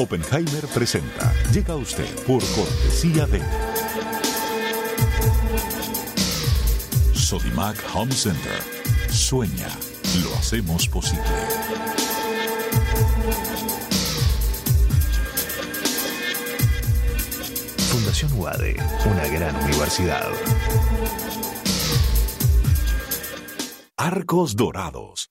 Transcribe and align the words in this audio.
Oppenheimer 0.00 0.66
presenta. 0.72 1.30
Llega 1.52 1.74
a 1.74 1.76
usted 1.76 2.08
por 2.26 2.42
cortesía 2.54 3.26
de 3.26 3.42
Sodimac 7.12 7.76
Home 7.94 8.10
Center. 8.10 8.62
Sueña, 9.10 9.68
lo 10.22 10.34
hacemos 10.36 10.88
posible. 10.88 11.22
Fundación 17.90 18.32
UADE, 18.40 18.76
una 19.04 19.26
gran 19.28 19.54
universidad. 19.64 20.30
Arcos 23.98 24.56
Dorados. 24.56 25.30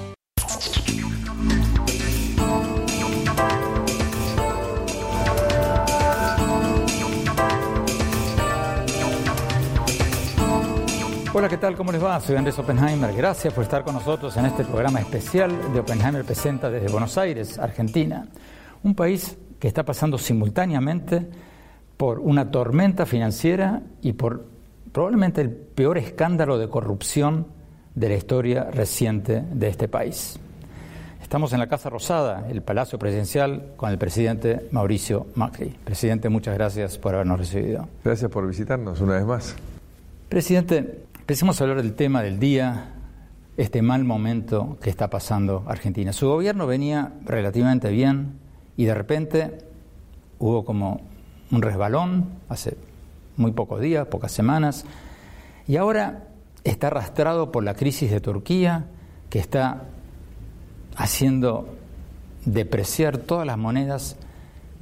Hola, 11.33 11.47
¿qué 11.47 11.55
tal? 11.55 11.77
¿Cómo 11.77 11.93
les 11.93 12.03
va? 12.03 12.19
Soy 12.19 12.35
Andrés 12.35 12.59
Oppenheimer. 12.59 13.15
Gracias 13.15 13.53
por 13.53 13.63
estar 13.63 13.85
con 13.85 13.93
nosotros 13.93 14.35
en 14.35 14.47
este 14.47 14.65
programa 14.65 14.99
especial 14.99 15.71
de 15.71 15.79
Oppenheimer 15.79 16.25
Presenta 16.25 16.69
desde 16.69 16.91
Buenos 16.91 17.17
Aires, 17.17 17.57
Argentina. 17.57 18.27
Un 18.83 18.95
país 18.95 19.37
que 19.57 19.69
está 19.69 19.85
pasando 19.85 20.17
simultáneamente 20.17 21.25
por 21.95 22.19
una 22.19 22.51
tormenta 22.51 23.05
financiera 23.05 23.81
y 24.01 24.11
por 24.11 24.45
probablemente 24.91 25.39
el 25.39 25.51
peor 25.51 25.97
escándalo 25.97 26.57
de 26.57 26.67
corrupción 26.67 27.47
de 27.95 28.09
la 28.09 28.15
historia 28.15 28.65
reciente 28.65 29.41
de 29.53 29.69
este 29.69 29.87
país. 29.87 30.37
Estamos 31.21 31.53
en 31.53 31.59
la 31.59 31.67
Casa 31.69 31.89
Rosada, 31.89 32.45
el 32.49 32.61
Palacio 32.61 32.99
Presidencial, 32.99 33.71
con 33.77 33.89
el 33.89 33.97
presidente 33.97 34.67
Mauricio 34.71 35.27
Macri. 35.35 35.69
Presidente, 35.85 36.27
muchas 36.27 36.55
gracias 36.55 36.97
por 36.97 37.13
habernos 37.15 37.39
recibido. 37.39 37.87
Gracias 38.03 38.29
por 38.29 38.45
visitarnos 38.45 38.99
una 38.99 39.13
vez 39.13 39.25
más. 39.25 39.55
Presidente, 40.27 41.03
empecemos 41.31 41.61
a 41.61 41.63
hablar 41.63 41.81
del 41.81 41.93
tema 41.93 42.21
del 42.21 42.39
día, 42.39 42.89
este 43.55 43.81
mal 43.81 44.03
momento 44.03 44.77
que 44.81 44.89
está 44.89 45.09
pasando 45.09 45.63
Argentina. 45.65 46.11
Su 46.11 46.27
gobierno 46.27 46.67
venía 46.67 47.13
relativamente 47.23 47.89
bien 47.89 48.33
y 48.75 48.83
de 48.83 48.93
repente 48.93 49.59
hubo 50.39 50.65
como 50.65 50.99
un 51.49 51.61
resbalón 51.61 52.31
hace 52.49 52.75
muy 53.37 53.53
pocos 53.53 53.79
días, 53.79 54.07
pocas 54.07 54.33
semanas, 54.33 54.83
y 55.69 55.77
ahora 55.77 56.27
está 56.65 56.87
arrastrado 56.87 57.49
por 57.49 57.63
la 57.63 57.75
crisis 57.75 58.11
de 58.11 58.19
Turquía 58.19 58.87
que 59.29 59.39
está 59.39 59.83
haciendo 60.97 61.77
depreciar 62.43 63.19
todas 63.19 63.47
las 63.47 63.57
monedas 63.57 64.17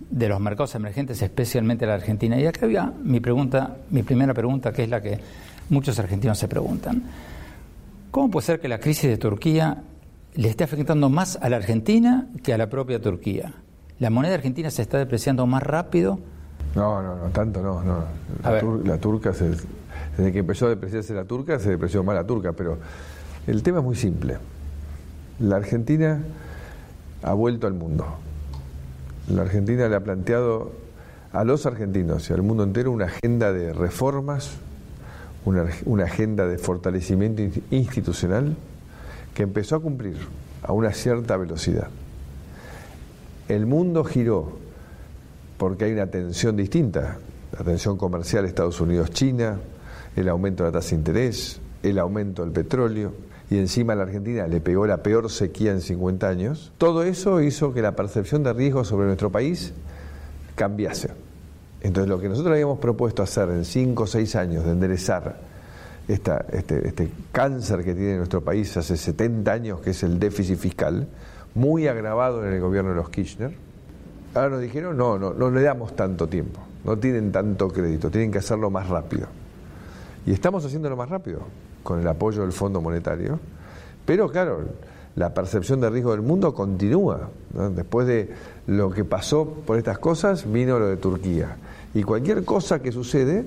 de 0.10 0.28
los 0.28 0.40
mercados 0.40 0.74
emergentes, 0.74 1.22
especialmente 1.22 1.86
la 1.86 1.94
Argentina. 1.94 2.40
Y 2.40 2.48
acá 2.48 2.66
había 2.66 2.92
mi 3.04 3.20
pregunta, 3.20 3.78
mi 3.92 4.02
primera 4.02 4.34
pregunta, 4.34 4.74
que 4.74 4.82
es 4.82 4.90
la 4.90 5.00
que 5.00 5.20
muchos 5.70 6.00
argentinos 6.00 6.38
se 6.38 6.48
preguntan. 6.48 7.04
¿Cómo 8.12 8.32
puede 8.32 8.46
ser 8.46 8.60
que 8.60 8.68
la 8.68 8.80
crisis 8.80 9.10
de 9.10 9.18
Turquía 9.18 9.84
le 10.36 10.50
esté 10.50 10.64
afectando 10.64 11.10
más 11.10 11.38
a 11.42 11.50
la 11.50 11.58
Argentina 11.58 12.28
que 12.44 12.54
a 12.54 12.58
la 12.58 12.70
propia 12.70 13.02
Turquía? 13.02 13.54
¿La 14.00 14.10
moneda 14.10 14.36
argentina 14.36 14.72
se 14.72 14.82
está 14.82 14.98
depreciando 14.98 15.46
más 15.46 15.62
rápido? 15.62 16.20
No, 16.76 17.02
no, 17.02 17.16
no, 17.16 17.30
tanto 17.30 17.62
no. 17.62 17.84
no. 17.84 18.04
La, 18.84 18.98
turca, 18.98 19.32
desde 19.32 20.32
que 20.32 20.40
empezó 20.40 20.68
a 20.68 20.70
depreciarse 20.70 21.14
la 21.14 21.26
turca, 21.26 21.60
se 21.60 21.70
depreció 21.70 22.04
más 22.04 22.16
la 22.16 22.26
turca, 22.26 22.54
pero 22.54 22.78
el 23.48 23.62
tema 23.64 23.80
es 23.80 23.84
muy 23.84 23.96
simple. 23.96 24.38
La 25.40 25.58
Argentina 25.58 26.22
ha 27.24 27.34
vuelto 27.34 27.68
al 27.68 27.74
mundo. 27.74 28.06
La 29.28 29.42
Argentina 29.44 29.88
le 29.88 29.96
ha 29.96 30.00
planteado 30.00 30.72
a 31.34 31.44
los 31.44 31.66
argentinos 31.66 32.30
y 32.30 32.34
al 32.34 32.42
mundo 32.42 32.64
entero 32.64 32.92
una 32.92 33.06
agenda 33.06 33.52
de 33.52 33.74
reformas, 33.74 34.58
una, 35.50 35.66
una 35.86 36.06
agenda 36.06 36.48
de 36.48 36.58
fortalecimiento 36.58 37.42
institucional 37.72 38.56
que 39.34 39.44
empezó 39.44 39.76
a 39.76 39.80
cumplir 39.82 40.18
a 40.64 40.74
una 40.74 40.94
cierta 40.94 41.38
velocidad. 41.38 41.88
El 43.48 43.66
mundo 43.66 44.04
giró 44.04 44.58
porque 45.58 45.86
hay 45.86 45.94
una 45.94 46.08
tensión 46.08 46.56
distinta, 46.56 47.18
la 47.58 47.64
tensión 47.64 47.98
comercial 47.98 48.46
Estados 48.46 48.80
Unidos-China, 48.80 49.60
el 50.16 50.30
aumento 50.30 50.64
de 50.64 50.70
la 50.70 50.80
tasa 50.80 50.92
de 50.92 50.96
interés, 50.98 51.60
el 51.84 52.00
aumento 52.00 52.44
del 52.44 52.52
petróleo, 52.52 53.14
y 53.50 53.58
encima 53.58 53.96
la 53.96 54.04
Argentina 54.04 54.48
le 54.48 54.62
pegó 54.62 54.86
la 54.86 55.02
peor 55.02 55.30
sequía 55.32 55.72
en 55.72 55.82
50 55.82 56.30
años, 56.30 56.72
todo 56.78 57.04
eso 57.04 57.42
hizo 57.42 57.74
que 57.74 57.82
la 57.82 57.96
percepción 57.96 58.44
de 58.44 58.54
riesgo 58.54 58.84
sobre 58.84 59.08
nuestro 59.08 59.32
país 59.32 59.74
cambiase. 60.56 61.10
Entonces 61.82 62.10
lo 62.10 62.20
que 62.20 62.28
nosotros 62.28 62.52
habíamos 62.52 62.80
propuesto 62.80 63.24
hacer 63.24 63.50
en 63.50 63.66
5 63.66 64.04
o 64.04 64.08
6 64.08 64.36
años 64.36 64.66
de 64.66 64.72
enderezar 64.72 65.40
este, 66.08 66.34
este 66.52 67.12
cáncer 67.32 67.84
que 67.84 67.94
tiene 67.94 68.18
nuestro 68.18 68.42
país 68.42 68.76
hace 68.76 68.98
70 68.98 69.52
años, 69.52 69.80
que 69.80 69.92
es 69.92 70.04
el 70.04 70.20
déficit 70.20 70.58
fiscal, 70.58 71.08
muy 71.56 71.88
agravado 71.88 72.46
en 72.46 72.54
el 72.54 72.60
gobierno 72.60 72.92
de 72.92 72.98
los 72.98 73.10
Kirchner, 73.10 73.54
ahora 74.34 74.50
nos 74.50 74.62
dijeron, 74.62 74.98
no, 74.98 75.18
no, 75.18 75.34
no 75.34 75.52
le 75.52 75.62
damos 75.62 75.96
tanto 75.96 76.28
tiempo, 76.28 76.60
no 76.84 76.98
tienen 76.98 77.32
tanto 77.32 77.70
crédito, 77.70 78.10
tienen 78.10 78.32
que 78.32 78.40
hacerlo 78.40 78.70
más 78.70 78.90
rápido. 78.90 79.28
Y 80.26 80.32
estamos 80.32 80.66
haciéndolo 80.66 80.98
más 80.98 81.10
rápido, 81.10 81.42
con 81.84 82.00
el 82.00 82.08
apoyo 82.08 82.42
del 82.42 82.52
Fondo 82.52 82.82
Monetario, 82.82 83.40
pero 84.06 84.30
claro, 84.30 84.66
la 85.16 85.34
percepción 85.34 85.82
de 85.82 85.90
riesgo 85.90 86.12
del 86.12 86.22
mundo 86.22 86.54
continúa. 86.54 87.30
Después 87.76 88.08
de 88.08 88.30
lo 88.70 88.92
que 88.92 89.04
pasó 89.04 89.46
por 89.66 89.80
estas 89.80 89.98
cosas, 89.98 90.50
vino 90.50 90.78
lo 90.78 90.88
de 90.88 90.98
Turquía. 90.98 91.58
Y 91.96 92.04
cualquier 92.04 92.46
cosa 92.46 92.80
que 92.80 92.92
sucede 92.92 93.46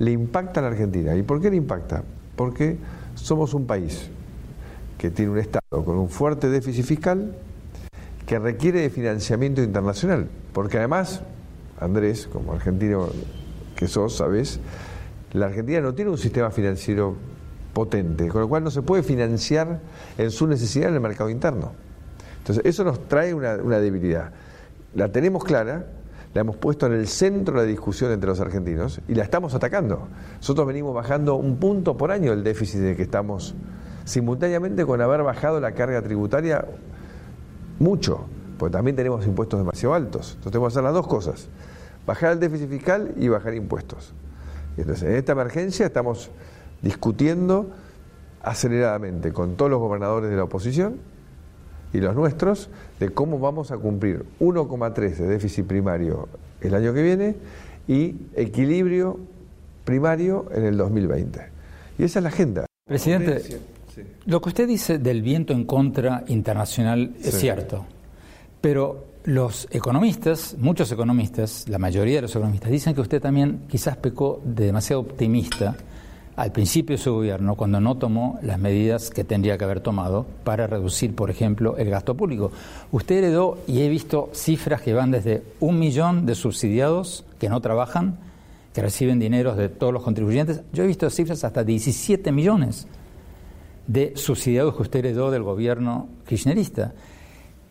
le 0.00 0.10
impacta 0.10 0.58
a 0.58 0.64
la 0.64 0.70
Argentina. 0.70 1.14
¿Y 1.14 1.22
por 1.22 1.40
qué 1.40 1.48
le 1.48 1.56
impacta? 1.56 2.02
Porque 2.34 2.76
somos 3.14 3.54
un 3.54 3.66
país 3.66 4.10
que 4.98 5.12
tiene 5.12 5.30
un 5.30 5.38
Estado 5.38 5.84
con 5.84 5.96
un 5.96 6.08
fuerte 6.08 6.48
déficit 6.48 6.84
fiscal 6.84 7.36
que 8.26 8.40
requiere 8.40 8.80
de 8.80 8.90
financiamiento 8.90 9.62
internacional. 9.62 10.28
Porque 10.52 10.78
además, 10.78 11.22
Andrés, 11.78 12.26
como 12.26 12.52
argentino 12.52 13.10
que 13.76 13.86
sos, 13.86 14.16
sabes, 14.16 14.58
la 15.34 15.46
Argentina 15.46 15.80
no 15.80 15.94
tiene 15.94 16.10
un 16.10 16.18
sistema 16.18 16.50
financiero 16.50 17.14
potente, 17.72 18.26
con 18.26 18.40
lo 18.40 18.48
cual 18.48 18.64
no 18.64 18.72
se 18.72 18.82
puede 18.82 19.04
financiar 19.04 19.78
en 20.18 20.32
su 20.32 20.48
necesidad 20.48 20.88
en 20.88 20.94
el 20.94 21.00
mercado 21.00 21.30
interno. 21.30 21.72
Entonces, 22.38 22.64
eso 22.66 22.82
nos 22.82 23.06
trae 23.06 23.32
una, 23.32 23.54
una 23.54 23.78
debilidad. 23.78 24.32
La 24.94 25.10
tenemos 25.10 25.44
clara, 25.44 25.86
la 26.34 26.40
hemos 26.40 26.56
puesto 26.56 26.86
en 26.86 26.92
el 26.92 27.06
centro 27.08 27.54
de 27.54 27.62
la 27.62 27.68
discusión 27.68 28.12
entre 28.12 28.28
los 28.28 28.40
argentinos 28.40 29.00
y 29.08 29.14
la 29.14 29.24
estamos 29.24 29.54
atacando. 29.54 30.08
Nosotros 30.36 30.66
venimos 30.66 30.94
bajando 30.94 31.36
un 31.36 31.56
punto 31.56 31.96
por 31.96 32.10
año 32.10 32.32
el 32.32 32.44
déficit 32.44 32.80
de 32.80 32.96
que 32.96 33.02
estamos 33.02 33.54
simultáneamente 34.04 34.84
con 34.84 35.00
haber 35.00 35.22
bajado 35.22 35.60
la 35.60 35.72
carga 35.72 36.02
tributaria 36.02 36.64
mucho, 37.78 38.26
porque 38.58 38.72
también 38.72 38.96
tenemos 38.96 39.26
impuestos 39.26 39.60
demasiado 39.60 39.94
altos. 39.94 40.34
Entonces 40.36 40.52
tenemos 40.52 40.72
que 40.72 40.78
hacer 40.78 40.84
las 40.84 40.94
dos 40.94 41.06
cosas, 41.06 41.48
bajar 42.06 42.32
el 42.32 42.40
déficit 42.40 42.68
fiscal 42.68 43.12
y 43.16 43.28
bajar 43.28 43.54
impuestos. 43.54 44.12
entonces 44.76 45.08
en 45.08 45.16
esta 45.16 45.32
emergencia 45.32 45.86
estamos 45.86 46.30
discutiendo 46.82 47.70
aceleradamente 48.42 49.32
con 49.32 49.56
todos 49.56 49.70
los 49.70 49.80
gobernadores 49.80 50.30
de 50.30 50.36
la 50.36 50.44
oposición 50.44 51.13
y 51.94 51.98
los 51.98 52.14
nuestros 52.14 52.68
de 52.98 53.10
cómo 53.10 53.38
vamos 53.38 53.70
a 53.70 53.78
cumplir 53.78 54.24
1,3 54.40 55.16
de 55.16 55.26
déficit 55.28 55.64
primario 55.64 56.28
el 56.60 56.74
año 56.74 56.92
que 56.92 57.02
viene 57.02 57.36
y 57.86 58.16
equilibrio 58.34 59.18
primario 59.84 60.46
en 60.52 60.64
el 60.64 60.76
2020. 60.76 61.40
Y 61.98 62.04
esa 62.04 62.18
es 62.18 62.22
la 62.24 62.28
agenda. 62.30 62.66
Presidente, 62.84 63.60
lo 64.26 64.40
que 64.40 64.48
usted 64.48 64.66
dice 64.66 64.98
del 64.98 65.22
viento 65.22 65.52
en 65.52 65.64
contra 65.64 66.24
internacional 66.26 67.14
es 67.22 67.38
cierto, 67.38 67.86
pero 68.60 69.04
los 69.24 69.68
economistas, 69.70 70.56
muchos 70.58 70.90
economistas, 70.90 71.68
la 71.68 71.78
mayoría 71.78 72.16
de 72.16 72.22
los 72.22 72.34
economistas, 72.34 72.70
dicen 72.70 72.94
que 72.94 73.02
usted 73.02 73.22
también 73.22 73.62
quizás 73.68 73.96
pecó 73.96 74.42
de 74.44 74.66
demasiado 74.66 75.00
optimista 75.00 75.76
al 76.36 76.52
principio 76.52 76.96
de 76.96 77.02
su 77.02 77.12
gobierno 77.12 77.54
cuando 77.54 77.80
no 77.80 77.96
tomó 77.96 78.38
las 78.42 78.58
medidas 78.58 79.10
que 79.10 79.24
tendría 79.24 79.56
que 79.56 79.64
haber 79.64 79.80
tomado 79.80 80.26
para 80.42 80.66
reducir, 80.66 81.14
por 81.14 81.30
ejemplo, 81.30 81.76
el 81.76 81.90
gasto 81.90 82.16
público. 82.16 82.50
Usted 82.90 83.18
heredó, 83.18 83.58
y 83.66 83.82
he 83.82 83.88
visto 83.88 84.30
cifras 84.32 84.82
que 84.82 84.94
van 84.94 85.10
desde 85.12 85.42
un 85.60 85.78
millón 85.78 86.26
de 86.26 86.34
subsidiados 86.34 87.24
que 87.38 87.48
no 87.48 87.60
trabajan, 87.60 88.18
que 88.72 88.82
reciben 88.82 89.20
dineros 89.20 89.56
de 89.56 89.68
todos 89.68 89.92
los 89.92 90.02
contribuyentes. 90.02 90.62
Yo 90.72 90.82
he 90.82 90.86
visto 90.88 91.08
cifras 91.08 91.44
hasta 91.44 91.62
17 91.62 92.32
millones. 92.32 92.86
de 93.86 94.14
subsidiados 94.16 94.74
que 94.74 94.82
usted 94.82 95.00
heredó 95.00 95.30
del 95.30 95.42
gobierno 95.42 96.08
kirchnerista. 96.26 96.94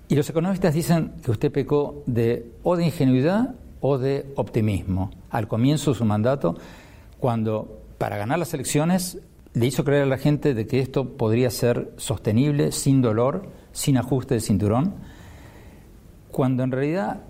Y 0.07 0.15
los 0.15 0.29
economistas 0.29 0.75
dicen 0.75 1.13
que 1.23 1.31
usted 1.31 1.51
pecó 1.51 2.03
de 2.05 2.51
o 2.61 2.75
de 2.77 2.85
ingenuidad 2.85 3.55
o 3.81 3.97
de 3.97 4.31
optimismo 4.35 5.09
al 5.31 5.47
comienzo 5.47 5.91
de 5.91 5.97
su 5.97 6.05
mandato, 6.05 6.55
cuando 7.19 7.82
para 8.03 8.17
ganar 8.17 8.37
las 8.37 8.53
elecciones 8.53 9.17
le 9.53 9.65
hizo 9.65 9.85
creer 9.85 10.03
a 10.03 10.05
la 10.05 10.17
gente 10.17 10.53
de 10.53 10.67
que 10.67 10.81
esto 10.81 11.15
podría 11.15 11.49
ser 11.49 11.93
sostenible, 11.95 12.73
sin 12.73 13.01
dolor, 13.01 13.47
sin 13.71 13.95
ajuste 13.95 14.33
de 14.33 14.41
cinturón, 14.41 14.95
cuando 16.29 16.63
en 16.63 16.71
realidad 16.71 17.21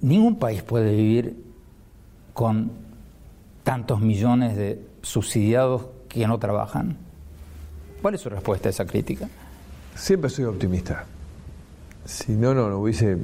ningún 0.00 0.38
país 0.38 0.62
puede 0.62 0.94
vivir 0.94 1.42
con 2.32 2.70
tantos 3.64 4.02
millones 4.02 4.56
de 4.56 4.80
subsidiados 5.02 5.86
que 6.08 6.28
no 6.28 6.38
trabajan. 6.38 6.96
¿Cuál 8.00 8.14
es 8.14 8.20
su 8.20 8.28
respuesta 8.28 8.68
a 8.68 8.70
esa 8.70 8.86
crítica? 8.86 9.28
Siempre 9.96 10.30
soy 10.30 10.44
optimista. 10.44 11.06
Si 12.04 12.34
no, 12.34 12.54
no, 12.54 12.68
hubiese 12.78 13.18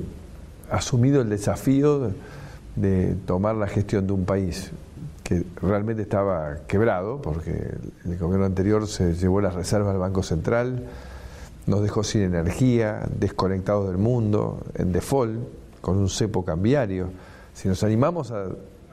asumido 0.68 1.22
el 1.22 1.28
desafío 1.28 2.12
de 2.74 3.14
tomar 3.26 3.54
la 3.54 3.68
gestión 3.68 4.08
de 4.08 4.12
un 4.12 4.24
país 4.24 4.72
que 5.30 5.44
realmente 5.62 6.02
estaba 6.02 6.56
quebrado, 6.66 7.22
porque 7.22 7.52
el 8.04 8.18
gobierno 8.18 8.46
anterior 8.46 8.88
se 8.88 9.14
llevó 9.14 9.40
las 9.40 9.54
reservas 9.54 9.92
del 9.92 10.00
Banco 10.00 10.24
Central, 10.24 10.88
nos 11.68 11.82
dejó 11.82 12.02
sin 12.02 12.22
energía, 12.22 13.06
desconectados 13.16 13.86
del 13.86 13.96
mundo, 13.96 14.58
en 14.74 14.90
default, 14.90 15.38
con 15.80 15.98
un 15.98 16.08
cepo 16.08 16.44
cambiario. 16.44 17.10
Si 17.54 17.68
nos 17.68 17.84
animamos 17.84 18.32
a, 18.32 18.46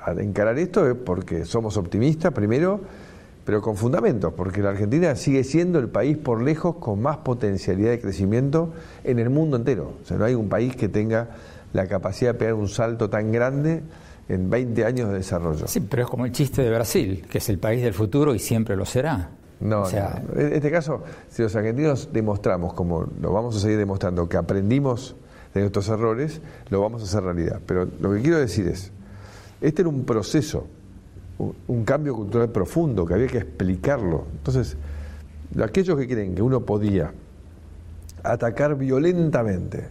a 0.06 0.12
encarar 0.12 0.60
esto 0.60 0.88
es 0.88 0.94
porque 0.94 1.44
somos 1.44 1.75
optimistas, 1.75 2.31
primero, 2.34 2.81
pero 3.44 3.63
con 3.63 3.75
fundamentos, 3.75 4.31
porque 4.33 4.62
la 4.62 4.69
Argentina 4.69 5.16
sigue 5.16 5.44
siendo 5.44 5.80
el 5.80 5.90
país 5.90 6.19
por 6.19 6.44
lejos 6.44 6.75
con 6.75 7.01
más 7.01 7.18
potencialidad 7.18 7.90
de 7.90 8.00
crecimiento 8.00 8.74
en 9.04 9.18
el 9.18 9.31
mundo 9.31 9.57
entero. 9.57 9.94
O 10.04 10.06
sea, 10.06 10.18
no 10.18 10.25
hay 10.25 10.36
un 10.36 10.50
país 10.50 10.75
que 10.75 10.88
tenga 10.88 11.30
la 11.74 11.88
capacidad 11.88 12.33
de 12.33 12.38
pegar 12.38 12.54
un 12.54 12.68
salto 12.68 13.10
tan 13.10 13.31
grande 13.31 13.81
en 14.29 14.50
20 14.50 14.85
años 14.85 15.09
de 15.09 15.15
desarrollo. 15.15 15.68
Sí, 15.68 15.79
pero 15.81 16.03
es 16.03 16.09
como 16.09 16.25
el 16.25 16.31
chiste 16.31 16.62
de 16.62 16.69
Brasil, 16.69 17.25
que 17.29 17.38
es 17.38 17.50
el 17.50 17.59
país 17.59 17.81
del 17.81 17.94
futuro 17.94 18.35
y 18.35 18.39
siempre 18.39 18.75
lo 18.75 18.85
será. 18.85 19.29
No, 19.59 19.89
en 19.89 20.53
este 20.53 20.69
caso, 20.69 21.03
si 21.29 21.41
los 21.41 21.56
argentinos 21.56 22.09
demostramos, 22.13 22.74
como 22.74 23.07
lo 23.19 23.33
vamos 23.33 23.56
a 23.56 23.59
seguir 23.59 23.77
demostrando, 23.77 24.29
que 24.29 24.38
aprendimos 24.38 25.15
de 25.53 25.62
nuestros 25.62 25.89
errores, 25.89 26.41
lo 26.69 26.81
vamos 26.81 27.01
a 27.01 27.06
hacer 27.06 27.24
realidad. 27.24 27.59
Pero 27.65 27.88
lo 28.00 28.13
que 28.13 28.21
quiero 28.21 28.38
decir 28.38 28.68
es, 28.68 28.91
este 29.59 29.81
era 29.81 29.89
un 29.89 30.06
proceso, 30.06 30.68
un 31.68 31.83
cambio 31.85 32.15
cultural 32.15 32.50
profundo, 32.50 33.06
que 33.06 33.15
había 33.15 33.27
que 33.27 33.39
explicarlo. 33.39 34.25
Entonces, 34.33 34.77
aquellos 35.59 35.97
que 35.97 36.07
creen 36.07 36.35
que 36.35 36.44
uno 36.44 36.62
podía 36.62 37.12
atacar 38.21 38.75
violentamente 38.77 39.88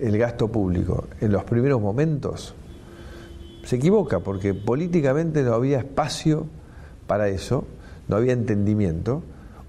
el 0.00 0.16
gasto 0.16 0.48
público 0.48 1.08
en 1.20 1.32
los 1.32 1.44
primeros 1.44 1.80
momentos, 1.80 2.54
se 3.64 3.76
equivoca 3.76 4.20
porque 4.20 4.54
políticamente 4.54 5.42
no 5.42 5.54
había 5.54 5.78
espacio 5.78 6.46
para 7.06 7.28
eso, 7.28 7.64
no 8.08 8.16
había 8.16 8.32
entendimiento. 8.32 9.22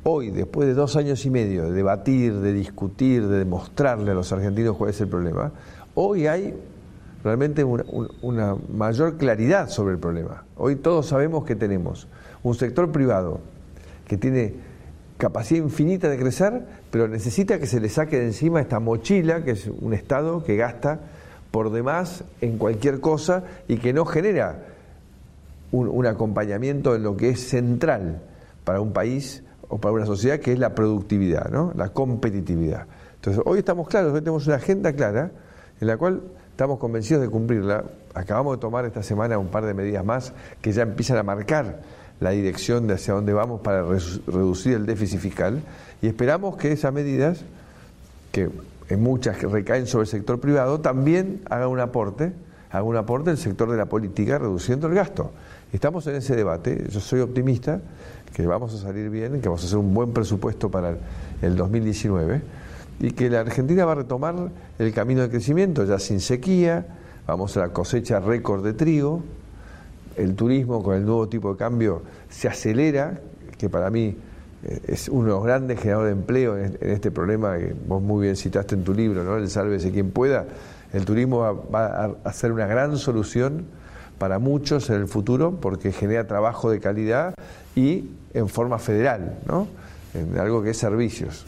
Hoy, 0.03 0.31
después 0.31 0.67
de 0.67 0.73
dos 0.73 0.95
años 0.95 1.25
y 1.25 1.29
medio 1.29 1.63
de 1.65 1.71
debatir, 1.71 2.33
de 2.39 2.53
discutir, 2.53 3.27
de 3.27 3.39
demostrarle 3.39 4.11
a 4.11 4.13
los 4.13 4.31
argentinos 4.31 4.77
cuál 4.77 4.91
es 4.91 5.01
el 5.01 5.07
problema, 5.07 5.51
hoy 5.95 6.27
hay 6.27 6.53
realmente 7.23 7.63
una, 7.63 8.55
mayor 8.73 9.17
claridad 9.17 9.69
sobre 9.69 9.93
el 9.93 9.99
problema. 9.99 10.45
Hoy 10.55 10.77
todos 10.77 11.07
sabemos 11.07 11.43
que 11.43 11.55
tenemos 11.55 12.07
un 12.43 12.55
sector 12.55 12.91
privado 12.91 13.41
que 14.07 14.17
tiene 14.17 14.53
capacidad 15.17 15.61
infinita 15.61 16.09
de 16.09 16.17
crecer, 16.17 16.63
pero 16.91 17.07
necesita 17.09 17.59
que 17.59 17.67
se 17.67 17.81
le 17.81 17.89
saque 17.89 18.19
de 18.19 18.27
encima 18.27 18.61
esta 18.61 18.79
mochila, 18.79 19.43
que 19.43 19.51
es 19.51 19.67
un 19.67 19.93
Estado 19.93 20.43
que 20.43 20.55
gasta 20.55 21.01
por 21.51 21.71
demás 21.71 22.23
en 22.41 22.57
cualquier 22.57 22.99
cosa 22.99 23.43
y 23.67 23.77
que 23.77 23.93
no 23.93 24.05
genera 24.05 24.59
un, 25.71 26.05
acompañamiento 26.05 26.95
en 26.95 27.03
lo 27.03 27.15
que 27.15 27.29
es 27.29 27.47
central 27.49 28.21
para 28.63 28.81
un 28.81 28.91
país 28.91 29.43
o 29.67 29.77
para 29.77 29.93
una 29.93 30.05
sociedad, 30.05 30.39
que 30.39 30.53
es 30.53 30.59
la 30.59 30.73
productividad, 30.73 31.51
la 31.75 31.89
competitividad. 31.89 32.87
Entonces, 33.15 33.41
hoy 33.45 33.59
estamos 33.59 33.87
claros, 33.87 34.13
hoy 34.13 34.21
tenemos 34.21 34.47
una 34.47 34.55
agenda 34.55 34.93
clara 34.93 35.31
en 35.79 35.87
la 35.87 35.97
cual 35.97 36.21
estamos 36.51 36.79
convencidos 36.79 37.21
de 37.21 37.29
cumplirla. 37.29 37.83
Acabamos 38.13 38.57
de 38.57 38.61
tomar 38.61 38.85
esta 38.85 39.03
semana 39.03 39.37
un 39.37 39.47
par 39.47 39.65
de 39.65 39.73
medidas 39.73 40.03
más 40.03 40.33
que 40.61 40.71
ya 40.71 40.83
empiezan 40.83 41.17
a 41.17 41.23
marcar 41.23 41.81
la 42.19 42.31
dirección 42.31 42.87
de 42.87 42.95
hacia 42.95 43.13
dónde 43.13 43.33
vamos 43.33 43.61
para 43.61 43.83
reducir 43.83 44.73
el 44.73 44.85
déficit 44.85 45.19
fiscal 45.19 45.61
y 46.01 46.07
esperamos 46.07 46.57
que 46.57 46.71
esas 46.71 46.91
medidas, 46.91 47.41
que 48.31 48.49
en 48.89 49.01
muchas 49.01 49.37
que 49.37 49.47
recaen 49.47 49.87
sobre 49.87 50.03
el 50.03 50.09
sector 50.09 50.39
privado, 50.39 50.81
también 50.81 51.41
haga 51.49 51.67
un 51.67 51.79
aporte, 51.79 52.33
haga 52.71 52.83
un 52.83 52.97
aporte 52.97 53.31
el 53.31 53.37
sector 53.37 53.69
de 53.69 53.77
la 53.77 53.85
política 53.85 54.39
reduciendo 54.39 54.87
el 54.87 54.95
gasto. 54.95 55.31
Estamos 55.71 56.07
en 56.07 56.15
ese 56.15 56.35
debate, 56.35 56.87
yo 56.89 56.99
soy 56.99 57.19
optimista, 57.19 57.79
que 58.33 58.45
vamos 58.47 58.73
a 58.73 58.77
salir 58.77 59.09
bien, 59.09 59.41
que 59.41 59.47
vamos 59.47 59.63
a 59.63 59.67
hacer 59.67 59.77
un 59.77 59.93
buen 59.93 60.11
presupuesto 60.11 60.69
para 60.69 60.95
el 61.41 61.55
2019 61.55 62.41
y 62.99 63.11
que 63.11 63.29
la 63.29 63.41
Argentina 63.41 63.85
va 63.85 63.93
a 63.93 63.95
retomar 63.95 64.35
el 64.79 64.93
camino 64.93 65.21
de 65.21 65.29
crecimiento, 65.29 65.85
ya 65.85 65.99
sin 65.99 66.19
sequía, 66.19 66.85
vamos 67.27 67.55
a 67.57 67.61
la 67.61 67.69
cosecha 67.69 68.19
récord 68.19 68.63
de 68.63 68.73
trigo, 68.73 69.21
el 70.17 70.35
turismo 70.35 70.83
con 70.83 70.95
el 70.95 71.05
nuevo 71.05 71.29
tipo 71.29 71.51
de 71.51 71.57
cambio 71.57 72.01
se 72.29 72.47
acelera, 72.47 73.19
que 73.57 73.69
para 73.69 73.89
mí 73.89 74.07
eh, 74.07 74.15
es 74.63 75.07
uno 75.07 75.25
de 75.25 75.29
los 75.29 75.43
grandes 75.43 75.79
generadores 75.79 76.13
de 76.13 76.19
empleo 76.19 76.57
en 76.57 76.77
este 76.81 77.11
problema 77.11 77.57
que 77.57 77.73
vos 77.87 78.01
muy 78.01 78.23
bien 78.23 78.35
citaste 78.35 78.75
en 78.75 78.83
tu 78.83 78.93
libro, 78.93 79.23
¿no? 79.23 79.37
El 79.37 79.49
sálvese 79.49 79.91
quien 79.91 80.11
pueda. 80.11 80.45
El 80.91 81.05
turismo 81.05 81.67
va, 81.73 82.15
a 82.23 82.33
ser 82.33 82.51
una 82.51 82.65
gran 82.65 82.97
solución 82.97 83.65
para 84.17 84.39
muchos 84.39 84.89
en 84.89 84.97
el 84.97 85.07
futuro 85.07 85.59
porque 85.61 85.91
genera 85.91 86.27
trabajo 86.27 86.69
de 86.69 86.79
calidad 86.79 87.33
y 87.75 88.09
en 88.33 88.49
forma 88.49 88.79
federal, 88.79 89.39
¿no? 89.47 89.67
En 90.13 90.37
algo 90.37 90.61
que 90.61 90.71
es 90.71 90.77
servicios. 90.77 91.45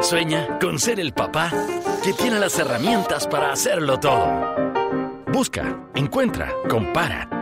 Sueña 0.00 0.58
con 0.60 0.78
ser 0.78 0.98
el 0.98 1.12
papá 1.12 1.52
que 2.02 2.12
tiene 2.14 2.40
las 2.40 2.58
herramientas 2.58 3.28
para 3.28 3.52
hacerlo 3.52 4.00
todo. 4.00 4.26
Busca, 5.32 5.88
encuentra, 5.94 6.52
compara 6.68 7.41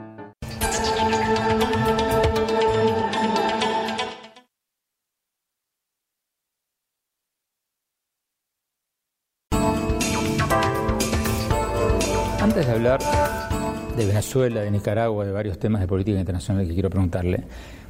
Venezuela, 14.31 14.61
de 14.61 14.71
Nicaragua, 14.71 15.25
de 15.25 15.33
varios 15.33 15.59
temas 15.59 15.81
de 15.81 15.87
política 15.89 16.17
internacional 16.17 16.65
que 16.65 16.73
quiero 16.73 16.89
preguntarle, 16.89 17.43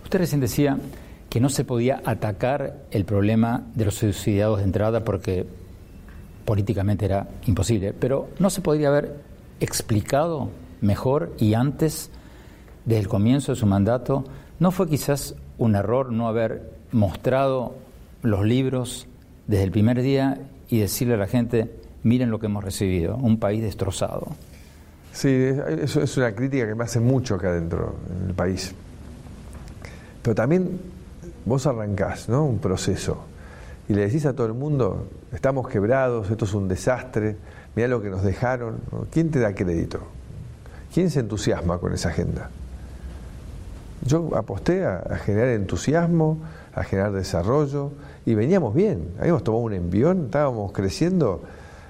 usted 0.04 0.18
recién 0.18 0.42
decía 0.42 0.76
que 1.30 1.40
no 1.40 1.50
se 1.50 1.66
podía 1.66 2.02
atacar 2.04 2.78
el 2.90 3.06
problema 3.06 3.64
de 3.76 3.86
los 3.86 3.94
subsidiados 3.94 4.58
de 4.58 4.64
entrada 4.64 5.04
porque 5.04 5.46
políticamente 6.44 7.06
era 7.06 7.28
imposible, 7.46 7.94
pero 7.94 8.30
no 8.40 8.50
se 8.50 8.62
podría 8.62 8.88
haber 8.88 9.18
explicado 9.60 10.50
mejor 10.82 11.32
y 11.38 11.54
antes, 11.54 12.10
desde 12.86 13.02
el 13.02 13.08
comienzo 13.08 13.52
de 13.52 13.60
su 13.60 13.68
mandato, 13.68 14.24
¿no 14.58 14.72
fue 14.72 14.90
quizás 14.90 15.36
un 15.60 15.76
error 15.76 16.12
no 16.12 16.28
haber 16.28 16.72
mostrado 16.92 17.76
los 18.24 18.44
libros 18.44 19.06
desde 19.46 19.66
el 19.66 19.72
primer 19.72 20.02
día 20.02 20.40
y 20.70 20.80
decirle 20.80 21.14
a 21.14 21.18
la 21.18 21.28
gente, 21.28 21.72
miren 22.02 22.32
lo 22.32 22.40
que 22.40 22.48
hemos 22.48 22.64
recibido, 22.64 23.16
un 23.18 23.38
país 23.38 23.62
destrozado. 23.62 24.30
Sí, 25.14 25.30
eso 25.82 26.02
es 26.02 26.18
una 26.18 26.34
crítica 26.34 26.66
que 26.66 26.76
me 26.76 26.84
hace 26.84 27.00
mucho 27.00 27.36
acá 27.36 27.50
adentro, 27.50 27.96
en 28.22 28.30
el 28.30 28.34
país. 28.34 28.74
Pero 30.22 30.36
también 30.36 30.80
vos 31.46 31.66
arrancás 31.68 32.30
¿no? 32.30 32.46
un 32.46 32.60
proceso 32.60 33.26
y 33.90 33.94
le 33.94 34.04
decís 34.04 34.26
a 34.26 34.34
todo 34.34 34.48
el 34.48 34.54
mundo, 34.54 35.08
estamos 35.34 35.68
quebrados, 35.68 36.32
esto 36.32 36.46
es 36.46 36.54
un 36.54 36.70
desastre, 36.70 37.36
mira 37.76 37.90
lo 37.90 38.02
que 38.02 38.10
nos 38.10 38.24
dejaron. 38.24 38.78
¿Quién 39.12 39.32
te 39.32 39.40
da 39.40 39.54
crédito? 39.54 40.00
¿Quién 40.94 41.10
se 41.10 41.20
entusiasma 41.20 41.78
con 41.78 41.92
esa 41.94 42.08
agenda? 42.08 42.50
Yo 44.06 44.30
aposté 44.36 44.86
a, 44.86 44.98
a 45.00 45.18
generar 45.18 45.50
entusiasmo, 45.50 46.38
a 46.74 46.84
generar 46.84 47.12
desarrollo 47.12 47.92
y 48.26 48.34
veníamos 48.34 48.74
bien. 48.74 49.10
Habíamos 49.20 49.44
tomado 49.44 49.64
un 49.64 49.74
envión, 49.74 50.26
estábamos 50.26 50.72
creciendo 50.72 51.44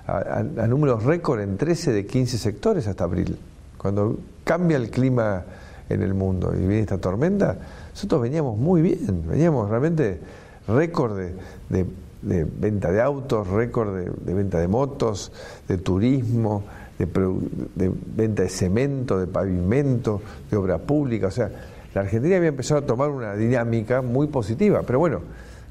a, 0.07 0.43
números 0.67 1.03
récord 1.03 1.39
en 1.41 1.57
13 1.57 1.91
de 1.91 2.05
15 2.05 2.37
sectores 2.37 2.87
hasta 2.87 3.03
abril. 3.03 3.37
Cuando 3.77 4.17
cambia 4.43 4.77
el 4.77 4.89
clima 4.89 5.43
en 5.89 6.01
el 6.01 6.13
mundo 6.13 6.53
y 6.53 6.59
viene 6.59 6.79
esta 6.79 6.97
tormenta, 6.97 7.57
nosotros 7.91 8.21
veníamos 8.21 8.57
muy 8.57 8.81
bien, 8.81 9.23
veníamos 9.27 9.69
realmente 9.69 10.19
récord 10.67 11.17
de, 11.17 11.85
venta 12.21 12.91
de 12.91 13.01
autos, 13.01 13.47
récord 13.47 13.95
de, 13.95 14.33
venta 14.33 14.59
de 14.59 14.67
motos, 14.67 15.31
de 15.67 15.77
turismo, 15.77 16.63
de, 16.97 17.91
venta 18.15 18.43
de 18.43 18.49
cemento, 18.49 19.19
de 19.19 19.27
pavimento, 19.27 20.21
de 20.49 20.57
obra 20.57 20.77
pública. 20.77 21.27
O 21.27 21.31
sea, 21.31 21.49
la 21.93 22.01
Argentina 22.01 22.37
había 22.37 22.49
empezado 22.49 22.81
a 22.81 22.85
tomar 22.85 23.09
una 23.09 23.35
dinámica 23.35 24.01
muy 24.01 24.27
positiva, 24.27 24.83
pero 24.85 24.99
bueno, 24.99 25.21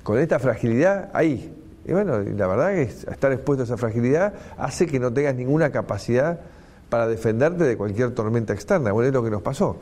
con 0.02 0.18
esta 0.18 0.38
fragilidad 0.38 1.10
ahí. 1.12 1.56
Y 1.84 1.92
bueno, 1.92 2.18
la 2.18 2.46
verdad 2.46 2.74
que 2.74 2.82
estar 2.82 3.32
expuesto 3.32 3.62
a 3.62 3.64
esa 3.64 3.76
fragilidad 3.76 4.34
hace 4.58 4.86
que 4.86 5.00
no 5.00 5.12
tengas 5.12 5.34
ninguna 5.34 5.70
capacidad 5.70 6.40
para 6.88 7.06
defenderte 7.06 7.64
de 7.64 7.76
cualquier 7.76 8.10
tormenta 8.10 8.52
externa. 8.52 8.92
Bueno, 8.92 9.08
es 9.08 9.14
lo 9.14 9.22
que 9.22 9.30
nos 9.30 9.42
pasó. 9.42 9.76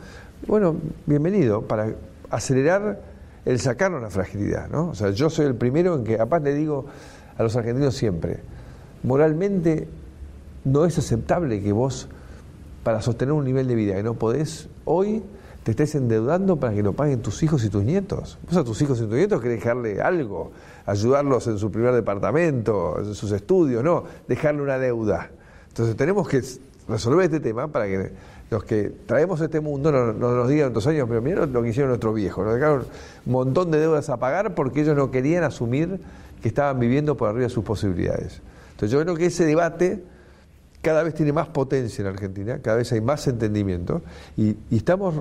Bueno, 0.46 0.76
bienvenido, 1.06 1.62
para 1.62 1.92
acelerar 2.30 3.00
el 3.44 3.58
sacarnos 3.58 4.02
la 4.02 4.10
fragilidad, 4.10 4.68
¿no? 4.68 4.90
O 4.90 4.94
sea, 4.94 5.10
yo 5.10 5.30
soy 5.30 5.46
el 5.46 5.54
primero 5.54 5.96
en 5.96 6.04
que, 6.04 6.16
capaz 6.16 6.40
le 6.40 6.54
digo 6.54 6.86
a 7.36 7.42
los 7.42 7.56
argentinos 7.56 7.96
siempre, 7.96 8.40
moralmente 9.02 9.88
no 10.64 10.84
es 10.84 10.98
aceptable 10.98 11.62
que 11.62 11.72
vos, 11.72 12.08
para 12.84 13.00
sostener 13.02 13.32
un 13.32 13.44
nivel 13.44 13.66
de 13.66 13.74
vida 13.74 13.94
que 13.94 14.02
no 14.02 14.14
podés, 14.14 14.68
hoy 14.84 15.22
te 15.68 15.84
estés 15.84 15.96
endeudando 15.96 16.56
para 16.56 16.72
que 16.72 16.82
lo 16.82 16.94
paguen 16.94 17.20
tus 17.20 17.42
hijos 17.42 17.62
y 17.62 17.68
tus 17.68 17.84
nietos. 17.84 18.38
Vos 18.48 18.56
a 18.56 18.64
tus 18.64 18.80
hijos 18.80 18.98
y 19.00 19.02
tus 19.02 19.12
nietos 19.12 19.38
querés 19.42 19.58
dejarle 19.58 20.00
algo, 20.00 20.50
ayudarlos 20.86 21.46
en 21.46 21.58
su 21.58 21.70
primer 21.70 21.92
departamento, 21.92 22.98
en 22.98 23.14
sus 23.14 23.30
estudios, 23.32 23.84
no, 23.84 24.04
dejarle 24.26 24.62
una 24.62 24.78
deuda. 24.78 25.28
Entonces 25.68 25.94
tenemos 25.94 26.26
que 26.26 26.42
resolver 26.88 27.26
este 27.26 27.40
tema 27.40 27.68
para 27.68 27.84
que 27.84 28.12
los 28.50 28.64
que 28.64 28.90
traemos 29.04 29.42
este 29.42 29.60
mundo 29.60 29.92
no, 29.92 30.14
nos 30.14 30.48
digan 30.48 30.70
otros 30.70 30.86
años, 30.86 31.06
pero 31.06 31.20
mira 31.20 31.44
lo 31.44 31.62
que 31.62 31.68
hicieron 31.68 31.90
nuestros 31.90 32.14
viejos, 32.14 32.46
nos 32.46 32.54
dejaron 32.54 32.86
un 33.26 33.32
montón 33.32 33.70
de 33.70 33.78
deudas 33.78 34.08
a 34.08 34.16
pagar 34.16 34.54
porque 34.54 34.80
ellos 34.80 34.96
no 34.96 35.10
querían 35.10 35.44
asumir 35.44 36.00
que 36.40 36.48
estaban 36.48 36.80
viviendo 36.80 37.14
por 37.14 37.28
arriba 37.28 37.44
de 37.44 37.50
sus 37.50 37.62
posibilidades. 37.62 38.40
Entonces 38.70 38.90
yo 38.90 39.02
creo 39.02 39.16
que 39.16 39.26
ese 39.26 39.44
debate 39.44 40.02
cada 40.80 41.02
vez 41.02 41.12
tiene 41.12 41.34
más 41.34 41.48
potencia 41.48 42.00
en 42.00 42.08
Argentina, 42.08 42.58
cada 42.62 42.78
vez 42.78 42.90
hay 42.90 43.02
más 43.02 43.26
entendimiento 43.26 44.00
y, 44.34 44.56
estamos 44.70 45.14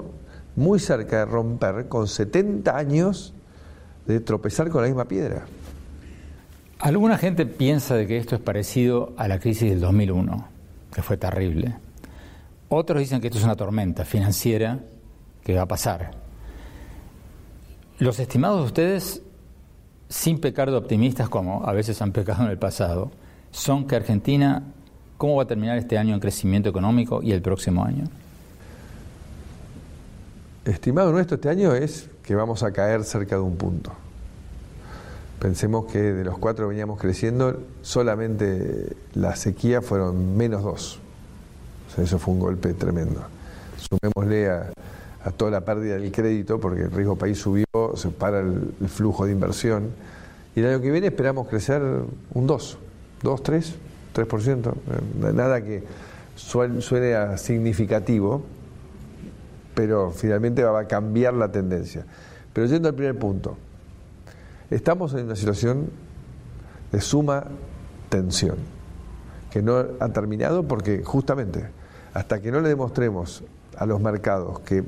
muy 0.57 0.79
cerca 0.79 1.19
de 1.19 1.25
romper 1.25 1.87
con 1.87 2.09
70 2.09 2.75
años 2.75 3.33
de 4.05 4.19
tropezar 4.19 4.69
con 4.69 4.81
la 4.81 4.87
misma 4.87 5.05
piedra. 5.05 5.45
Alguna 6.79 7.17
gente 7.17 7.45
piensa 7.45 7.95
de 7.95 8.05
que 8.05 8.17
esto 8.17 8.35
es 8.35 8.41
parecido 8.41 9.13
a 9.15 9.29
la 9.29 9.39
crisis 9.39 9.69
del 9.69 9.79
2001, 9.79 10.47
que 10.93 11.01
fue 11.01 11.15
terrible. 11.15 11.75
Otros 12.67 12.99
dicen 12.99 13.21
que 13.21 13.27
esto 13.27 13.39
es 13.39 13.45
una 13.45 13.55
tormenta 13.55 14.03
financiera 14.03 14.79
que 15.45 15.55
va 15.55 15.61
a 15.61 15.67
pasar. 15.67 16.11
Los 17.99 18.19
estimados 18.19 18.59
de 18.59 18.65
ustedes, 18.65 19.21
sin 20.09 20.39
pecar 20.39 20.69
de 20.69 20.75
optimistas 20.75 21.29
como 21.29 21.65
a 21.65 21.71
veces 21.71 22.01
han 22.01 22.11
pecado 22.11 22.43
en 22.43 22.51
el 22.51 22.57
pasado, 22.57 23.11
son 23.51 23.87
que 23.87 23.95
Argentina 23.95 24.63
¿Cómo 25.17 25.37
va 25.37 25.43
a 25.43 25.47
terminar 25.47 25.77
este 25.77 25.97
año 25.97 26.13
en 26.13 26.19
crecimiento 26.19 26.69
económico 26.69 27.23
y 27.23 27.31
el 27.31 27.41
próximo 27.41 27.83
año? 27.83 28.03
Estimado 30.67 31.11
nuestro 31.11 31.35
este 31.35 31.49
año 31.49 31.73
es 31.73 32.09
que 32.23 32.35
vamos 32.35 32.61
a 32.63 32.71
caer 32.71 33.03
cerca 33.03 33.35
de 33.35 33.41
un 33.41 33.55
punto. 33.55 33.91
Pensemos 35.39 35.85
que 35.91 35.99
de 35.99 36.23
los 36.25 36.37
cuatro 36.37 36.67
veníamos 36.67 36.99
creciendo, 36.99 37.57
solamente 37.81 38.95
la 39.13 39.35
sequía 39.35 39.81
fueron 39.81 40.35
menos 40.35 40.63
dos. 40.63 40.99
Eso 41.97 42.19
fue 42.19 42.33
un 42.33 42.39
golpe 42.39 42.73
tremendo. 42.73 43.21
Sumémosle 43.77 44.49
a, 44.49 44.71
toda 45.37 45.51
la 45.51 45.61
pérdida 45.61 45.95
del 45.95 46.11
crédito, 46.11 46.59
porque 46.59 46.83
el 46.83 46.91
riesgo 46.91 47.15
país 47.15 47.37
subió, 47.37 47.65
se 47.95 48.09
para 48.09 48.41
el, 48.41 48.73
el 48.81 48.89
flujo 48.89 49.25
de 49.25 49.31
inversión. 49.31 49.91
Y 50.55 50.59
el 50.59 50.67
año 50.67 50.81
que 50.81 50.91
viene 50.91 51.07
esperamos 51.07 51.47
crecer 51.47 51.81
un 52.33 52.47
2, 52.47 52.77
2, 53.23 53.43
3. 53.43 53.75
3%, 54.25 54.73
eh, 54.73 55.33
nada 55.33 55.61
que 55.61 55.83
suene 56.35 57.15
a 57.15 57.37
significativo, 57.37 58.43
pero 59.77 60.09
finalmente 60.09 60.63
va 60.63 60.79
a 60.79 60.87
cambiar 60.87 61.35
la 61.35 61.51
tendencia. 61.51 62.03
Pero 62.51 62.65
yendo 62.65 62.89
al 62.89 62.95
primer 62.95 63.19
punto, 63.19 63.55
estamos 64.71 65.13
en 65.13 65.25
una 65.25 65.35
situación 65.35 65.91
de 66.91 66.99
suma 66.99 67.43
tensión, 68.09 68.55
que 69.51 69.61
no 69.61 69.85
ha 69.99 70.09
terminado 70.09 70.63
porque 70.63 71.03
justamente 71.03 71.69
hasta 72.15 72.41
que 72.41 72.51
no 72.51 72.59
le 72.59 72.69
demostremos 72.69 73.43
a 73.77 73.85
los 73.85 74.01
mercados 74.01 74.61
que 74.61 74.83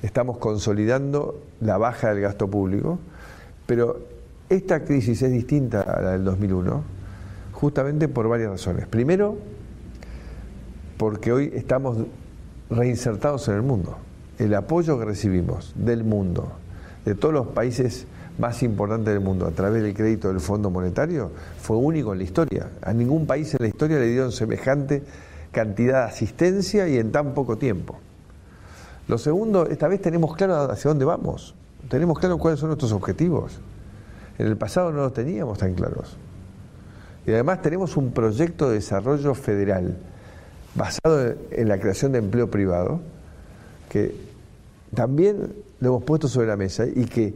estamos 0.00 0.38
consolidando 0.38 1.38
la 1.60 1.76
baja 1.76 2.08
del 2.08 2.22
gasto 2.22 2.48
público, 2.48 2.98
pero 3.66 3.98
esta 4.48 4.82
crisis 4.82 5.20
es 5.20 5.30
distinta 5.30 5.82
a 5.82 6.00
la 6.00 6.12
del 6.12 6.24
2001, 6.24 6.82
justamente 7.52 8.08
por 8.08 8.28
varias 8.28 8.48
razones. 8.48 8.86
Primero, 8.86 9.36
porque 10.96 11.32
hoy 11.32 11.52
estamos 11.54 11.98
reinsertados 12.70 13.46
en 13.48 13.56
el 13.56 13.62
mundo. 13.62 13.98
El 14.38 14.54
apoyo 14.54 14.98
que 14.98 15.04
recibimos 15.04 15.72
del 15.74 16.04
mundo, 16.04 16.52
de 17.04 17.14
todos 17.14 17.32
los 17.32 17.46
países 17.48 18.06
más 18.38 18.62
importantes 18.62 19.14
del 19.14 19.22
mundo 19.22 19.46
a 19.46 19.50
través 19.50 19.82
del 19.82 19.94
crédito 19.94 20.28
del 20.28 20.40
Fondo 20.40 20.70
Monetario, 20.70 21.30
fue 21.58 21.76
único 21.76 22.12
en 22.12 22.18
la 22.18 22.24
historia. 22.24 22.70
A 22.82 22.92
ningún 22.92 23.26
país 23.26 23.54
en 23.54 23.58
la 23.60 23.68
historia 23.68 23.98
le 23.98 24.06
dieron 24.06 24.32
semejante 24.32 25.02
cantidad 25.52 26.04
de 26.04 26.10
asistencia 26.10 26.86
y 26.88 26.98
en 26.98 27.12
tan 27.12 27.32
poco 27.32 27.56
tiempo. 27.56 27.98
Lo 29.08 29.18
segundo, 29.18 29.66
esta 29.68 29.88
vez 29.88 30.02
tenemos 30.02 30.36
claro 30.36 30.70
hacia 30.70 30.88
dónde 30.90 31.04
vamos, 31.04 31.54
tenemos 31.88 32.18
claro 32.18 32.38
cuáles 32.38 32.60
son 32.60 32.68
nuestros 32.68 32.92
objetivos. 32.92 33.60
En 34.38 34.48
el 34.48 34.56
pasado 34.56 34.92
no 34.92 34.98
los 34.98 35.14
teníamos 35.14 35.58
tan 35.58 35.74
claros. 35.74 36.18
Y 37.26 37.32
además 37.32 37.62
tenemos 37.62 37.96
un 37.96 38.12
proyecto 38.12 38.68
de 38.68 38.74
desarrollo 38.74 39.34
federal 39.34 39.96
basado 40.74 41.34
en 41.50 41.68
la 41.68 41.78
creación 41.80 42.12
de 42.12 42.18
empleo 42.18 42.50
privado, 42.50 43.00
que 43.88 44.14
también 44.96 45.54
lo 45.78 45.88
hemos 45.88 46.02
puesto 46.02 46.26
sobre 46.26 46.48
la 46.48 46.56
mesa 46.56 46.84
y 46.86 47.04
que 47.04 47.34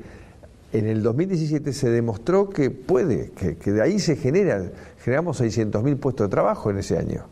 en 0.72 0.86
el 0.86 1.02
2017 1.02 1.72
se 1.72 1.90
demostró 1.90 2.48
que 2.48 2.70
puede, 2.70 3.30
que, 3.30 3.70
de 3.70 3.82
ahí 3.82 4.00
se 4.00 4.16
genera, 4.16 4.62
generamos 5.04 5.40
600.000 5.40 5.96
puestos 5.98 6.28
de 6.28 6.30
trabajo 6.30 6.70
en 6.70 6.78
ese 6.78 6.98
año. 6.98 7.24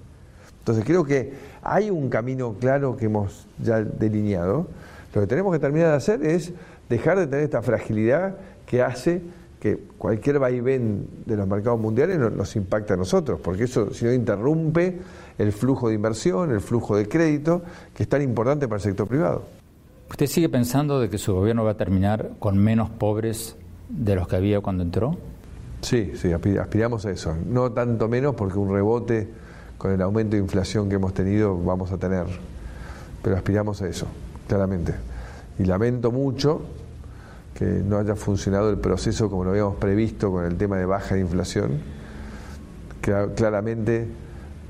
Entonces 0.61 0.85
creo 0.85 1.04
que 1.04 1.32
hay 1.62 1.90
un 1.90 2.11
camino 2.11 2.54
claro 2.61 2.97
que 2.97 3.06
hemos 3.06 3.47
ya 3.61 3.80
delineado. 3.80 4.68
Lo 5.14 5.20
que 5.23 5.26
tenemos 5.26 5.52
que 5.52 5.58
terminar 5.58 5.90
de 5.90 5.97
hacer 5.97 6.25
es 6.25 6.52
dejar 6.88 7.18
de 7.18 7.26
tener 7.26 7.44
esta 7.44 7.62
fragilidad 7.62 8.37
que 8.66 8.82
hace 8.82 9.23
que 9.61 9.76
cualquier 9.99 10.38
vaivén 10.38 11.08
de 11.26 11.37
los 11.37 11.49
mercados 11.49 11.80
mundiales 11.80 12.18
nos 12.18 12.54
impacta 12.54 12.94
a 12.94 12.97
nosotros, 12.97 13.40
porque 13.42 13.64
eso 13.64 13.92
si 13.92 14.04
no 14.04 14.12
interrumpe 14.12 14.99
el 15.37 15.52
flujo 15.52 15.88
de 15.88 15.94
inversión, 15.94 16.50
el 16.52 16.61
flujo 16.61 16.97
de 16.97 17.08
crédito, 17.08 17.62
que 17.94 18.04
es 18.04 18.08
tan 18.08 18.23
importante 18.23 18.68
para 18.68 18.76
el 18.76 18.82
sector 18.82 19.08
privado. 19.08 19.57
¿Usted 20.10 20.26
sigue 20.26 20.48
pensando 20.48 21.00
de 21.00 21.10
que 21.10 21.18
su 21.18 21.34
gobierno 21.34 21.64
va 21.64 21.72
a 21.72 21.76
terminar 21.76 22.30
con 22.38 22.58
menos 22.58 22.90
pobres 22.90 23.56
de 23.88 24.14
los 24.14 24.26
que 24.26 24.36
había 24.36 24.60
cuando 24.60 24.82
entró? 24.82 25.16
Sí, 25.82 26.12
sí, 26.16 26.32
aspiramos 26.32 27.06
a 27.06 27.10
eso. 27.10 27.36
No 27.46 27.72
tanto 27.72 28.08
menos 28.08 28.34
porque 28.34 28.58
un 28.58 28.72
rebote 28.72 29.28
con 29.76 29.92
el 29.92 30.02
aumento 30.02 30.36
de 30.36 30.42
inflación 30.42 30.88
que 30.88 30.96
hemos 30.96 31.14
tenido 31.14 31.56
vamos 31.56 31.92
a 31.92 31.98
tener, 31.98 32.26
pero 33.22 33.36
aspiramos 33.36 33.80
a 33.82 33.88
eso, 33.88 34.06
claramente. 34.48 34.94
Y 35.58 35.64
lamento 35.64 36.10
mucho 36.10 36.62
que 37.54 37.64
no 37.64 37.98
haya 37.98 38.16
funcionado 38.16 38.70
el 38.70 38.78
proceso 38.78 39.30
como 39.30 39.44
lo 39.44 39.50
habíamos 39.50 39.76
previsto 39.76 40.32
con 40.32 40.44
el 40.44 40.56
tema 40.56 40.78
de 40.78 40.86
baja 40.86 41.14
de 41.14 41.20
inflación. 41.20 41.80
Claramente 43.00 44.06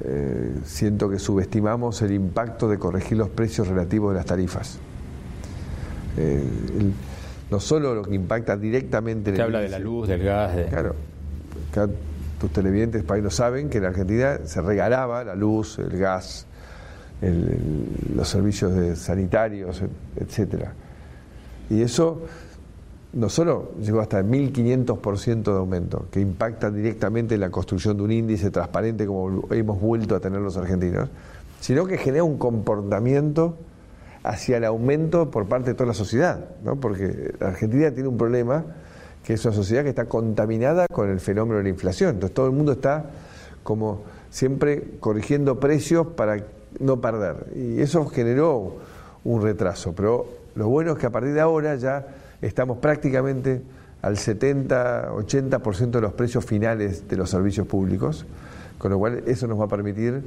eh, 0.04 0.54
siento 0.64 1.08
que 1.08 1.18
subestimamos 1.18 2.02
el 2.02 2.12
impacto 2.12 2.68
de 2.68 2.78
corregir 2.78 3.18
los 3.18 3.28
precios 3.28 3.66
relativos 3.68 4.12
de 4.12 4.16
las 4.16 4.26
tarifas. 4.26 4.78
Eh, 6.18 6.42
no 7.50 7.60
solo 7.60 7.94
lo 7.94 8.02
que 8.02 8.14
impacta 8.14 8.56
directamente... 8.56 9.34
Se 9.34 9.42
habla 9.42 9.60
de 9.60 9.68
la 9.68 9.78
luz, 9.78 10.08
del 10.08 10.22
gas... 10.22 10.52
Claro, 10.68 10.94
tus 12.40 12.52
televidentes 12.52 13.02
para 13.04 13.20
no 13.20 13.30
saben 13.30 13.68
que 13.68 13.78
en 13.78 13.84
Argentina 13.84 14.38
se 14.44 14.60
regalaba 14.60 15.24
la 15.24 15.34
luz, 15.34 15.78
el 15.78 15.96
gas, 15.98 16.46
los 18.14 18.28
servicios 18.28 18.74
de 18.74 18.96
sanitarios, 18.96 19.82
etcétera. 20.16 20.72
Y 21.70 21.82
eso 21.82 22.22
no 23.12 23.28
solo 23.28 23.72
llegó 23.80 24.00
hasta 24.00 24.20
el 24.20 24.26
1.500% 24.26 25.42
de 25.42 25.58
aumento, 25.58 26.06
que 26.10 26.20
impacta 26.20 26.70
directamente 26.70 27.34
en 27.34 27.40
la 27.40 27.50
construcción 27.50 27.96
de 27.96 28.02
un 28.02 28.12
índice 28.12 28.50
transparente 28.50 29.06
como 29.06 29.48
hemos 29.50 29.80
vuelto 29.80 30.14
a 30.14 30.20
tener 30.20 30.40
los 30.40 30.56
argentinos, 30.56 31.08
sino 31.60 31.86
que 31.86 31.98
genera 31.98 32.24
un 32.24 32.38
comportamiento 32.38 33.56
hacia 34.28 34.58
el 34.58 34.64
aumento 34.66 35.30
por 35.30 35.46
parte 35.46 35.70
de 35.70 35.74
toda 35.74 35.88
la 35.88 35.94
sociedad, 35.94 36.44
¿no? 36.62 36.76
porque 36.76 37.32
Argentina 37.40 37.90
tiene 37.90 38.10
un 38.10 38.18
problema 38.18 38.62
que 39.24 39.32
es 39.32 39.44
una 39.46 39.54
sociedad 39.54 39.82
que 39.84 39.88
está 39.88 40.04
contaminada 40.04 40.86
con 40.86 41.08
el 41.08 41.18
fenómeno 41.18 41.56
de 41.56 41.62
la 41.62 41.70
inflación, 41.70 42.10
entonces 42.10 42.34
todo 42.34 42.44
el 42.44 42.52
mundo 42.52 42.72
está 42.72 43.06
como 43.62 44.02
siempre 44.30 44.96
corrigiendo 45.00 45.58
precios 45.58 46.08
para 46.08 46.44
no 46.78 47.00
perder. 47.00 47.46
Y 47.56 47.80
eso 47.80 48.04
generó 48.06 48.76
un 49.24 49.42
retraso. 49.42 49.94
Pero 49.94 50.26
lo 50.54 50.68
bueno 50.68 50.92
es 50.92 50.98
que 50.98 51.06
a 51.06 51.10
partir 51.10 51.32
de 51.32 51.40
ahora 51.40 51.74
ya 51.76 52.06
estamos 52.42 52.78
prácticamente 52.78 53.62
al 54.02 54.16
70-80% 54.16 55.90
de 55.90 56.00
los 56.02 56.12
precios 56.12 56.44
finales 56.44 57.08
de 57.08 57.16
los 57.16 57.30
servicios 57.30 57.66
públicos, 57.66 58.26
con 58.76 58.90
lo 58.90 58.98
cual 58.98 59.22
eso 59.26 59.46
nos 59.46 59.58
va 59.58 59.64
a 59.64 59.68
permitir 59.68 60.22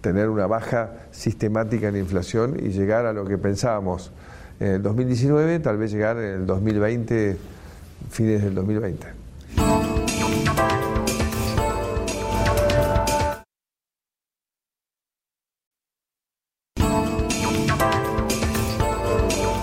tener 0.00 0.28
una 0.28 0.46
baja 0.46 0.90
sistemática 1.10 1.88
en 1.88 1.94
la 1.94 2.00
inflación 2.00 2.56
y 2.58 2.70
llegar 2.70 3.06
a 3.06 3.12
lo 3.12 3.24
que 3.24 3.38
pensábamos 3.38 4.12
en 4.60 4.68
el 4.68 4.82
2019, 4.82 5.60
tal 5.60 5.76
vez 5.78 5.92
llegar 5.92 6.16
en 6.18 6.40
el 6.40 6.46
2020, 6.46 7.36
fines 8.10 8.42
del 8.42 8.54
2020. 8.54 9.06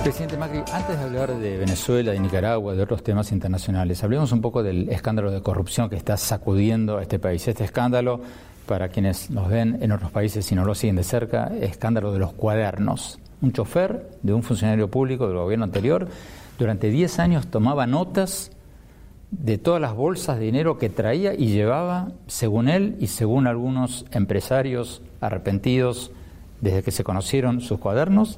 Presidente 0.03 0.37
Macri, 0.37 0.59
antes 0.73 0.99
de 0.99 1.03
hablar 1.05 1.33
de 1.33 1.57
Venezuela, 1.57 2.11
de 2.11 2.19
Nicaragua, 2.19 2.75
de 2.75 2.83
otros 2.83 3.01
temas 3.03 3.31
internacionales, 3.31 4.03
hablemos 4.03 4.33
un 4.33 4.41
poco 4.41 4.61
del 4.61 4.89
escándalo 4.89 5.31
de 5.31 5.41
corrupción 5.41 5.89
que 5.89 5.95
está 5.95 6.17
sacudiendo 6.17 6.97
a 6.97 7.01
este 7.01 7.19
país. 7.19 7.47
Este 7.47 7.63
escándalo, 7.63 8.19
para 8.65 8.89
quienes 8.89 9.29
nos 9.29 9.50
ven 9.50 9.79
en 9.82 9.91
otros 9.91 10.12
países 10.12 10.51
y 10.51 10.55
no 10.55 10.65
lo 10.65 10.75
siguen 10.75 10.96
de 10.96 11.03
cerca, 11.03 11.51
escándalo 11.60 12.12
de 12.12 12.20
los 12.20 12.34
cuadernos. 12.34 13.20
Un 13.41 13.51
chofer 13.51 14.10
de 14.22 14.34
un 14.34 14.43
funcionario 14.43 14.89
público 14.89 15.27
del 15.27 15.38
gobierno 15.38 15.65
anterior, 15.65 16.08
durante 16.58 16.89
10 16.89 17.20
años 17.20 17.48
tomaba 17.48 17.88
notas 17.88 18.51
de 19.32 19.58
todas 19.58 19.82
las 19.82 19.96
bolsas 19.96 20.38
de 20.38 20.46
dinero 20.46 20.77
que 20.77 20.89
traía 20.89 21.34
y 21.34 21.48
llevaba, 21.48 22.12
según 22.27 22.70
él 22.70 22.96
y 23.00 23.08
según 23.08 23.48
algunos 23.48 24.05
empresarios 24.12 25.01
arrepentidos 25.20 26.12
desde 26.62 26.84
que 26.84 26.91
se 26.91 27.03
conocieron 27.03 27.60
sus 27.60 27.79
cuadernos, 27.79 28.38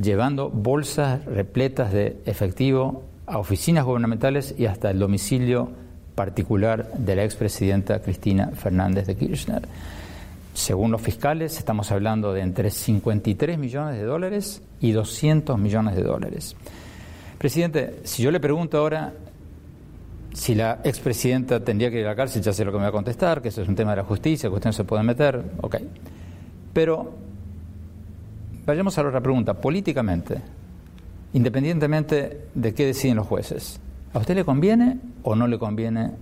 llevando 0.00 0.50
bolsas 0.50 1.24
repletas 1.24 1.92
de 1.92 2.16
efectivo 2.26 3.04
a 3.26 3.38
oficinas 3.38 3.84
gubernamentales 3.84 4.54
y 4.56 4.66
hasta 4.66 4.90
el 4.90 4.98
domicilio 4.98 5.70
particular 6.16 6.90
de 6.94 7.14
la 7.14 7.22
expresidenta 7.22 8.00
Cristina 8.00 8.48
Fernández 8.48 9.06
de 9.06 9.14
Kirchner. 9.14 9.62
Según 10.54 10.90
los 10.90 11.02
fiscales, 11.02 11.58
estamos 11.58 11.92
hablando 11.92 12.32
de 12.32 12.40
entre 12.40 12.70
53 12.70 13.58
millones 13.58 14.00
de 14.00 14.04
dólares 14.04 14.62
y 14.80 14.92
200 14.92 15.58
millones 15.58 15.94
de 15.94 16.02
dólares. 16.02 16.56
Presidente, 17.38 18.00
si 18.04 18.22
yo 18.22 18.30
le 18.30 18.40
pregunto 18.40 18.78
ahora 18.78 19.12
si 20.32 20.54
la 20.54 20.80
expresidenta 20.84 21.62
tendría 21.62 21.90
que 21.90 22.00
ir 22.00 22.06
a 22.06 22.10
la 22.10 22.16
cárcel, 22.16 22.42
ya 22.42 22.52
sé 22.52 22.64
lo 22.64 22.72
que 22.72 22.78
me 22.78 22.84
va 22.84 22.88
a 22.88 22.92
contestar, 22.92 23.42
que 23.42 23.48
eso 23.48 23.62
es 23.62 23.68
un 23.68 23.76
tema 23.76 23.90
de 23.90 23.98
la 23.98 24.04
justicia, 24.04 24.48
que 24.48 24.54
usted 24.54 24.68
no 24.68 24.72
se 24.72 24.84
puede 24.84 25.02
meter, 25.02 25.42
ok. 25.60 25.76
Pero 26.72 27.12
vayamos 28.64 28.96
a 28.96 29.02
la 29.02 29.08
otra 29.08 29.20
pregunta. 29.20 29.54
Políticamente, 29.54 30.40
independientemente 31.34 32.48
de 32.54 32.74
qué 32.74 32.86
deciden 32.86 33.16
los 33.16 33.26
jueces, 33.26 33.80
¿a 34.16 34.18
usted 34.18 34.34
le 34.34 34.46
conviene 34.46 34.98
o 35.24 35.36
no 35.36 35.46
le 35.46 35.58
conviene 35.58 36.12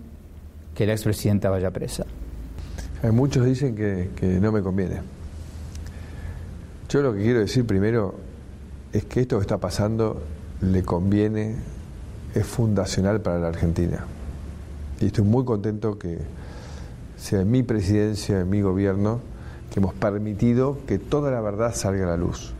que 0.75 0.85
la 0.85 0.95
expresidenta 0.95 1.49
vaya 1.49 1.71
presa? 1.71 2.05
muchos 3.13 3.47
dicen 3.47 3.77
que, 3.77 4.41
no 4.41 4.51
me 4.51 4.63
conviene. 4.63 5.01
Yo 6.89 7.03
lo 7.03 7.15
que 7.15 7.23
quiero 7.23 7.39
decir 7.39 7.65
primero 7.65 8.17
es 8.93 9.05
que 9.05 9.21
esto 9.21 9.37
que 9.37 9.43
está 9.43 9.59
pasando 9.59 10.23
le 10.61 10.83
conviene, 10.83 11.55
es 12.35 12.45
fundacional 12.45 13.21
para 13.21 13.39
la 13.39 13.47
Argentina. 13.47 14.07
Y 15.01 15.07
estoy 15.07 15.25
muy 15.25 15.45
contento 15.45 15.97
que 15.97 16.19
sea 17.17 17.43
en 17.43 17.51
mi 17.51 17.63
presidencia, 17.63 18.41
en 18.41 18.51
mi 18.51 18.61
gobierno, 18.61 19.21
que 19.71 19.79
hemos 19.79 19.95
permitido 19.95 20.79
que 20.89 20.99
toda 20.99 21.31
la 21.31 21.41
verdad 21.41 21.73
salga 21.77 22.07
a 22.07 22.09
la 22.09 22.17
luz. 22.17 22.55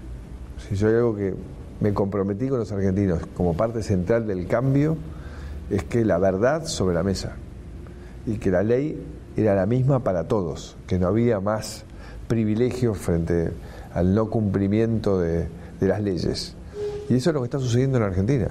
Si 0.69 0.77
yo 0.77 0.87
hay 0.87 0.95
algo 0.95 1.17
que 1.17 1.35
me 1.81 1.93
comprometí 1.93 2.49
con 2.49 2.61
los 2.61 2.71
argentinos 2.71 3.27
como 3.37 3.55
parte 3.55 3.83
central 3.83 4.29
del 4.29 4.47
cambio, 4.47 4.97
es 5.71 5.85
que 5.85 6.05
la 6.05 6.19
verdad 6.19 6.67
sobre 6.67 6.95
la 6.95 7.03
mesa 7.03 7.37
y 8.27 8.39
que 8.39 8.51
la 8.51 8.63
ley 8.63 9.03
era 9.37 9.55
la 9.55 9.67
misma 9.67 10.01
para 10.01 10.25
todos, 10.29 10.77
que 10.87 10.99
no 10.99 11.09
había 11.09 11.41
más 11.41 11.85
privilegios 12.29 12.99
frente 12.99 13.53
al 13.93 14.15
no 14.15 14.31
cumplimiento 14.31 15.21
de, 15.21 15.49
las 15.81 16.01
leyes. 16.01 16.55
Y 17.11 17.17
eso 17.17 17.29
es 17.29 17.35
lo 17.35 17.41
que 17.41 17.45
está 17.45 17.59
sucediendo 17.59 17.99
en 17.99 18.05
Argentina. 18.05 18.49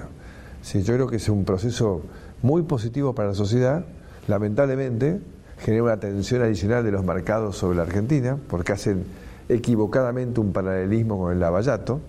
Sí, 0.62 0.84
yo 0.84 0.94
creo 0.94 1.08
que 1.08 1.16
es 1.16 1.28
un 1.28 1.44
proceso 1.44 2.02
muy 2.42 2.62
positivo 2.62 3.12
para 3.12 3.30
la 3.30 3.34
sociedad, 3.34 3.84
lamentablemente 4.28 5.20
genera 5.58 5.82
una 5.82 5.98
tensión 5.98 6.42
adicional 6.42 6.84
de 6.84 6.92
los 6.92 7.04
mercados 7.04 7.56
sobre 7.56 7.76
la 7.76 7.82
Argentina, 7.82 8.38
porque 8.48 8.72
hacen 8.72 9.04
equivocadamente 9.48 10.38
un 10.38 10.52
paralelismo 10.52 11.18
con 11.18 11.32
el 11.32 11.40
lavallato. 11.40 12.00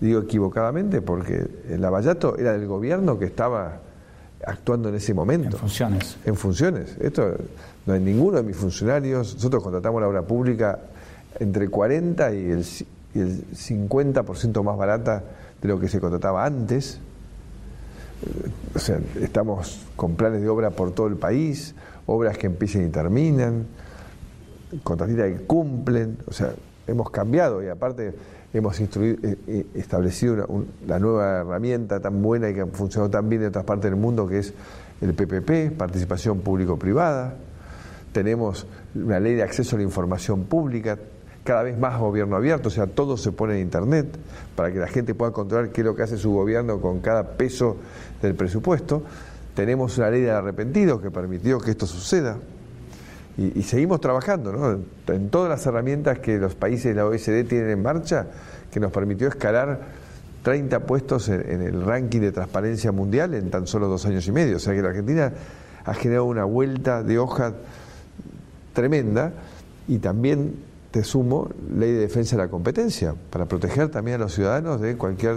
Digo 0.00 0.20
equivocadamente 0.20 1.02
porque 1.02 1.48
el 1.68 1.80
lavallato 1.80 2.38
era 2.38 2.52
del 2.52 2.66
gobierno 2.68 3.18
que 3.18 3.24
estaba 3.24 3.80
actuando 4.44 4.88
en 4.88 4.96
ese 4.96 5.14
momento. 5.14 5.56
En 5.56 5.60
funciones. 5.60 6.16
En 6.24 6.36
funciones. 6.36 6.96
Esto 7.00 7.36
no 7.86 7.94
hay 7.94 8.00
ninguno 8.00 8.38
de 8.38 8.42
mis 8.42 8.56
funcionarios. 8.56 9.34
Nosotros 9.34 9.62
contratamos 9.62 10.00
la 10.00 10.08
obra 10.08 10.22
pública 10.22 10.78
entre 11.38 11.68
40 11.68 12.34
y 12.34 12.50
el, 12.50 12.66
y 13.14 13.18
el 13.20 13.46
50% 13.50 14.62
más 14.62 14.76
barata 14.76 15.22
de 15.60 15.68
lo 15.68 15.78
que 15.78 15.88
se 15.88 16.00
contrataba 16.00 16.44
antes. 16.44 17.00
O 18.74 18.78
sea, 18.78 18.98
estamos 19.20 19.80
con 19.94 20.16
planes 20.16 20.40
de 20.40 20.48
obra 20.48 20.70
por 20.70 20.92
todo 20.92 21.06
el 21.06 21.16
país, 21.16 21.74
obras 22.06 22.38
que 22.38 22.46
empiecen 22.46 22.86
y 22.86 22.90
terminan, 22.90 23.66
contratistas 24.82 25.30
que 25.30 25.46
cumplen. 25.46 26.18
O 26.26 26.32
sea, 26.32 26.52
hemos 26.86 27.10
cambiado 27.10 27.62
y 27.62 27.68
aparte 27.68 28.14
hemos 28.58 28.80
eh, 28.80 28.88
eh, 29.22 29.66
establecido 29.74 30.64
la 30.86 30.98
nueva 30.98 31.40
herramienta 31.40 32.00
tan 32.00 32.22
buena 32.22 32.48
y 32.50 32.54
que 32.54 32.62
ha 32.62 32.66
funcionado 32.66 33.10
tan 33.10 33.28
bien 33.28 33.42
en 33.42 33.48
otras 33.48 33.64
partes 33.64 33.90
del 33.90 33.98
mundo, 33.98 34.26
que 34.26 34.38
es 34.38 34.54
el 35.00 35.14
PPP, 35.14 35.76
participación 35.76 36.40
público-privada. 36.40 37.34
Tenemos 38.12 38.66
una 38.94 39.20
ley 39.20 39.34
de 39.34 39.42
acceso 39.42 39.76
a 39.76 39.78
la 39.78 39.84
información 39.84 40.44
pública, 40.44 40.98
cada 41.44 41.62
vez 41.62 41.78
más 41.78 41.98
gobierno 42.00 42.36
abierto, 42.36 42.68
o 42.68 42.72
sea, 42.72 42.86
todo 42.86 43.16
se 43.16 43.30
pone 43.30 43.54
en 43.54 43.60
Internet 43.60 44.06
para 44.56 44.72
que 44.72 44.78
la 44.78 44.88
gente 44.88 45.14
pueda 45.14 45.32
controlar 45.32 45.70
qué 45.70 45.82
es 45.82 45.84
lo 45.84 45.94
que 45.94 46.02
hace 46.02 46.16
su 46.16 46.32
gobierno 46.32 46.80
con 46.80 47.00
cada 47.00 47.36
peso 47.36 47.76
del 48.20 48.34
presupuesto. 48.34 49.02
Tenemos 49.54 49.96
una 49.98 50.10
ley 50.10 50.22
de 50.22 50.32
arrepentidos 50.32 51.00
que 51.00 51.10
permitió 51.10 51.60
que 51.60 51.70
esto 51.70 51.86
suceda. 51.86 52.36
Y, 53.38 53.62
seguimos 53.62 54.00
trabajando 54.00 54.50
¿no? 54.52 54.80
en 55.12 55.28
todas 55.28 55.50
las 55.50 55.66
herramientas 55.66 56.20
que 56.20 56.38
los 56.38 56.54
países 56.54 56.84
de 56.84 56.94
la 56.94 57.06
OSD 57.06 57.46
tienen 57.46 57.68
en 57.68 57.82
marcha, 57.82 58.26
que 58.70 58.80
nos 58.80 58.90
permitió 58.90 59.28
escalar 59.28 59.80
30 60.42 60.80
puestos 60.86 61.28
en, 61.28 61.60
el 61.60 61.82
ranking 61.82 62.20
de 62.20 62.32
transparencia 62.32 62.92
mundial 62.92 63.34
en 63.34 63.50
tan 63.50 63.66
solo 63.66 63.88
dos 63.88 64.06
años 64.06 64.26
y 64.26 64.32
medio. 64.32 64.56
O 64.56 64.58
sea 64.58 64.74
que 64.74 64.80
la 64.80 64.88
Argentina 64.88 65.32
ha 65.84 65.94
generado 65.94 66.24
una 66.24 66.44
vuelta 66.44 67.02
de 67.02 67.18
hoja 67.18 67.52
tremenda 68.72 69.32
y 69.88 69.98
también, 69.98 70.54
te 70.90 71.04
sumo, 71.04 71.50
ley 71.76 71.92
de 71.92 71.98
defensa 71.98 72.36
de 72.36 72.42
la 72.42 72.48
competencia, 72.48 73.14
para 73.30 73.44
proteger 73.46 73.90
también 73.90 74.16
a 74.16 74.24
los 74.24 74.34
ciudadanos 74.34 74.80
de 74.80 74.96
cualquier 74.96 75.36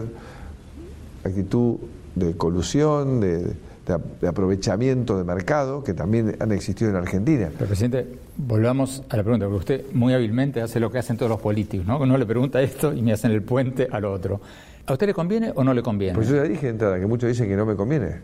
actitud 1.25 1.77
de 2.15 2.37
colusión, 2.37 3.19
de 3.19 3.53
de, 3.97 4.27
aprovechamiento 4.27 5.17
de 5.17 5.23
mercado 5.23 5.83
que 5.83 5.93
también 5.93 6.35
han 6.39 6.51
existido 6.51 6.91
en 6.91 6.97
Argentina. 6.97 7.49
Pero, 7.51 7.67
presidente, 7.67 8.07
volvamos 8.37 9.03
a 9.09 9.17
la 9.17 9.23
pregunta, 9.23 9.45
porque 9.45 9.59
usted 9.59 9.93
muy 9.93 10.13
hábilmente 10.13 10.61
hace 10.61 10.79
lo 10.79 10.91
que 10.91 10.99
hacen 10.99 11.17
todos 11.17 11.29
los 11.29 11.41
políticos, 11.41 11.87
¿no? 11.87 12.05
No 12.05 12.17
le 12.17 12.25
pregunta 12.25 12.61
esto 12.61 12.93
y 12.93 13.01
me 13.01 13.13
hacen 13.13 13.31
el 13.31 13.41
puente 13.41 13.87
al 13.91 14.05
otro. 14.05 14.39
¿A 14.85 14.93
usted 14.93 15.07
le 15.07 15.13
conviene 15.13 15.51
o 15.55 15.63
no 15.63 15.73
le 15.73 15.81
conviene? 15.81 16.15
Pues 16.15 16.27
yo 16.27 16.35
ya 16.35 16.43
dije 16.43 16.67
de 16.67 16.71
entrada 16.71 16.99
que 16.99 17.05
muchos 17.05 17.29
dicen 17.29 17.47
que 17.47 17.55
no 17.55 17.65
me 17.65 17.75
conviene. 17.75 18.17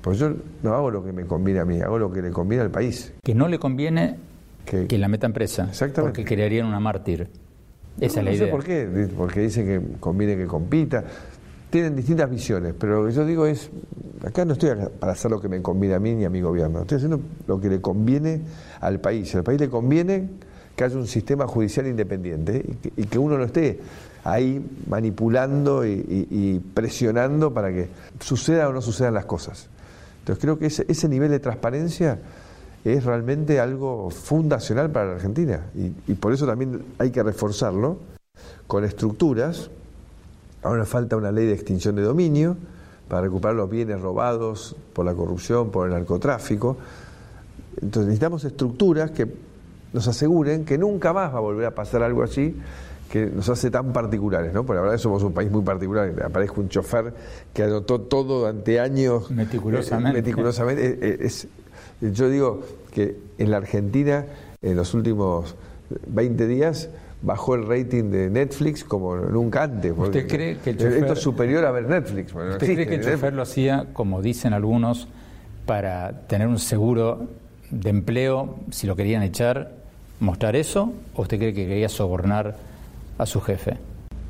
Pues 0.00 0.18
yo 0.18 0.34
no 0.62 0.74
hago 0.74 0.90
lo 0.90 1.04
que 1.04 1.12
me 1.12 1.24
conviene 1.24 1.60
a 1.60 1.64
mí, 1.64 1.80
hago 1.80 1.98
lo 1.98 2.12
que 2.12 2.20
le 2.20 2.30
conviene 2.30 2.62
al 2.62 2.70
país. 2.70 3.12
Que 3.22 3.34
no 3.34 3.48
le 3.48 3.58
conviene 3.58 4.16
que, 4.64 4.98
la 4.98 5.08
meta 5.08 5.26
empresa. 5.26 5.66
Exactamente. 5.70 6.20
Porque 6.20 6.24
crearían 6.24 6.66
una 6.66 6.78
mártir. 6.78 7.28
Esa 8.00 8.20
es 8.20 8.24
la 8.24 8.32
idea. 8.32 8.40
No 8.40 8.46
sé 8.46 8.50
por 8.50 8.64
qué, 8.64 9.08
porque 9.16 9.40
dicen 9.40 9.66
que 9.66 10.00
conviene 10.00 10.36
que 10.36 10.46
compita 10.46 11.04
tienen 11.74 11.96
distintas 11.96 12.30
visiones, 12.30 12.72
pero 12.78 13.02
lo 13.02 13.08
que 13.08 13.12
yo 13.12 13.26
digo 13.26 13.46
es, 13.46 13.68
acá 14.24 14.44
no 14.44 14.52
estoy 14.52 14.70
para 15.00 15.10
hacer 15.10 15.28
lo 15.28 15.40
que 15.40 15.48
me 15.48 15.60
conviene 15.60 15.96
a 15.96 15.98
mí 15.98 16.14
ni 16.14 16.24
a 16.24 16.30
mi 16.30 16.40
gobierno, 16.40 16.82
estoy 16.82 16.98
haciendo 16.98 17.18
lo 17.48 17.60
que 17.60 17.68
le 17.68 17.80
conviene 17.80 18.42
al 18.80 19.00
país. 19.00 19.34
Al 19.34 19.42
país 19.42 19.58
le 19.58 19.68
conviene 19.68 20.28
que 20.76 20.84
haya 20.84 20.96
un 20.96 21.08
sistema 21.08 21.48
judicial 21.48 21.88
independiente 21.88 22.64
y 22.96 23.02
que, 23.06 23.18
uno 23.18 23.36
no 23.36 23.42
esté 23.42 23.80
ahí 24.22 24.64
manipulando 24.86 25.84
y, 25.84 26.62
presionando 26.74 27.52
para 27.52 27.72
que 27.72 27.88
suceda 28.20 28.68
o 28.68 28.72
no 28.72 28.80
sucedan 28.80 29.12
las 29.12 29.24
cosas. 29.24 29.68
Entonces 30.20 30.40
creo 30.40 30.56
que 30.56 30.66
ese, 30.66 31.08
nivel 31.08 31.32
de 31.32 31.40
transparencia 31.40 32.20
es 32.84 33.02
realmente 33.02 33.58
algo 33.58 34.10
fundacional 34.10 34.92
para 34.92 35.06
la 35.06 35.14
Argentina 35.14 35.66
y 35.74 36.14
por 36.14 36.32
eso 36.32 36.46
también 36.46 36.84
hay 36.98 37.10
que 37.10 37.24
reforzarlo 37.24 37.98
con 38.68 38.84
estructuras 38.84 39.70
Ahora 40.64 40.84
falta 40.84 41.16
una 41.16 41.30
ley 41.30 41.46
de 41.46 41.52
extinción 41.52 41.94
de 41.94 42.02
dominio 42.02 42.56
para 43.08 43.22
recuperar 43.22 43.54
los 43.54 43.70
bienes 43.70 44.00
robados 44.00 44.76
por 44.92 45.04
la 45.04 45.14
corrupción, 45.14 45.70
por 45.70 45.86
el 45.86 45.94
narcotráfico. 45.94 46.76
Entonces 47.80 48.06
necesitamos 48.06 48.44
estructuras 48.44 49.10
que 49.10 49.28
nos 49.92 50.08
aseguren 50.08 50.64
que 50.64 50.78
nunca 50.78 51.12
más 51.12 51.32
va 51.32 51.38
a 51.38 51.40
volver 51.40 51.66
a 51.66 51.74
pasar 51.74 52.02
algo 52.02 52.22
así 52.22 52.56
que 53.10 53.26
nos 53.26 53.48
hace 53.48 53.70
tan 53.70 53.92
particulares, 53.92 54.52
¿no? 54.52 54.64
Porque 54.64 54.78
la 54.78 54.82
verdad 54.82 54.98
somos 54.98 55.22
un 55.22 55.32
país 55.32 55.50
muy 55.50 55.62
particular. 55.62 56.12
Aparezca 56.24 56.60
un 56.60 56.68
chofer 56.68 57.12
que 57.52 57.62
anotó 57.62 58.00
todo 58.00 58.40
durante 58.40 58.80
años 58.80 59.30
meticulosamente. 59.30 60.18
meticulosamente. 60.18 60.86
Eh, 60.86 60.98
eh, 61.00 61.18
es, 61.20 61.46
yo 62.00 62.28
digo 62.28 62.62
que 62.90 63.16
en 63.38 63.50
la 63.50 63.58
Argentina, 63.58 64.26
en 64.62 64.76
los 64.76 64.94
últimos 64.94 65.54
20 66.08 66.46
días, 66.48 66.88
bajó 67.24 67.54
el 67.54 67.66
rating 67.66 68.10
de 68.10 68.30
Netflix 68.30 68.84
como 68.84 69.16
nunca 69.16 69.64
antes. 69.64 69.92
¿Usted 69.96 70.28
cree 70.28 70.58
que 70.58 70.70
el 70.70 70.76
chofer, 70.76 70.98
Esto 70.98 71.12
es 71.14 71.18
superior 71.18 71.64
a 71.64 71.70
ver 71.70 71.88
Netflix. 71.88 72.34
¿Usted 72.34 72.74
cree 72.74 72.86
que 72.86 72.94
el 72.96 73.04
chofer 73.04 73.32
lo 73.32 73.42
hacía, 73.42 73.86
como 73.92 74.22
dicen 74.22 74.52
algunos, 74.52 75.08
para 75.66 76.26
tener 76.26 76.46
un 76.46 76.58
seguro 76.58 77.28
de 77.70 77.90
empleo, 77.90 78.56
si 78.70 78.86
lo 78.86 78.94
querían 78.94 79.22
echar, 79.22 79.72
mostrar 80.20 80.54
eso? 80.56 80.92
¿O 81.14 81.22
usted 81.22 81.38
cree 81.38 81.54
que 81.54 81.66
quería 81.66 81.88
sobornar 81.88 82.56
a 83.18 83.26
su 83.26 83.40
jefe? 83.40 83.78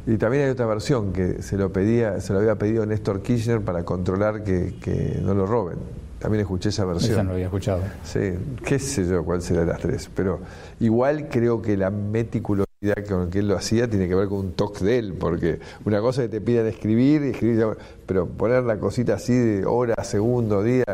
Y 0.06 0.16
también 0.16 0.44
hay 0.44 0.50
otra 0.50 0.66
versión 0.66 1.12
que 1.12 1.42
se 1.42 1.56
lo 1.56 1.72
pedía, 1.72 2.20
se 2.20 2.32
lo 2.32 2.38
había 2.38 2.56
pedido 2.56 2.84
Néstor 2.84 3.22
Kirchner 3.22 3.62
para 3.62 3.84
controlar 3.84 4.44
que, 4.44 4.74
que 4.80 5.18
no 5.22 5.34
lo 5.34 5.46
roben. 5.46 5.78
También 6.18 6.42
escuché 6.42 6.68
esa 6.70 6.84
versión. 6.84 7.12
Esa 7.12 7.22
no 7.22 7.30
lo 7.30 7.34
había 7.34 7.46
escuchado. 7.46 7.82
Sí, 8.02 8.32
qué 8.64 8.78
sé 8.78 9.06
yo 9.06 9.24
cuál 9.24 9.42
será 9.42 9.60
de 9.60 9.66
las 9.66 9.80
tres. 9.80 10.10
Pero 10.14 10.40
igual 10.80 11.28
creo 11.28 11.60
que 11.60 11.76
la 11.76 11.90
meticulosidad 11.90 12.64
con 13.08 13.30
que 13.30 13.38
él 13.38 13.48
lo 13.48 13.56
hacía 13.56 13.88
tiene 13.88 14.08
que 14.08 14.14
ver 14.14 14.28
con 14.28 14.38
un 14.38 14.52
toque 14.52 14.84
de 14.84 14.98
él, 14.98 15.14
porque 15.14 15.60
una 15.84 16.00
cosa 16.00 16.22
que 16.22 16.28
te 16.28 16.40
piden 16.40 16.66
escribir, 16.66 17.22
escribir, 17.22 17.66
pero 18.06 18.26
poner 18.26 18.64
la 18.64 18.78
cosita 18.78 19.14
así 19.14 19.32
de 19.32 19.64
hora, 19.64 20.02
segundo, 20.04 20.62
día, 20.62 20.84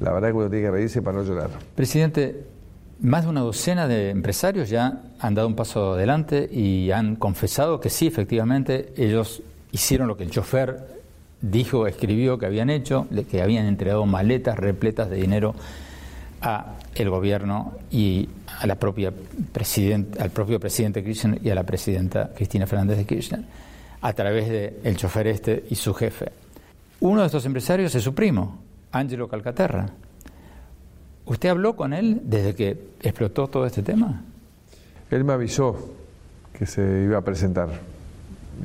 la 0.00 0.12
verdad 0.12 0.28
que 0.28 0.34
uno 0.34 0.50
tiene 0.50 0.66
que 0.66 0.70
reírse 0.70 1.02
para 1.02 1.18
no 1.18 1.24
llorar. 1.24 1.50
Presidente, 1.74 2.44
más 3.00 3.24
de 3.24 3.30
una 3.30 3.40
docena 3.40 3.88
de 3.88 4.10
empresarios 4.10 4.68
ya 4.68 5.02
han 5.18 5.34
dado 5.34 5.48
un 5.48 5.56
paso 5.56 5.94
adelante 5.94 6.48
y 6.50 6.90
han 6.90 7.16
confesado 7.16 7.80
que 7.80 7.90
sí, 7.90 8.06
efectivamente, 8.06 8.92
ellos 8.96 9.42
hicieron 9.72 10.08
lo 10.08 10.16
que 10.16 10.24
el 10.24 10.30
chofer 10.30 10.96
dijo, 11.40 11.86
escribió 11.86 12.38
que 12.38 12.46
habían 12.46 12.70
hecho, 12.70 13.06
que 13.30 13.42
habían 13.42 13.66
entregado 13.66 14.06
maletas 14.06 14.58
repletas 14.58 15.10
de 15.10 15.16
dinero 15.16 15.54
a 16.46 16.76
el 16.94 17.10
gobierno 17.10 17.72
y 17.90 18.28
a 18.60 18.66
la 18.66 18.76
propia 18.76 19.12
al 20.18 20.30
propio 20.30 20.60
presidente 20.60 21.02
Kirchner 21.02 21.40
y 21.44 21.50
a 21.50 21.54
la 21.56 21.64
presidenta 21.64 22.30
Cristina 22.34 22.66
Fernández 22.66 22.98
de 22.98 23.04
Kirchner 23.04 23.40
a 24.00 24.12
través 24.12 24.48
de 24.48 24.80
el 24.84 24.96
chofer 24.96 25.26
este 25.26 25.64
y 25.68 25.74
su 25.74 25.92
jefe. 25.92 26.30
Uno 27.00 27.22
de 27.22 27.26
estos 27.26 27.44
empresarios 27.46 27.94
es 27.94 28.02
su 28.02 28.14
primo, 28.14 28.58
Angelo 28.92 29.28
Calcaterra. 29.28 29.86
¿Usted 31.24 31.48
habló 31.48 31.74
con 31.74 31.92
él 31.92 32.20
desde 32.22 32.54
que 32.54 32.70
explotó 33.02 33.48
todo 33.48 33.66
este 33.66 33.82
tema? 33.82 34.22
Él 35.10 35.24
me 35.24 35.32
avisó 35.32 35.94
que 36.56 36.66
se 36.66 37.02
iba 37.02 37.18
a 37.18 37.22
presentar. 37.22 37.68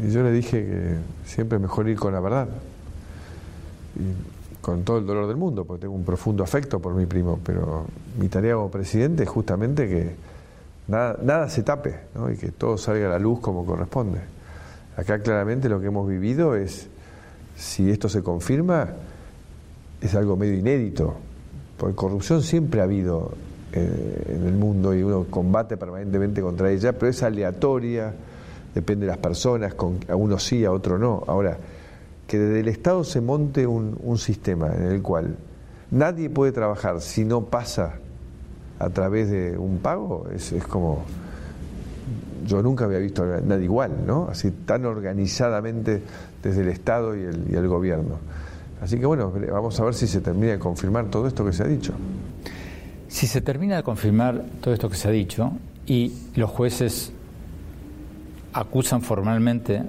Y 0.05 0.11
yo 0.11 0.21
le 0.21 0.31
dije 0.31 0.65
que 0.65 0.95
siempre 1.25 1.57
mejor 1.57 1.89
ir 1.89 1.97
con 1.97 2.13
la 2.13 2.19
verdad. 2.19 2.47
Con 4.61 4.83
todo 4.83 4.99
el 4.99 5.05
dolor 5.05 5.27
del 5.27 5.37
mundo, 5.37 5.65
porque 5.65 5.81
tengo 5.81 5.95
un 5.95 6.05
profundo 6.05 6.43
afecto 6.43 6.79
por 6.79 6.93
mi 6.93 7.05
primo, 7.05 7.39
pero 7.43 7.85
mi 8.19 8.29
tarea 8.29 8.55
como 8.55 8.69
presidente 8.69 9.23
es 9.23 9.29
justamente 9.29 9.89
que 9.89 10.15
nada, 10.87 11.49
se 11.49 11.63
tape 11.63 11.99
y 12.31 12.37
que 12.37 12.51
todo 12.51 12.77
salga 12.77 13.07
a 13.07 13.09
la 13.11 13.19
luz 13.19 13.39
como 13.39 13.65
corresponde. 13.65 14.19
Acá 14.97 15.19
claramente 15.19 15.69
lo 15.69 15.79
que 15.79 15.87
hemos 15.87 16.07
vivido 16.07 16.55
es, 16.55 16.87
si 17.55 17.89
esto 17.89 18.09
se 18.09 18.21
confirma, 18.21 18.89
es 20.01 20.15
algo 20.15 20.35
medio 20.35 20.53
inédito, 20.53 21.15
porque 21.77 21.95
corrupción 21.95 22.43
siempre 22.43 22.81
ha 22.81 22.83
habido 22.83 23.31
eh, 23.73 24.35
en 24.35 24.45
el 24.45 24.53
mundo 24.53 24.93
y 24.93 25.01
uno 25.01 25.25
combate 25.29 25.77
permanentemente 25.77 26.41
contra 26.41 26.69
ella, 26.69 26.93
pero 26.93 27.09
es 27.09 27.23
aleatoria, 27.23 28.13
depende 28.75 29.05
de 29.05 29.11
las 29.11 29.17
personas, 29.17 29.73
con, 29.73 29.99
a 30.07 30.15
uno 30.15 30.37
sí, 30.37 30.65
a 30.65 30.71
otro 30.71 30.97
no. 30.97 31.23
Ahora, 31.25 31.57
que 32.31 32.39
desde 32.39 32.61
el 32.61 32.69
Estado 32.69 33.03
se 33.03 33.19
monte 33.19 33.67
un, 33.67 34.17
sistema 34.17 34.71
en 34.73 34.83
el 34.83 35.01
cual 35.01 35.35
nadie 35.91 36.29
puede 36.29 36.53
trabajar 36.53 37.01
si 37.01 37.25
no 37.25 37.43
pasa 37.43 37.95
a 38.79 38.89
través 38.89 39.29
de 39.29 39.57
un 39.57 39.79
pago, 39.79 40.27
es, 40.33 40.53
como 40.69 41.03
yo 42.47 42.63
nunca 42.63 42.85
había 42.85 42.99
visto 42.99 43.23
a 43.23 43.41
nadie 43.41 43.65
igual, 43.65 44.05
¿no? 44.07 44.29
Así 44.31 44.49
tan 44.49 44.85
organizadamente 44.85 46.01
desde 46.41 46.61
el 46.61 46.69
Estado 46.69 47.17
y 47.17 47.23
el, 47.23 47.67
gobierno. 47.67 48.15
Así 48.81 48.97
que 48.97 49.05
bueno, 49.05 49.33
vamos 49.51 49.77
a 49.81 49.83
ver 49.83 49.93
si 49.93 50.07
se 50.07 50.21
termina 50.21 50.53
de 50.53 50.59
confirmar 50.59 51.07
todo 51.07 51.27
esto 51.27 51.43
que 51.43 51.51
se 51.51 51.63
ha 51.63 51.67
dicho. 51.67 51.91
Si 53.09 53.27
se 53.27 53.41
termina 53.41 53.75
de 53.75 53.83
confirmar 53.83 54.41
todo 54.61 54.73
esto 54.73 54.89
que 54.89 54.95
se 54.95 55.09
ha 55.09 55.11
dicho 55.11 55.51
y 55.85 56.13
los 56.35 56.49
jueces 56.49 57.11
acusan 58.53 59.01
formalmente 59.01 59.83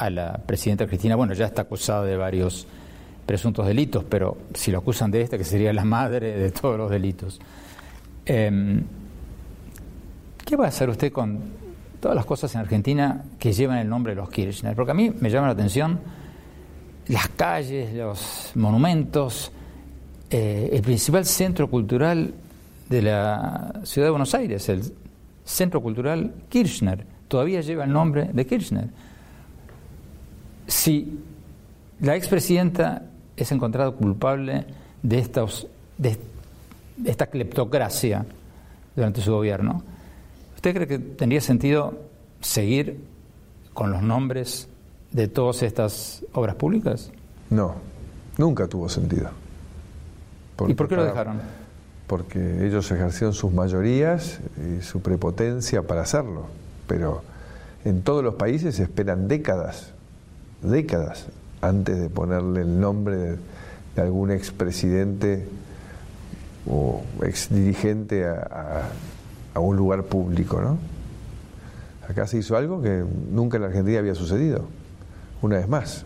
a 0.00 0.08
la 0.08 0.32
presidenta 0.32 0.86
Cristina, 0.86 1.14
bueno, 1.14 1.34
ya 1.34 1.44
está 1.44 1.62
acusada 1.62 2.06
de 2.06 2.16
varios 2.16 2.66
presuntos 3.26 3.66
delitos, 3.66 4.02
pero 4.08 4.38
si 4.54 4.70
lo 4.70 4.78
acusan 4.78 5.10
de 5.10 5.20
este, 5.20 5.36
que 5.36 5.44
sería 5.44 5.74
la 5.74 5.84
madre 5.84 6.38
de 6.38 6.50
todos 6.50 6.78
los 6.78 6.90
delitos, 6.90 7.38
eh, 8.24 8.80
¿qué 10.42 10.56
va 10.56 10.64
a 10.64 10.68
hacer 10.68 10.88
usted 10.88 11.12
con 11.12 11.38
todas 12.00 12.16
las 12.16 12.24
cosas 12.24 12.54
en 12.54 12.62
Argentina 12.62 13.24
que 13.38 13.52
llevan 13.52 13.76
el 13.76 13.90
nombre 13.90 14.14
de 14.14 14.22
los 14.22 14.30
Kirchner? 14.30 14.74
Porque 14.74 14.92
a 14.92 14.94
mí 14.94 15.12
me 15.20 15.28
llama 15.28 15.48
la 15.48 15.52
atención 15.52 16.00
las 17.08 17.28
calles, 17.28 17.92
los 17.92 18.52
monumentos, 18.54 19.52
eh, 20.30 20.70
el 20.72 20.80
principal 20.80 21.26
centro 21.26 21.68
cultural 21.68 22.32
de 22.88 23.02
la 23.02 23.82
ciudad 23.84 24.06
de 24.06 24.10
Buenos 24.10 24.34
Aires, 24.34 24.66
el 24.70 24.82
Centro 25.44 25.82
Cultural 25.82 26.32
Kirchner, 26.48 27.04
todavía 27.28 27.60
lleva 27.60 27.84
el 27.84 27.92
nombre 27.92 28.30
de 28.32 28.46
Kirchner 28.46 28.88
si 30.70 31.18
la 32.00 32.16
expresidenta 32.16 33.02
es 33.36 33.52
encontrada 33.52 33.90
culpable 33.90 34.64
de, 35.02 35.18
estos, 35.18 35.66
de 35.98 36.18
esta 37.04 37.26
cleptocracia 37.26 38.24
durante 38.94 39.20
su 39.20 39.32
gobierno, 39.32 39.82
¿usted 40.54 40.74
cree 40.74 40.86
que 40.86 40.98
tendría 40.98 41.40
sentido 41.40 41.98
seguir 42.40 43.00
con 43.74 43.90
los 43.90 44.02
nombres 44.02 44.68
de 45.10 45.28
todas 45.28 45.62
estas 45.62 46.24
obras 46.32 46.54
públicas? 46.54 47.10
No, 47.50 47.74
nunca 48.38 48.66
tuvo 48.68 48.88
sentido. 48.88 49.30
Porque 50.56 50.72
¿Y 50.72 50.76
por 50.76 50.88
qué 50.88 50.96
lo 50.96 51.04
dejaron? 51.04 51.40
Porque 52.06 52.66
ellos 52.66 52.90
ejercieron 52.92 53.34
sus 53.34 53.52
mayorías 53.52 54.40
y 54.56 54.82
su 54.82 55.00
prepotencia 55.00 55.82
para 55.82 56.02
hacerlo. 56.02 56.46
Pero 56.86 57.22
en 57.84 58.02
todos 58.02 58.22
los 58.22 58.34
países 58.34 58.78
esperan 58.78 59.26
décadas 59.26 59.94
décadas 60.62 61.26
antes 61.60 61.98
de 61.98 62.08
ponerle 62.08 62.62
el 62.62 62.80
nombre 62.80 63.16
de, 63.16 63.36
de 63.96 64.02
algún 64.02 64.30
expresidente 64.30 65.46
o 66.68 67.02
exdirigente 67.22 68.26
a, 68.26 68.90
a, 69.54 69.60
un 69.60 69.76
lugar 69.76 70.04
público, 70.04 70.60
¿no? 70.60 70.78
Acá 72.08 72.26
se 72.26 72.38
hizo 72.38 72.56
algo 72.56 72.82
que 72.82 73.04
nunca 73.30 73.56
en 73.56 73.62
la 73.62 73.68
Argentina 73.68 73.98
había 73.98 74.14
sucedido, 74.14 74.66
una 75.42 75.58
vez 75.58 75.68
más. 75.68 76.04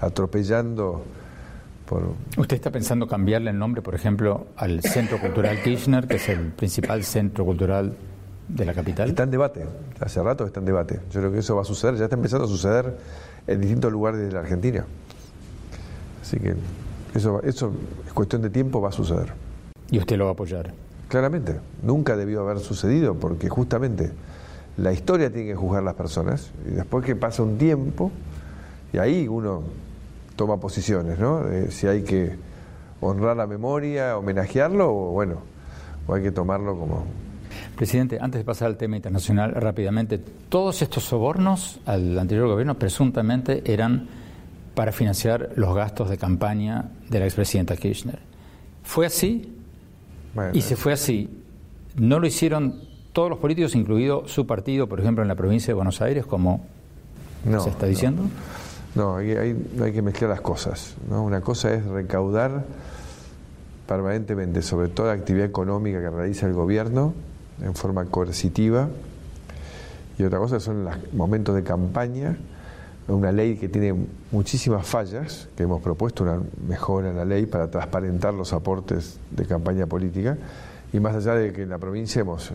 Atropellando 0.00 1.04
por... 1.86 2.14
¿Usted 2.38 2.56
está 2.56 2.70
pensando 2.70 3.06
cambiarle 3.06 3.50
el 3.50 3.58
nombre, 3.58 3.82
por 3.82 3.94
ejemplo, 3.94 4.46
al 4.56 4.80
Centro 4.82 5.20
Cultural 5.20 5.62
Kirchner, 5.62 6.06
que 6.06 6.16
es 6.16 6.28
el 6.30 6.52
principal 6.52 7.04
centro 7.04 7.44
cultural 7.44 7.96
de 8.54 8.64
la 8.64 8.74
capital? 8.74 9.08
Está 9.08 9.22
en 9.22 9.30
debate, 9.30 9.64
hace 10.00 10.22
rato 10.22 10.44
está 10.44 10.60
en 10.60 10.66
debate. 10.66 11.00
Yo 11.10 11.20
creo 11.20 11.32
que 11.32 11.38
eso 11.38 11.56
va 11.56 11.62
a 11.62 11.64
suceder, 11.64 11.96
ya 11.96 12.04
está 12.04 12.16
empezando 12.16 12.44
a 12.44 12.48
suceder 12.48 12.96
en 13.46 13.60
distintos 13.60 13.92
lugares 13.92 14.20
de 14.20 14.32
la 14.32 14.40
Argentina. 14.40 14.84
Así 16.22 16.38
que 16.38 16.54
eso, 17.14 17.42
eso 17.42 17.72
es 18.06 18.12
cuestión 18.12 18.42
de 18.42 18.50
tiempo, 18.50 18.80
va 18.80 18.90
a 18.90 18.92
suceder. 18.92 19.32
¿Y 19.90 19.98
usted 19.98 20.16
lo 20.16 20.24
va 20.24 20.30
a 20.30 20.34
apoyar? 20.34 20.72
Claramente, 21.08 21.56
nunca 21.82 22.16
debió 22.16 22.40
haber 22.42 22.60
sucedido 22.60 23.14
porque 23.14 23.48
justamente 23.48 24.12
la 24.76 24.92
historia 24.92 25.30
tiene 25.30 25.48
que 25.48 25.56
juzgar 25.56 25.82
las 25.82 25.94
personas 25.94 26.52
y 26.66 26.70
después 26.70 27.04
que 27.04 27.16
pasa 27.16 27.42
un 27.42 27.58
tiempo 27.58 28.12
y 28.92 28.98
ahí 28.98 29.26
uno 29.26 29.62
toma 30.36 30.58
posiciones, 30.58 31.18
¿no? 31.18 31.42
si 31.70 31.86
hay 31.86 32.02
que 32.02 32.36
honrar 33.00 33.36
la 33.36 33.46
memoria, 33.46 34.16
homenajearlo 34.16 34.88
o 34.88 35.10
bueno, 35.12 35.38
o 36.06 36.14
hay 36.14 36.22
que 36.22 36.30
tomarlo 36.30 36.78
como 36.78 37.04
Presidente, 37.80 38.18
antes 38.20 38.38
de 38.38 38.44
pasar 38.44 38.68
al 38.68 38.76
tema 38.76 38.96
internacional 38.96 39.54
rápidamente, 39.54 40.18
todos 40.50 40.82
estos 40.82 41.02
sobornos 41.02 41.80
al 41.86 42.18
anterior 42.18 42.46
gobierno 42.46 42.74
presuntamente 42.74 43.62
eran 43.72 44.06
para 44.74 44.92
financiar 44.92 45.52
los 45.56 45.74
gastos 45.74 46.10
de 46.10 46.18
campaña 46.18 46.90
de 47.08 47.20
la 47.20 47.24
expresidenta 47.24 47.74
Kirchner. 47.78 48.18
¿Fue 48.82 49.06
así? 49.06 49.56
Bueno, 50.34 50.50
y 50.52 50.60
se 50.60 50.76
fue 50.76 50.92
así. 50.92 51.30
¿No 51.96 52.20
lo 52.20 52.26
hicieron 52.26 52.82
todos 53.14 53.30
los 53.30 53.38
políticos, 53.38 53.74
incluido 53.74 54.28
su 54.28 54.46
partido, 54.46 54.86
por 54.86 55.00
ejemplo, 55.00 55.22
en 55.22 55.28
la 55.28 55.34
provincia 55.34 55.68
de 55.68 55.74
Buenos 55.74 56.02
Aires, 56.02 56.26
como 56.26 56.66
no, 57.46 57.60
se 57.60 57.70
está 57.70 57.86
diciendo? 57.86 58.24
No, 58.94 59.12
no 59.12 59.16
hay, 59.16 59.30
hay, 59.30 59.56
hay, 59.82 59.92
que 59.94 60.02
mezclar 60.02 60.28
las 60.28 60.42
cosas. 60.42 60.96
¿no? 61.08 61.24
Una 61.24 61.40
cosa 61.40 61.72
es 61.72 61.82
recaudar 61.86 62.62
permanentemente 63.88 64.60
sobre 64.60 64.88
toda 64.88 65.14
actividad 65.14 65.46
económica 65.46 65.98
que 65.98 66.10
realiza 66.10 66.44
el 66.44 66.52
gobierno 66.52 67.14
en 67.62 67.74
forma 67.74 68.04
coercitiva. 68.06 68.88
Y 70.18 70.24
otra 70.24 70.38
cosa 70.38 70.60
son 70.60 70.84
los 70.84 70.94
momentos 71.12 71.54
de 71.54 71.62
campaña, 71.62 72.36
una 73.08 73.32
ley 73.32 73.56
que 73.56 73.68
tiene 73.68 73.94
muchísimas 74.30 74.86
fallas, 74.86 75.48
que 75.56 75.64
hemos 75.64 75.82
propuesto 75.82 76.24
una 76.24 76.40
mejora 76.68 77.10
en 77.10 77.16
la 77.16 77.24
ley 77.24 77.46
para 77.46 77.70
transparentar 77.70 78.34
los 78.34 78.52
aportes 78.52 79.18
de 79.30 79.46
campaña 79.46 79.86
política, 79.86 80.36
y 80.92 81.00
más 81.00 81.14
allá 81.16 81.34
de 81.34 81.52
que 81.52 81.62
en 81.62 81.70
la 81.70 81.78
provincia 81.78 82.20
hemos 82.20 82.52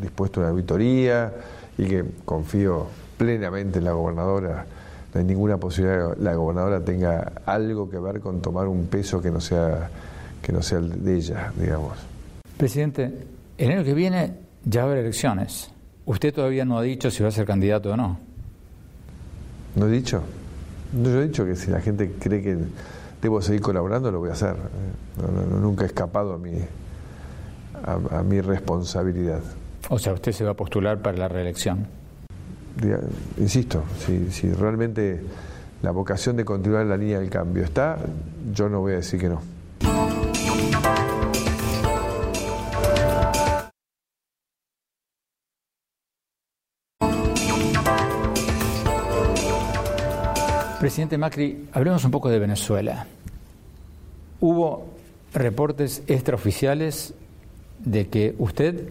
dispuesto 0.00 0.40
una 0.40 0.50
auditoría 0.50 1.32
y 1.76 1.86
que 1.86 2.04
confío 2.24 2.86
plenamente 3.16 3.78
en 3.78 3.84
la 3.84 3.92
gobernadora, 3.92 4.66
no 5.12 5.20
hay 5.20 5.26
ninguna 5.26 5.56
posibilidad 5.56 6.10
de 6.10 6.14
que 6.16 6.22
la 6.22 6.34
gobernadora 6.34 6.84
tenga 6.84 7.32
algo 7.46 7.90
que 7.90 7.98
ver 7.98 8.20
con 8.20 8.40
tomar 8.40 8.68
un 8.68 8.86
peso 8.86 9.20
que 9.20 9.30
no 9.30 9.40
sea, 9.40 9.90
que 10.40 10.52
no 10.52 10.62
sea 10.62 10.78
el 10.78 11.02
de 11.02 11.16
ella, 11.16 11.52
digamos. 11.58 11.98
Presidente, 12.56 13.26
el 13.56 13.84
que 13.84 13.94
viene 13.94 14.47
ya 14.68 14.82
va 14.82 14.88
a 14.88 14.92
haber 14.92 15.04
elecciones. 15.04 15.70
Usted 16.04 16.34
todavía 16.34 16.64
no 16.64 16.78
ha 16.78 16.82
dicho 16.82 17.10
si 17.10 17.22
va 17.22 17.28
a 17.28 17.32
ser 17.32 17.46
candidato 17.46 17.92
o 17.92 17.96
no. 17.96 18.18
¿No 19.76 19.86
he 19.86 19.90
dicho? 19.90 20.22
No, 20.92 21.08
yo 21.08 21.20
he 21.20 21.26
dicho 21.28 21.44
que 21.44 21.56
si 21.56 21.70
la 21.70 21.80
gente 21.80 22.12
cree 22.18 22.42
que 22.42 22.56
debo 23.20 23.42
seguir 23.42 23.60
colaborando, 23.60 24.10
lo 24.10 24.20
voy 24.20 24.30
a 24.30 24.32
hacer. 24.32 24.56
nunca 25.60 25.84
he 25.84 25.86
escapado 25.86 26.34
a 26.34 26.38
mi, 26.38 26.52
a, 27.84 28.22
mi 28.22 28.40
responsabilidad. 28.40 29.40
O 29.90 29.98
sea, 29.98 30.12
usted 30.12 30.32
se 30.32 30.44
va 30.44 30.50
a 30.50 30.54
postular 30.54 31.00
para 31.00 31.16
la 31.16 31.28
reelección. 31.28 31.86
Insisto, 33.38 33.84
si, 34.04 34.30
si 34.30 34.52
realmente 34.52 35.20
la 35.82 35.90
vocación 35.90 36.36
de 36.36 36.44
continuar 36.44 36.82
en 36.82 36.88
la 36.90 36.96
línea 36.96 37.18
del 37.18 37.30
cambio 37.30 37.64
está, 37.64 37.98
yo 38.52 38.68
no 38.68 38.80
voy 38.80 38.92
a 38.92 38.96
decir 38.96 39.20
que 39.20 39.28
no. 39.28 39.57
Presidente 50.88 51.18
Macri, 51.18 51.68
hablemos 51.74 52.02
un 52.06 52.10
poco 52.10 52.30
de 52.30 52.38
Venezuela. 52.38 53.04
Hubo 54.40 54.86
reportes 55.34 56.02
extraoficiales 56.06 57.12
de 57.84 58.08
que 58.08 58.34
usted, 58.38 58.88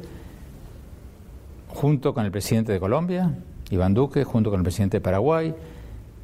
junto 1.69 2.13
con 2.13 2.23
el 2.23 2.29
presidente 2.29 2.71
de 2.71 2.79
Colombia, 2.79 3.33
Iván 3.71 3.95
Duque, 3.95 4.23
junto 4.25 4.51
con 4.51 4.59
el 4.59 4.63
presidente 4.63 4.97
de 4.97 5.01
Paraguay 5.01 5.55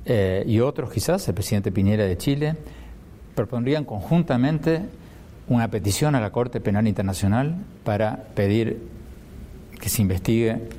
eh, 0.05 0.43
y 0.45 0.59
otros 0.59 0.91
quizás, 0.91 1.27
el 1.27 1.33
presidente 1.33 1.71
Piñera 1.71 2.03
de 2.03 2.17
Chile, 2.19 2.55
propondrían 3.33 3.83
conjuntamente 3.83 4.83
una 5.47 5.69
petición 5.69 6.13
a 6.13 6.21
la 6.21 6.31
Corte 6.31 6.62
Penal 6.62 6.88
Internacional 6.88 7.55
para 7.83 8.25
pedir 8.36 8.79
que 9.81 9.89
se 9.89 10.03
investigue 10.03 10.69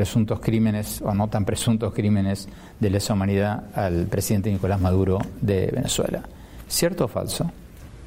presuntos 0.00 0.40
crímenes 0.40 1.02
o 1.02 1.12
no 1.12 1.28
tan 1.28 1.44
presuntos 1.44 1.92
crímenes 1.92 2.48
de 2.80 2.88
lesa 2.88 3.12
humanidad 3.12 3.64
al 3.74 4.06
presidente 4.06 4.50
Nicolás 4.50 4.80
Maduro 4.80 5.18
de 5.42 5.66
Venezuela. 5.66 6.22
¿Cierto 6.68 7.04
o 7.04 7.08
falso? 7.08 7.50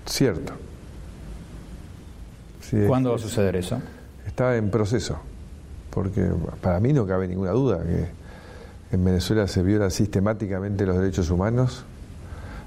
Cierto. 0.04 0.54
¿Cuándo 2.88 3.12
va 3.12 3.18
a 3.18 3.20
suceder 3.20 3.56
eso? 3.58 3.80
Está 4.26 4.58
en 4.58 4.72
proceso, 4.72 5.20
porque 5.92 6.28
para 6.62 6.80
mí 6.80 6.94
no 6.94 7.06
cabe 7.06 7.28
ninguna 7.28 7.52
duda 7.52 7.84
que 7.84 8.96
en 8.96 9.06
Venezuela 9.06 9.48
se 9.48 9.62
violan 9.62 9.92
sistemáticamente 9.92 10.88
los 10.88 10.98
derechos 10.98 11.30
humanos, 11.30 11.86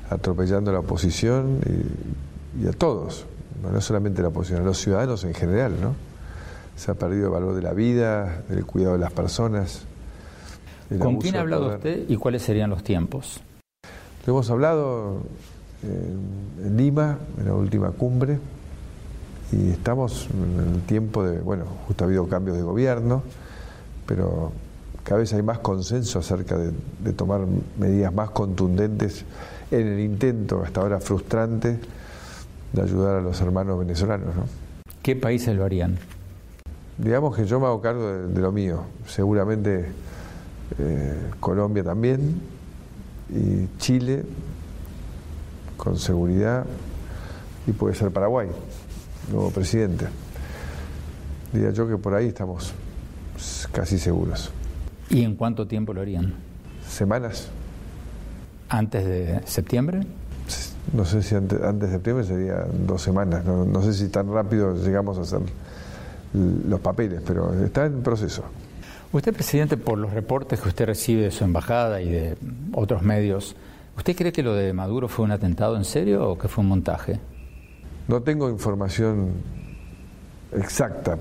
atropellando 0.09 0.71
a 0.71 0.75
la 0.75 0.81
oposición 0.81 1.59
y, 1.67 2.65
y 2.65 2.69
a 2.69 2.73
todos, 2.73 3.27
no 3.61 3.81
solamente 3.81 4.21
a 4.21 4.23
la 4.23 4.29
oposición, 4.29 4.63
a 4.63 4.65
los 4.65 4.79
ciudadanos 4.79 5.25
en 5.25 5.35
general, 5.35 5.73
¿no? 5.81 6.06
Se 6.77 6.91
ha 6.91 6.95
perdido 6.95 7.27
el 7.27 7.33
valor 7.33 7.55
de 7.55 7.63
la 7.63 7.73
vida, 7.73 8.43
del 8.49 8.65
cuidado 8.65 8.95
de 8.95 9.01
las 9.01 9.13
personas. 9.13 9.85
¿Con 11.01 11.17
quién 11.17 11.37
ha 11.37 11.41
hablado 11.41 11.75
usted 11.75 12.09
y 12.09 12.17
cuáles 12.17 12.43
serían 12.43 12.71
los 12.71 12.85
tiempos? 12.85 13.41
Lo 14.27 14.35
hemos 14.35 14.51
hablado 14.51 15.23
en 15.83 16.77
Lima, 16.77 17.19
en 17.39 17.47
la 17.47 17.55
última 17.55 17.91
cumbre, 17.91 18.39
y 19.53 19.71
estamos 19.71 20.29
en 20.33 20.75
el 20.75 20.83
tiempo 20.83 21.25
de, 21.25 21.41
bueno, 21.41 21.65
justo 21.87 22.05
ha 22.05 22.07
habido 22.07 22.29
cambios 22.29 22.57
de 22.57 22.63
gobierno, 22.63 23.23
pero 24.07 24.53
cada 25.03 25.21
vez 25.21 25.33
hay 25.33 25.43
más 25.43 25.59
consenso 25.61 26.19
acerca 26.19 26.57
de, 26.59 26.73
de 27.01 27.13
tomar 27.13 27.43
medidas 27.79 28.13
más 28.13 28.31
contundentes 28.31 29.25
en 29.71 29.87
el 29.87 30.01
intento, 30.01 30.63
hasta 30.63 30.81
ahora 30.81 31.01
frustrante, 31.01 31.79
de 32.73 32.83
ayudar 32.83 33.17
a 33.17 33.21
los 33.21 33.41
hermanos 33.41 33.79
venezolanos. 33.79 34.35
¿no? 34.35 34.45
¿Qué 35.03 35.15
países 35.15 35.55
lo 35.57 35.65
harían? 35.65 35.99
Digamos 36.99 37.37
que 37.37 37.45
yo 37.45 37.61
me 37.61 37.67
hago 37.67 37.81
cargo 37.81 38.27
de, 38.29 38.41
lo 38.41 38.53
mío. 38.53 38.85
Seguramente 39.07 39.87
eh, 40.79 41.31
Colombia 41.41 41.85
también 41.85 42.41
y 43.31 43.67
Chile 43.79 44.25
con 45.77 45.99
seguridad 45.99 46.65
y 47.67 47.73
puede 47.73 47.95
ser 47.95 48.11
Paraguay, 48.11 48.49
nuevo 49.31 49.51
presidente. 49.51 50.07
Diría 51.53 51.71
yo 51.71 51.89
que 51.89 51.97
por 51.97 52.15
ahí 52.15 52.29
estamos 52.29 52.73
casi 53.73 53.99
seguros. 53.99 54.51
¿Y 55.11 55.23
en 55.23 55.37
cuánto 55.37 55.67
tiempo 55.67 55.93
lo 55.93 56.01
harían? 56.01 56.35
Semanas. 56.89 57.49
¿Antes 58.69 59.05
de 59.05 59.41
septiembre? 59.45 60.01
No 60.93 61.05
sé 61.05 61.23
si 61.23 61.35
antes, 61.35 61.59
de 61.61 61.91
septiembre 61.91 62.25
sería 62.25 62.67
dos 62.87 63.03
semanas. 63.03 63.45
No, 63.45 63.65
no 63.65 63.83
sé 63.83 63.93
si 63.93 64.09
tan 64.09 64.33
rápido 64.33 64.75
llegamos 64.77 65.19
a 65.19 65.23
hacer 65.23 65.41
los 66.69 66.81
papeles, 66.81 67.23
pero 67.27 67.53
está 67.65 67.87
en 67.87 68.03
proceso. 68.03 68.45
Usted, 69.13 69.33
presidente, 69.33 69.77
por 69.77 69.99
los 69.99 70.13
reportes 70.13 70.61
que 70.61 70.69
usted 70.69 70.87
recibe 70.87 71.23
de 71.23 71.31
su 71.31 71.45
embajada 71.45 72.03
y 72.03 72.11
de 72.11 72.37
otros 72.73 73.03
medios, 73.03 73.57
¿usted 73.97 74.17
cree 74.17 74.33
que 74.33 74.43
lo 74.43 74.55
de 74.55 74.73
Maduro 74.73 75.09
fue 75.09 75.25
un 75.25 75.31
atentado 75.31 75.77
en 75.77 75.85
serio 75.85 76.29
o 76.29 76.39
que 76.39 76.49
fue 76.49 76.63
un 76.63 76.69
montaje? 76.69 77.19
No 78.09 78.23
tengo 78.23 78.51
información 78.51 79.31
exacta, 80.53 81.19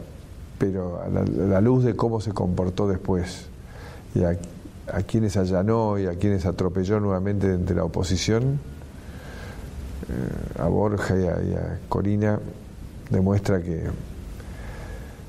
pero 0.58 1.01
a 1.01 1.08
la, 1.10 1.62
luz 1.62 1.84
de 1.84 1.95
cómo 1.95 2.21
se 2.21 2.32
comportó 2.32 2.88
después 2.88 3.47
y 4.13 4.23
a, 4.23 4.38
quienes 5.04 5.38
allanó 5.38 5.97
y 5.97 6.06
a 6.06 6.15
quienes 6.15 6.45
atropelló 6.45 6.99
nuevamente 6.99 7.54
entre 7.54 7.75
la 7.75 7.84
oposición, 7.84 8.60
eh, 10.10 10.60
a 10.60 10.67
Borja 10.67 11.15
y 11.17 11.54
a 11.54 11.80
Corina, 11.88 12.39
demuestra 13.10 13.62
que 13.62 13.86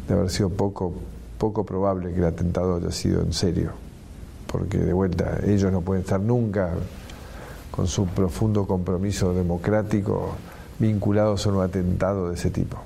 de 0.08 0.14
haber 0.14 0.30
sido 0.30 0.50
poco, 0.50 0.94
poco 1.38 1.64
probable 1.64 2.12
que 2.12 2.18
el 2.18 2.24
atentado 2.24 2.76
haya 2.76 2.92
sido 2.92 3.22
en 3.22 3.32
serio, 3.32 3.72
porque 4.46 4.78
de 4.78 4.92
vuelta 4.92 5.38
ellos 5.46 5.72
no 5.72 5.80
pueden 5.80 6.02
estar 6.02 6.20
nunca 6.20 6.70
con 7.70 7.86
su 7.86 8.06
profundo 8.06 8.66
compromiso 8.66 9.34
democrático 9.34 10.34
vinculados 10.78 11.46
a 11.46 11.50
un 11.50 11.62
atentado 11.62 12.28
de 12.28 12.34
ese 12.34 12.50
tipo. 12.50 12.78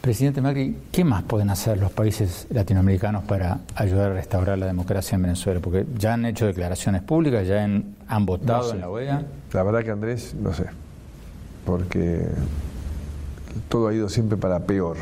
Presidente 0.00 0.40
Macri, 0.40 0.76
¿qué 0.90 1.04
más 1.04 1.22
pueden 1.24 1.50
hacer 1.50 1.78
los 1.78 1.92
países 1.92 2.46
latinoamericanos 2.50 3.22
para 3.24 3.60
ayudar 3.74 4.12
a 4.12 4.14
restaurar 4.14 4.56
la 4.56 4.64
democracia 4.64 5.16
en 5.16 5.22
Venezuela? 5.22 5.60
Porque 5.60 5.84
ya 5.98 6.14
han 6.14 6.24
hecho 6.24 6.46
declaraciones 6.46 7.02
públicas, 7.02 7.46
ya 7.46 7.62
han, 7.62 7.94
votado 8.24 8.72
en 8.72 8.80
la 8.80 8.88
OEA. 8.88 9.26
La 9.52 9.62
verdad 9.62 9.84
que 9.84 9.90
Andrés, 9.90 10.34
no 10.40 10.54
sé, 10.54 10.64
porque 11.66 12.26
todo 13.68 13.88
ha 13.88 13.94
ido 13.94 14.08
siempre 14.08 14.38
para 14.38 14.60
peor 14.60 14.96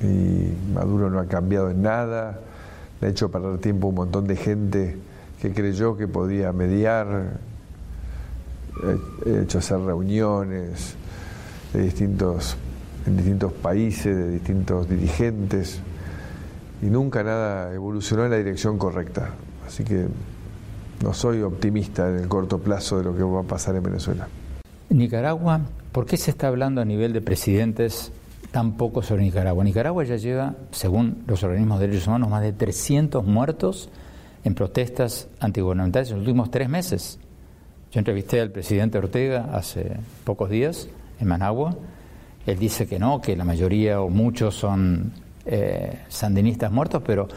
y 0.00 0.72
Maduro 0.72 1.10
no 1.10 1.18
ha 1.18 1.26
cambiado 1.26 1.70
en 1.70 1.82
nada, 1.82 2.40
le 3.00 3.08
ha 3.08 3.10
hecho 3.10 3.30
perder 3.30 3.58
tiempo 3.58 3.86
a 3.86 3.90
un 3.90 3.96
montón 3.96 4.26
de 4.26 4.36
gente 4.36 4.96
que 5.40 5.52
creyó 5.52 5.96
que 5.96 6.06
podía 6.06 6.52
mediar, 6.52 7.38
he 9.26 9.42
hecho 9.42 9.58
hacer 9.58 9.78
reuniones 9.80 10.94
de 11.72 11.82
distintos, 11.82 12.56
en 13.06 13.16
distintos 13.16 13.52
países, 13.52 14.16
de 14.16 14.30
distintos 14.30 14.88
dirigentes, 14.88 15.80
y 16.82 16.86
nunca 16.86 17.22
nada 17.22 17.72
evolucionó 17.74 18.24
en 18.24 18.30
la 18.30 18.36
dirección 18.36 18.78
correcta. 18.78 19.30
Así 19.66 19.84
que 19.84 20.06
no 21.02 21.14
soy 21.14 21.42
optimista 21.42 22.08
en 22.10 22.18
el 22.18 22.28
corto 22.28 22.58
plazo 22.58 22.98
de 22.98 23.04
lo 23.04 23.16
que 23.16 23.22
va 23.22 23.40
a 23.40 23.44
pasar 23.44 23.76
en 23.76 23.82
Venezuela. 23.82 24.28
Nicaragua, 24.90 25.60
¿por 25.92 26.04
qué 26.06 26.16
se 26.16 26.30
está 26.30 26.48
hablando 26.48 26.80
a 26.80 26.84
nivel 26.84 27.12
de 27.12 27.20
presidentes 27.20 28.12
tampoco 28.50 29.02
sobre 29.02 29.22
Nicaragua. 29.22 29.64
Nicaragua 29.64 30.04
ya 30.04 30.16
lleva, 30.16 30.54
según 30.70 31.22
los 31.26 31.42
organismos 31.42 31.80
de 31.80 31.86
derechos 31.86 32.08
humanos, 32.08 32.28
más 32.30 32.42
de 32.42 32.52
300 32.52 33.24
muertos 33.24 33.90
en 34.44 34.54
protestas 34.54 35.28
antigubernamentales 35.40 36.10
en 36.10 36.18
los 36.18 36.26
últimos 36.26 36.50
tres 36.50 36.68
meses. 36.68 37.18
Yo 37.92 37.98
entrevisté 37.98 38.40
al 38.40 38.50
presidente 38.50 38.98
Ortega 38.98 39.50
hace 39.52 39.96
pocos 40.24 40.50
días 40.50 40.88
en 41.20 41.28
Managua. 41.28 41.76
Él 42.46 42.58
dice 42.58 42.86
que 42.86 42.98
no, 42.98 43.20
que 43.20 43.36
la 43.36 43.44
mayoría 43.44 44.00
o 44.00 44.08
muchos 44.08 44.54
son 44.54 45.12
eh, 45.44 45.98
sandinistas 46.08 46.70
muertos, 46.70 47.02
pero 47.04 47.28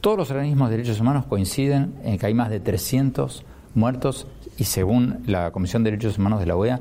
todos 0.00 0.16
los 0.16 0.30
organismos 0.30 0.70
de 0.70 0.76
derechos 0.76 1.00
humanos 1.00 1.26
coinciden 1.26 1.94
en 2.04 2.18
que 2.18 2.26
hay 2.26 2.34
más 2.34 2.50
de 2.50 2.60
300 2.60 3.44
muertos 3.74 4.26
y 4.58 4.64
según 4.64 5.22
la 5.26 5.50
Comisión 5.52 5.84
de 5.84 5.90
Derechos 5.90 6.18
Humanos 6.18 6.40
de 6.40 6.46
la 6.46 6.56
OEA, 6.56 6.80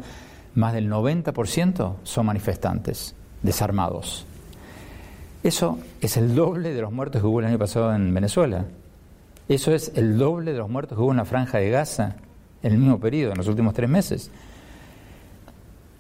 más 0.56 0.73
del 0.73 0.89
90% 0.89 1.95
son 2.04 2.25
manifestantes, 2.25 3.15
desarmados. 3.43 4.25
Eso 5.43 5.80
es 6.02 6.17
el 6.17 6.36
doble 6.36 6.73
de 6.73 6.82
los 6.82 6.91
muertos 6.91 7.21
que 7.21 7.28
hubo 7.28 7.39
el 7.39 7.45
año 7.45 7.58
pasado 7.58 7.93
en 7.93 8.13
Venezuela. 8.13 8.65
Eso 9.47 9.73
es 9.73 9.91
el 9.95 10.17
doble 10.17 10.52
de 10.52 10.58
los 10.58 10.69
muertos 10.69 10.97
que 10.97 11.02
hubo 11.02 11.12
en 11.12 11.17
la 11.17 11.25
franja 11.25 11.58
de 11.58 11.69
Gaza 11.69 12.15
en 12.62 12.73
el 12.73 12.78
mismo 12.78 12.99
periodo, 12.99 13.32
en 13.32 13.38
los 13.38 13.47
últimos 13.47 13.73
tres 13.73 13.89
meses. 13.89 14.30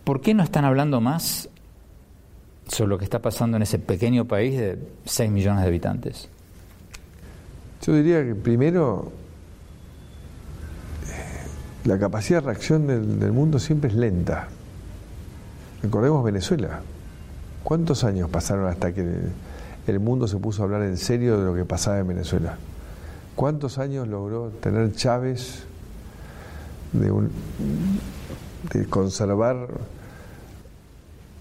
¿Por 0.03 0.21
qué 0.21 0.33
no 0.33 0.43
están 0.43 0.65
hablando 0.65 1.01
más 1.01 1.49
sobre 2.67 2.89
lo 2.89 2.97
que 2.97 3.05
está 3.05 3.19
pasando 3.19 3.57
en 3.57 3.63
ese 3.63 3.79
pequeño 3.79 4.25
país 4.25 4.57
de 4.57 4.77
6 5.05 5.31
millones 5.31 5.61
de 5.61 5.67
habitantes? 5.67 6.29
Yo 7.85 7.93
diría 7.93 8.23
que 8.23 8.35
primero 8.35 9.11
la 11.85 11.97
capacidad 11.97 12.41
de 12.41 12.47
reacción 12.47 12.87
del, 12.87 13.31
mundo 13.31 13.57
siempre 13.57 13.89
es 13.89 13.95
lenta. 13.95 14.47
Recordemos 15.81 16.23
Venezuela. 16.23 16.81
¿Cuántos 17.69 18.03
años 18.03 18.31
pasaron 18.31 18.65
hasta 18.65 18.91
que 18.95 19.05
el 19.85 19.99
mundo 19.99 20.27
se 20.27 20.37
puso 20.37 20.63
a 20.63 20.65
hablar 20.65 20.81
en 20.81 20.97
serio 20.97 21.37
de 21.37 21.45
lo 21.45 21.53
que 21.53 21.65
pasaba 21.65 21.99
en 21.99 22.07
Venezuela? 22.07 22.57
¿Cuántos 23.35 23.77
años 23.77 24.07
logró 24.07 24.49
tener 24.49 24.91
Chávez 24.93 25.65
de, 26.93 27.13
conservar 28.87 29.67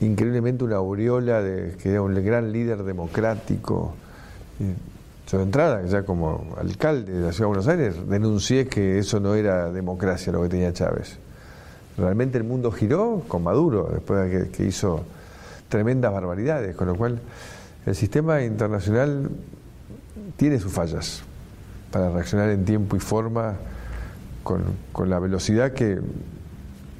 increíblemente 0.00 0.64
una 0.64 0.76
aureola 0.76 1.40
de 1.40 1.78
que 1.78 1.92
era 1.92 2.02
un 2.02 2.14
gran 2.22 2.52
líder 2.52 2.82
democrático? 2.82 3.94
Yo 5.30 5.38
de 5.38 5.44
entrada, 5.44 5.86
ya 5.86 6.02
como 6.02 6.56
alcalde 6.60 7.10
de 7.10 7.20
la 7.22 7.32
Ciudad 7.32 7.44
de 7.44 7.46
Buenos 7.46 7.68
Aires, 7.68 8.06
denuncié 8.06 8.68
que 8.68 8.98
eso 8.98 9.18
no 9.18 9.34
era 9.34 9.72
democracia 9.72 10.30
lo 10.30 10.42
que 10.42 10.50
tenía 10.50 10.74
Chávez. 10.74 11.16
Realmente 11.96 12.36
el 12.36 12.44
mundo 12.44 12.70
giró 12.70 13.22
con 13.28 13.44
Maduro, 13.44 13.88
después 13.90 14.30
de 14.30 14.50
que, 14.50 14.66
hizo 14.66 15.06
tremendas 15.68 16.12
barbaridades, 16.12 16.76
con 16.76 16.88
lo 16.88 16.96
cual 16.96 17.20
el 17.86 17.94
sistema 17.94 18.42
internacional 18.42 19.30
tiene 20.36 20.58
sus 20.58 20.72
fallas 20.72 21.22
para 21.90 22.10
reaccionar 22.10 22.50
en 22.50 22.64
tiempo 22.64 22.96
y 22.96 23.00
forma 23.00 23.54
con, 24.42 24.62
con, 24.92 25.08
la 25.10 25.18
velocidad 25.18 25.72
que 25.72 25.98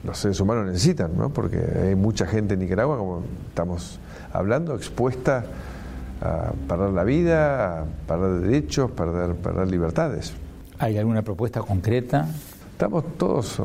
los 0.04 0.18
seres 0.18 0.40
humanos 0.40 0.66
necesitan, 0.66 1.16
¿no? 1.16 1.30
porque 1.30 1.58
hay 1.58 1.94
mucha 1.94 2.26
gente 2.26 2.54
en 2.54 2.60
Nicaragua, 2.60 2.96
como 2.96 3.22
estamos 3.48 3.98
hablando, 4.32 4.74
expuesta 4.74 5.44
a 6.20 6.52
perder 6.68 6.90
la 6.90 7.04
vida, 7.04 7.80
a 7.80 7.84
perder 8.06 8.40
derechos, 8.40 8.90
perder, 8.90 9.34
perder 9.36 9.68
libertades. 9.68 10.32
¿Hay 10.78 10.96
alguna 10.96 11.22
propuesta 11.22 11.60
concreta? 11.60 12.28
Estamos 12.72 13.04
todos 13.16 13.62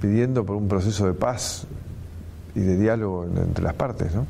pidiendo 0.00 0.44
por 0.44 0.56
un 0.56 0.68
proceso 0.68 1.06
de 1.06 1.14
paz 1.14 1.66
y 2.54 2.60
de 2.60 2.76
diálogo 2.76 3.24
entre 3.24 3.64
las 3.64 3.74
partes. 3.74 4.14
¿no? 4.14 4.26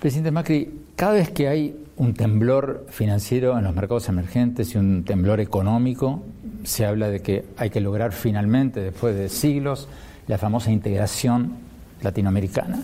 Presidente 0.00 0.30
Macri, 0.30 0.80
cada 0.96 1.12
vez 1.12 1.30
que 1.30 1.48
hay 1.48 1.76
un 1.96 2.14
temblor 2.14 2.86
financiero 2.88 3.56
en 3.56 3.64
los 3.64 3.74
mercados 3.74 4.08
emergentes 4.08 4.74
y 4.74 4.78
un 4.78 5.04
temblor 5.04 5.40
económico, 5.40 6.22
se 6.64 6.84
habla 6.84 7.08
de 7.08 7.20
que 7.20 7.44
hay 7.56 7.70
que 7.70 7.80
lograr 7.80 8.12
finalmente, 8.12 8.80
después 8.80 9.14
de 9.16 9.28
siglos, 9.28 9.88
la 10.26 10.38
famosa 10.38 10.70
integración 10.70 11.52
latinoamericana. 12.02 12.82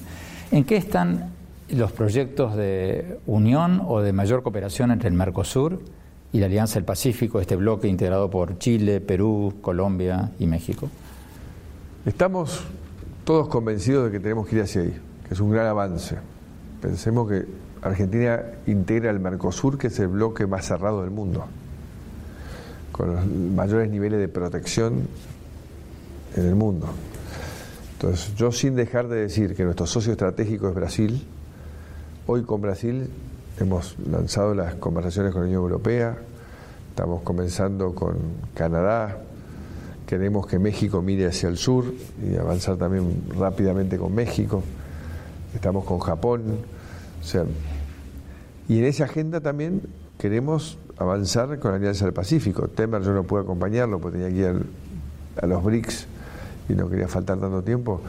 ¿En 0.51 0.65
qué 0.65 0.77
están 0.77 1.31
los 1.71 1.93
proyectos 1.93 2.57
de 2.57 3.19
unión 3.27 3.83
o 3.87 4.01
de 4.01 4.13
mayor 4.13 4.43
cooperación 4.43 4.91
entre 4.91 5.09
el 5.09 5.15
Mercosur 5.15 5.81
y 6.33 6.39
la 6.39 6.47
Alianza 6.47 6.75
del 6.75 6.85
Pacífico, 6.85 7.41
este 7.41 7.57
bloque 7.57 7.89
integrado 7.89 8.31
por 8.31 8.59
Chile, 8.59 9.01
Perú, 9.01 9.55
Colombia 9.61 10.31
y 10.39 10.47
México? 10.47 10.89
Estamos 12.07 12.63
todos 13.31 13.47
convencidos 13.47 14.07
de 14.07 14.11
que 14.11 14.19
tenemos 14.19 14.49
que 14.49 14.57
ir 14.57 14.63
hacia 14.63 14.83
ahí, 14.83 15.01
que 15.29 15.35
es 15.35 15.39
un 15.39 15.53
gran 15.53 15.69
avance. 15.69 16.17
Pensemos 16.83 17.31
que 17.31 17.47
Argentina 17.81 18.43
integra 18.67 19.09
el 19.09 19.21
Mercosur, 19.21 19.79
que 19.79 19.87
es 19.87 19.97
el 20.01 20.09
bloque 20.09 20.49
más 20.49 20.67
cerrado 20.67 21.03
del 21.03 21.13
mundo, 21.13 21.45
con 22.91 23.15
los 23.15 23.25
mayores 23.25 23.89
niveles 23.89 24.19
de 24.19 24.27
protección 24.27 25.07
en 26.35 26.45
el 26.45 26.57
mundo. 26.57 26.89
Entonces, 27.93 28.35
yo 28.35 28.51
sin 28.51 28.75
dejar 28.75 29.07
de 29.07 29.21
decir 29.21 29.55
que 29.55 29.63
nuestro 29.63 29.87
socio 29.87 30.11
estratégico 30.11 30.69
es 30.69 30.75
Brasil, 30.75 31.25
Hoy 32.27 32.43
con 32.43 32.61
Brasil 32.61 33.09
hemos 33.61 33.97
lanzado 34.09 34.57
las 34.57 34.75
conversaciones 34.75 35.33
con 35.33 35.43
la 35.43 35.47
Unión 35.47 35.63
Europea, 35.63 36.19
estamos 36.89 37.23
comenzando 37.23 37.95
con 37.95 38.17
Canadá, 38.55 39.19
queremos 40.11 40.45
que 40.45 40.59
México 40.59 41.01
mire 41.03 41.29
hacia 41.29 41.49
el 41.49 41.57
sur 41.57 41.85
y 42.21 42.37
avanzar 42.37 42.77
también 42.77 43.23
rápidamente 43.39 43.97
con 43.97 44.13
México, 44.13 44.61
estamos 45.55 45.85
con 45.85 46.01
Japón, 46.01 46.43
y 48.69 48.79
en 48.81 48.85
esa 48.85 49.05
agenda 49.05 49.41
también 49.41 49.83
queremos 50.19 50.79
avanzar 50.99 51.61
con 51.61 51.71
la 51.71 51.77
Alianza 51.77 52.07
del 52.07 52.13
Pacífico. 52.15 52.67
Temer 52.67 53.03
yo 53.03 53.13
no 53.13 53.23
pude 53.23 53.43
acompañarlo 53.43 54.01
porque 54.01 54.19
tenía 54.19 54.35
que 54.35 54.59
ir 54.59 54.67
a 55.41 55.47
los 55.47 55.63
BRICS 55.63 56.07
y 56.69 56.73
no 56.73 56.91
quería 56.91 57.07
faltar 57.07 57.39
tanto 57.39 57.63
tiempo. 57.63 58.01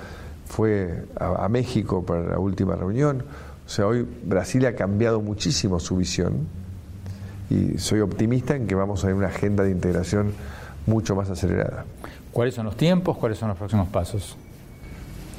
Fue 0.47 1.05
a 1.19 1.47
México 1.49 2.03
para 2.03 2.31
la 2.31 2.39
última 2.39 2.75
reunión. 2.75 3.23
O 3.67 3.69
sea, 3.69 3.85
hoy 3.85 4.07
Brasil 4.25 4.65
ha 4.65 4.73
cambiado 4.73 5.21
muchísimo 5.21 5.79
su 5.79 5.97
visión 5.97 6.47
y 7.51 7.77
soy 7.77 7.99
optimista 7.99 8.55
en 8.55 8.65
que 8.65 8.73
vamos 8.73 9.03
a 9.03 9.07
ver 9.07 9.15
una 9.15 9.27
agenda 9.27 9.63
de 9.63 9.69
integración 9.69 10.33
mucho 10.85 11.15
más 11.15 11.29
acelerada. 11.29 11.85
¿Cuáles 12.31 12.55
son 12.55 12.65
los 12.65 12.77
tiempos? 12.77 13.17
¿Cuáles 13.17 13.37
son 13.37 13.49
los 13.49 13.57
próximos 13.57 13.87
pasos? 13.89 14.35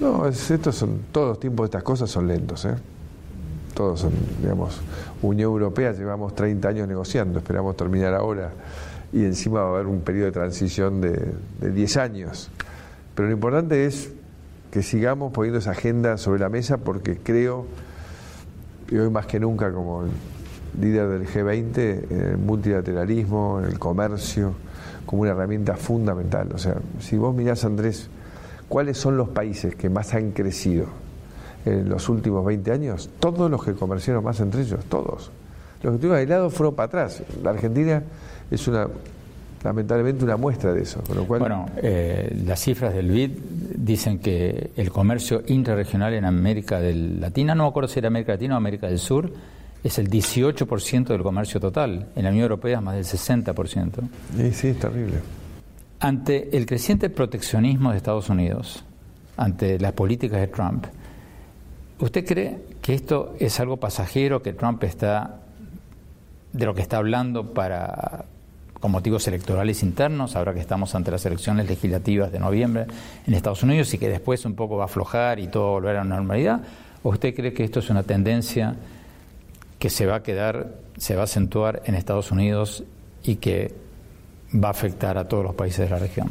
No, 0.01 0.27
estos 0.27 0.75
son, 0.75 1.01
todos 1.13 1.29
los 1.29 1.41
tiempos 1.41 1.65
de 1.65 1.67
estas 1.69 1.83
cosas 1.83 2.11
son 2.11 2.29
lentos. 2.29 2.65
¿eh? 2.65 2.75
Todos 3.75 4.01
son, 4.01 4.13
digamos, 4.41 4.81
Unión 5.23 5.51
Europea 5.53 5.93
llevamos 5.93 6.35
30 6.35 6.69
años 6.69 6.89
negociando, 6.89 7.39
esperamos 7.39 7.77
terminar 7.77 8.15
ahora 8.15 8.51
y 9.13 9.25
encima 9.25 9.61
va 9.61 9.69
a 9.69 9.75
haber 9.75 9.87
un 9.87 10.01
periodo 10.01 10.27
de 10.27 10.33
transición 10.33 11.01
de, 11.01 11.33
de 11.61 11.71
10 11.71 11.97
años. 11.99 12.51
Pero 13.15 13.29
lo 13.29 13.35
importante 13.35 13.87
es 13.87 14.13
que 14.71 14.83
sigamos 14.83 15.33
poniendo 15.33 15.59
esa 15.59 15.73
agenda 15.73 16.17
sobre 16.17 16.41
la 16.41 16.49
mesa 16.49 16.79
porque 16.79 17.19
creo 17.19 17.67
y 18.93 18.97
hoy 18.97 19.09
más 19.09 19.27
que 19.27 19.41
nunca 19.41 19.73
como 19.73 20.05
líder 20.79 21.09
del 21.09 21.27
G20, 21.27 22.11
en 22.11 22.21
el 22.21 22.37
multilateralismo, 22.37 23.61
en 23.61 23.67
el 23.67 23.79
comercio, 23.79 24.53
como 25.07 25.23
una 25.23 25.33
herramienta 25.33 25.77
fundamental. 25.77 26.49
O 26.55 26.59
sea, 26.59 26.77
si 27.01 27.17
vos 27.17 27.35
mirás, 27.35 27.65
Andrés, 27.65 28.09
cuáles 28.69 28.99
son 28.99 29.17
los 29.17 29.29
países 29.29 29.75
que 29.75 29.91
más 29.91 30.15
han 30.15 30.33
crecido 30.33 30.87
en 31.65 31.89
los 31.89 32.09
últimos 32.09 32.45
20 32.45 32.73
años, 32.73 33.11
todos 33.21 33.51
los 33.51 33.65
que 33.65 33.75
comerciaron 33.75 34.25
más 34.25 34.41
entre 34.41 34.63
ellos, 34.63 34.85
todos. 34.87 35.31
Los 35.83 35.93
que 35.93 35.95
estuvieron 35.97 36.19
aislados 36.19 36.55
fueron 36.55 36.75
para 36.75 36.87
atrás. 36.87 37.23
La 37.43 37.51
Argentina 37.51 38.03
es 38.51 38.69
una 38.69 38.89
lamentablemente 39.65 40.25
una 40.25 40.37
muestra 40.37 40.73
de 40.73 40.83
eso. 40.83 41.03
Bueno, 41.27 41.67
eh, 41.77 42.37
las 42.45 42.61
cifras 42.61 42.95
del 42.95 43.11
BID 43.11 43.31
dicen 43.77 44.19
que 44.19 44.71
el 44.77 44.91
comercio 44.91 45.43
intrarregional 45.47 46.15
en 46.15 46.25
América 46.25 46.81
del 46.81 47.21
Latina, 47.21 47.55
no 47.55 47.65
me 47.65 47.69
acuerdo 47.69 47.89
si 47.89 47.99
era 47.99 48.09
América 48.09 48.33
Latina 48.33 48.55
o 48.55 48.57
América 48.57 48.89
del 48.89 48.99
Sur, 48.99 49.33
es 49.83 49.99
el 49.99 50.09
18% 50.09 51.07
del 51.07 51.23
comercio 51.23 51.61
total. 51.61 52.09
En 52.15 52.25
la 52.25 52.31
Unión 52.31 52.45
Europea 52.45 52.79
es 52.79 52.83
más 52.83 52.95
del 52.95 53.05
60%. 53.05 53.91
Sí, 54.37 54.53
sí, 54.53 54.69
es 54.69 54.79
terrible. 54.79 55.21
Ante 56.01 56.57
el 56.57 56.67
creciente 56.67 57.11
proteccionismo 57.11 57.91
de 57.91 57.97
Estados 57.97 58.29
Unidos, 58.29 58.85
ante 59.37 59.79
las 59.79 59.93
políticas 59.93 60.41
de 60.41 60.49
Trump, 60.49 60.87
¿usted 62.01 62.25
cree 62.25 62.59
que 62.81 62.95
esto 62.95 63.35
es 63.39 63.59
algo 63.61 63.77
pasajero, 63.79 64.43
que 64.43 64.53
Trump 64.53 64.83
está 64.85 65.41
de 66.53 66.67
lo 66.67 66.75
que 66.75 66.83
está 66.83 66.99
hablando 66.99 67.53
para 67.53 68.27
con 68.83 68.91
motivos 68.91 69.29
electorales 69.29 69.85
internos, 69.85 70.35
ahora 70.35 70.53
que 70.53 70.59
estamos 70.59 70.97
ante 70.97 71.13
las 71.13 71.25
elecciones 71.25 71.69
legislativas 71.69 72.33
de 72.33 72.41
noviembre 72.41 72.87
en 73.25 73.35
Estados 73.35 73.63
Unidos 73.63 73.95
y 73.95 73.99
que 73.99 74.09
después 74.09 74.45
un 74.45 74.55
poco 74.55 74.77
va 74.77 74.83
a 74.83 74.87
aflojar 74.87 75.39
y 75.39 75.47
todo 75.47 75.71
volver 75.71 75.95
a 75.97 75.99
la 76.03 76.17
normalidad? 76.17 76.63
¿O 77.05 77.11
usted 77.11 77.33
cree 77.33 77.53
que 77.53 77.63
esto 77.63 77.79
es 77.79 77.91
una 77.91 78.03
tendencia 78.03 78.75
que 79.83 79.91
se 79.91 80.07
va 80.07 80.15
a 80.15 80.23
quedar, 80.23 80.69
se 80.97 81.17
va 81.17 81.23
a 81.23 81.25
acentuar 81.25 81.83
en 81.87 81.97
Estados 81.97 82.31
Unidos 82.31 82.85
y 83.25 83.35
que 83.35 83.75
va 84.55 84.69
a 84.69 84.71
afectar 84.71 85.19
a 85.19 85.27
todos 85.27 85.43
los 85.43 85.57
países 85.57 85.81
de 85.81 85.91
la 85.91 85.99
región? 85.99 86.29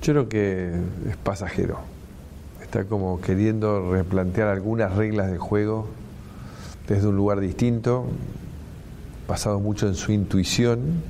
Yo 0.00 0.14
creo 0.14 0.28
que 0.30 0.72
es 1.10 1.16
pasajero. 1.22 1.80
Está 2.62 2.86
como 2.86 3.20
queriendo 3.20 3.92
replantear 3.92 4.48
algunas 4.48 4.96
reglas 4.96 5.30
de 5.30 5.36
juego 5.36 5.86
desde 6.88 7.08
un 7.08 7.16
lugar 7.16 7.40
distinto, 7.40 8.06
basado 9.28 9.60
mucho 9.60 9.86
en 9.86 9.96
su 9.96 10.12
intuición 10.12 11.02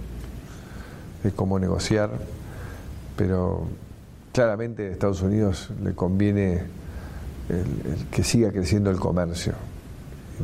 de 1.23 1.31
cómo 1.31 1.61
negociar, 1.61 2.11
pero 3.15 3.69
claramente 4.33 4.89
a 4.89 4.91
Estados 4.91 5.23
Unidos 5.23 5.71
le 5.81 5.95
conviene 5.95 6.65
que 8.11 8.25
siga 8.25 8.51
creciendo 8.51 8.91
el 8.91 8.99
comercio, 8.99 9.55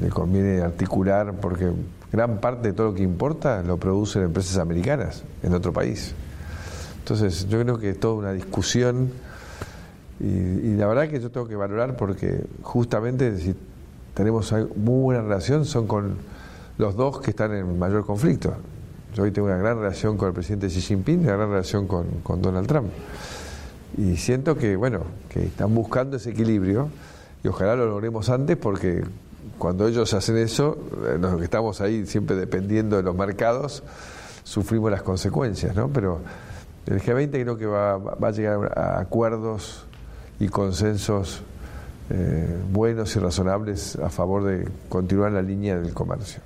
le 0.00 0.08
conviene 0.08 0.60
articular 0.60 1.34
porque 1.40 1.70
gran 2.12 2.38
parte 2.38 2.68
de 2.68 2.74
todo 2.74 2.88
lo 2.88 2.94
que 2.94 3.02
importa 3.02 3.62
lo 3.62 3.76
producen 3.76 4.22
empresas 4.22 4.58
americanas 4.58 5.22
en 5.42 5.54
otro 5.54 5.72
país. 5.72 6.14
Entonces 6.98 7.48
yo 7.48 7.60
creo 7.62 7.78
que 7.78 7.90
es 7.90 8.00
toda 8.00 8.14
una 8.14 8.32
discusión 8.32 9.10
Y, 10.18 10.74
la 10.76 10.86
verdad 10.86 11.08
que 11.08 11.20
yo 11.20 11.30
tengo 11.30 11.46
que 11.46 11.56
valorar 11.56 11.96
porque 11.96 12.40
justamente 12.62 13.38
si 13.38 13.54
tenemos 14.14 14.50
muy 14.74 15.02
buena 15.02 15.22
relación 15.22 15.66
son 15.66 15.86
con 15.86 16.16
los 16.78 16.96
dos 16.96 17.20
que 17.20 17.30
están 17.30 17.52
en 17.52 17.78
mayor 17.78 18.06
conflicto. 18.06 18.54
Yo 19.14 19.24
hoy 19.24 19.30
tengo 19.30 19.48
una 19.48 19.58
gran 19.58 19.78
relación 19.78 20.16
con 20.16 20.28
el 20.28 20.34
presidente 20.34 20.68
Xi 20.68 20.80
Jinping 20.80 21.20
y 21.20 21.24
una 21.24 21.36
gran 21.36 21.50
relación 21.50 21.86
con, 21.86 22.06
con 22.22 22.40
Donald 22.40 22.66
Trump. 22.66 22.88
Y 23.98 24.16
siento 24.16 24.56
que, 24.56 24.76
bueno, 24.76 25.00
que 25.28 25.44
están 25.44 25.74
buscando 25.74 26.16
ese 26.16 26.30
equilibrio 26.30 26.88
y 27.44 27.48
ojalá 27.48 27.76
lo 27.76 27.86
logremos 27.86 28.28
antes 28.28 28.56
porque 28.56 29.04
cuando 29.58 29.86
ellos 29.88 30.12
hacen 30.14 30.36
eso, 30.36 30.76
los 31.18 31.34
eh, 31.34 31.36
que 31.38 31.44
estamos 31.44 31.80
ahí 31.80 32.06
siempre 32.06 32.36
dependiendo 32.36 32.96
de 32.96 33.02
los 33.02 33.14
mercados, 33.14 33.82
sufrimos 34.44 34.90
las 34.90 35.02
consecuencias, 35.02 35.74
¿no? 35.74 35.88
Pero 35.88 36.20
el 36.86 37.00
G20 37.00 37.30
creo 37.30 37.56
que 37.56 37.66
va, 37.66 37.96
va 37.96 38.28
a 38.28 38.30
llegar 38.30 38.78
a 38.78 39.00
acuerdos 39.00 39.84
y 40.38 40.48
consensos 40.48 41.42
eh, 42.10 42.56
buenos 42.70 43.16
y 43.16 43.18
razonables 43.18 43.96
a 43.96 44.10
favor 44.10 44.44
de 44.44 44.68
continuar 44.88 45.32
la 45.32 45.42
línea 45.42 45.76
del 45.76 45.92
comercio. 45.92 46.40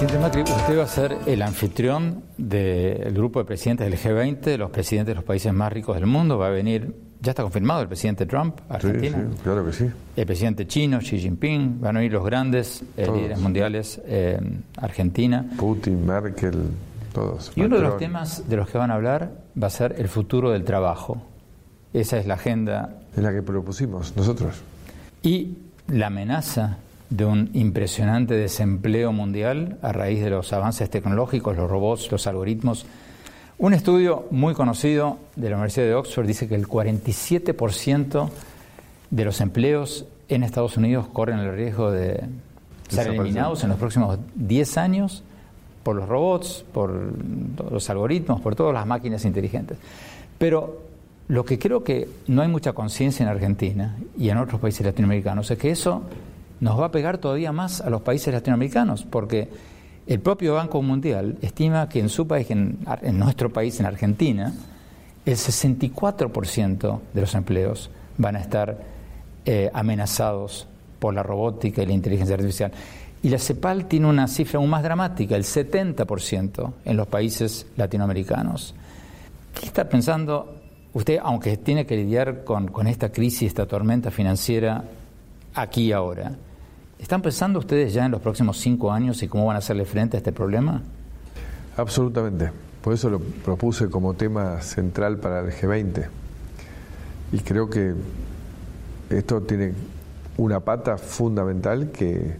Presidente 0.00 0.22
Macri, 0.22 0.42
usted 0.44 0.78
va 0.78 0.84
a 0.84 0.86
ser 0.86 1.18
el 1.26 1.42
anfitrión 1.42 2.22
del 2.38 3.12
grupo 3.12 3.38
de 3.38 3.44
presidentes 3.44 3.86
del 3.86 3.98
G20, 3.98 4.56
los 4.56 4.70
presidentes 4.70 5.12
de 5.12 5.16
los 5.16 5.24
países 5.24 5.52
más 5.52 5.70
ricos 5.70 5.94
del 5.94 6.06
mundo. 6.06 6.38
Va 6.38 6.46
a 6.46 6.50
venir, 6.50 6.96
ya 7.20 7.32
está 7.32 7.42
confirmado, 7.42 7.82
el 7.82 7.88
presidente 7.88 8.24
Trump 8.24 8.60
Argentina. 8.70 9.18
Sí, 9.30 9.40
claro 9.42 9.66
que 9.66 9.74
sí. 9.74 9.90
El 10.16 10.24
presidente 10.24 10.66
chino, 10.66 11.00
Xi 11.00 11.18
Jinping, 11.18 11.82
van 11.82 11.96
a 11.96 11.98
venir 11.98 12.14
los 12.14 12.24
grandes 12.24 12.82
eh, 12.96 13.10
líderes 13.14 13.38
mundiales 13.40 14.00
en 14.06 14.64
Argentina. 14.78 15.44
Putin, 15.58 16.06
Merkel, 16.06 16.70
todos. 17.12 17.52
Y 17.54 17.60
uno 17.60 17.76
de 17.76 17.82
los 17.82 17.98
temas 17.98 18.48
de 18.48 18.56
los 18.56 18.70
que 18.70 18.78
van 18.78 18.90
a 18.90 18.94
hablar 18.94 19.30
va 19.62 19.66
a 19.66 19.70
ser 19.70 19.96
el 19.98 20.08
futuro 20.08 20.50
del 20.50 20.64
trabajo. 20.64 21.20
Esa 21.92 22.16
es 22.16 22.24
la 22.24 22.34
agenda. 22.34 23.02
Es 23.14 23.22
la 23.22 23.32
que 23.32 23.42
propusimos 23.42 24.16
nosotros. 24.16 24.62
Y 25.22 25.58
la 25.88 26.06
amenaza 26.06 26.78
de 27.10 27.24
un 27.24 27.50
impresionante 27.54 28.34
desempleo 28.34 29.12
mundial 29.12 29.78
a 29.82 29.92
raíz 29.92 30.22
de 30.22 30.30
los 30.30 30.52
avances 30.52 30.88
tecnológicos, 30.88 31.56
los 31.56 31.68
robots, 31.68 32.10
los 32.10 32.26
algoritmos. 32.26 32.86
Un 33.58 33.74
estudio 33.74 34.26
muy 34.30 34.54
conocido 34.54 35.18
de 35.36 35.50
la 35.50 35.56
Universidad 35.56 35.86
de 35.86 35.94
Oxford 35.94 36.26
dice 36.26 36.48
que 36.48 36.54
el 36.54 36.66
47% 36.66 38.30
de 39.10 39.24
los 39.24 39.40
empleos 39.40 40.06
en 40.28 40.44
Estados 40.44 40.76
Unidos 40.76 41.08
corren 41.12 41.40
el 41.40 41.54
riesgo 41.54 41.90
de 41.90 42.24
ser 42.88 43.08
eliminados 43.08 43.64
en 43.64 43.70
los 43.70 43.78
próximos 43.78 44.18
10 44.36 44.78
años 44.78 45.24
por 45.82 45.96
los 45.96 46.08
robots, 46.08 46.64
por 46.72 46.92
los 47.70 47.90
algoritmos, 47.90 48.40
por 48.40 48.54
todas 48.54 48.72
las 48.72 48.86
máquinas 48.86 49.24
inteligentes. 49.24 49.78
Pero 50.38 50.80
lo 51.28 51.44
que 51.44 51.58
creo 51.58 51.82
que 51.82 52.08
no 52.28 52.42
hay 52.42 52.48
mucha 52.48 52.72
conciencia 52.72 53.24
en 53.24 53.28
Argentina 53.28 53.96
y 54.16 54.30
en 54.30 54.38
otros 54.38 54.60
países 54.60 54.86
latinoamericanos 54.86 55.50
es 55.50 55.58
que 55.58 55.70
eso 55.70 56.02
nos 56.60 56.78
va 56.78 56.86
a 56.86 56.90
pegar 56.90 57.18
todavía 57.18 57.52
más 57.52 57.80
a 57.80 57.90
los 57.90 58.02
países 58.02 58.32
latinoamericanos, 58.32 59.04
porque 59.04 59.48
el 60.06 60.20
propio 60.20 60.54
Banco 60.54 60.82
Mundial 60.82 61.38
estima 61.40 61.88
que 61.88 62.00
en 62.00 62.08
su 62.08 62.26
país, 62.26 62.50
en, 62.50 62.78
nuestro 63.18 63.52
país, 63.52 63.78
en 63.80 63.86
Argentina, 63.86 64.52
el 65.24 65.36
64% 65.36 67.00
de 67.12 67.20
los 67.20 67.34
empleos 67.34 67.90
van 68.18 68.36
a 68.36 68.40
estar 68.40 68.78
eh, 69.44 69.70
amenazados 69.72 70.66
por 70.98 71.14
la 71.14 71.22
robótica 71.22 71.82
y 71.82 71.86
la 71.86 71.92
inteligencia 71.92 72.34
artificial. 72.34 72.72
Y 73.22 73.28
la 73.28 73.38
CEPAL 73.38 73.86
tiene 73.86 74.06
una 74.06 74.26
cifra 74.28 74.58
aún 74.58 74.70
más 74.70 74.82
dramática, 74.82 75.36
el 75.36 75.44
70% 75.44 76.72
en 76.84 76.96
los 76.96 77.06
países 77.06 77.66
latinoamericanos. 77.76 78.74
¿Qué 79.54 79.66
está 79.66 79.88
pensando 79.88 80.56
usted, 80.92 81.18
aunque 81.22 81.56
tiene 81.58 81.86
que 81.86 81.96
lidiar 81.96 82.44
con, 82.44 82.68
con 82.68 82.86
esta 82.86 83.10
crisis, 83.10 83.42
esta 83.42 83.66
tormenta 83.66 84.10
financiera 84.10 84.84
aquí 85.54 85.84
y 85.84 85.92
ahora? 85.92 86.32
¿Están 87.00 87.22
pensando 87.22 87.58
ustedes 87.58 87.94
ya 87.94 88.04
en 88.04 88.12
los 88.12 88.20
próximos 88.20 88.58
cinco 88.58 88.92
años 88.92 89.22
y 89.22 89.28
cómo 89.28 89.46
van 89.46 89.56
a 89.56 89.60
hacerle 89.60 89.86
frente 89.86 90.16
a 90.16 90.18
este 90.18 90.32
problema? 90.32 90.82
Absolutamente. 91.76 92.52
Por 92.82 92.92
eso 92.92 93.08
lo 93.08 93.20
propuse 93.20 93.88
como 93.88 94.14
tema 94.14 94.60
central 94.60 95.16
para 95.16 95.40
el 95.40 95.50
G20. 95.50 96.08
Y 97.32 97.38
creo 97.38 97.70
que 97.70 97.94
esto 99.08 99.40
tiene 99.40 99.72
una 100.36 100.60
pata 100.60 100.98
fundamental 100.98 101.90
que 101.90 102.36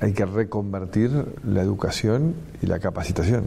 hay 0.00 0.12
que 0.12 0.26
reconvertir 0.26 1.10
la 1.44 1.62
educación 1.62 2.34
y 2.62 2.66
la 2.66 2.80
capacitación. 2.80 3.44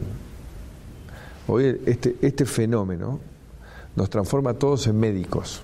Hoy 1.46 1.80
este, 1.84 2.16
este 2.22 2.46
fenómeno 2.46 3.20
nos 3.96 4.08
transforma 4.08 4.50
a 4.50 4.54
todos 4.54 4.86
en 4.86 4.98
médicos. 4.98 5.62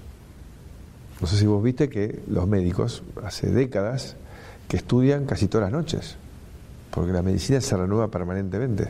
No 1.20 1.26
sé 1.26 1.36
si 1.36 1.46
vos 1.46 1.62
viste 1.62 1.88
que 1.88 2.22
los 2.28 2.48
médicos, 2.48 3.02
hace 3.22 3.48
décadas, 3.48 4.16
que 4.68 4.78
estudian 4.78 5.26
casi 5.26 5.48
todas 5.48 5.70
las 5.70 5.78
noches, 5.78 6.16
porque 6.90 7.12
la 7.12 7.22
medicina 7.22 7.60
se 7.60 7.76
renueva 7.76 8.08
permanentemente. 8.08 8.88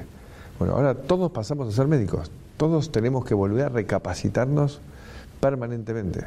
Bueno, 0.59 0.75
ahora 0.75 0.95
todos 0.95 1.33
pasamos 1.33 1.69
a 1.69 1.73
ser 1.73 1.89
médicos, 1.89 2.31
todos 2.57 2.93
tenemos 2.93 3.25
que 3.25 3.35
volver 3.35 3.65
a 3.65 3.69
recapacitarnos 3.71 4.81
permanentemente. 5.41 6.27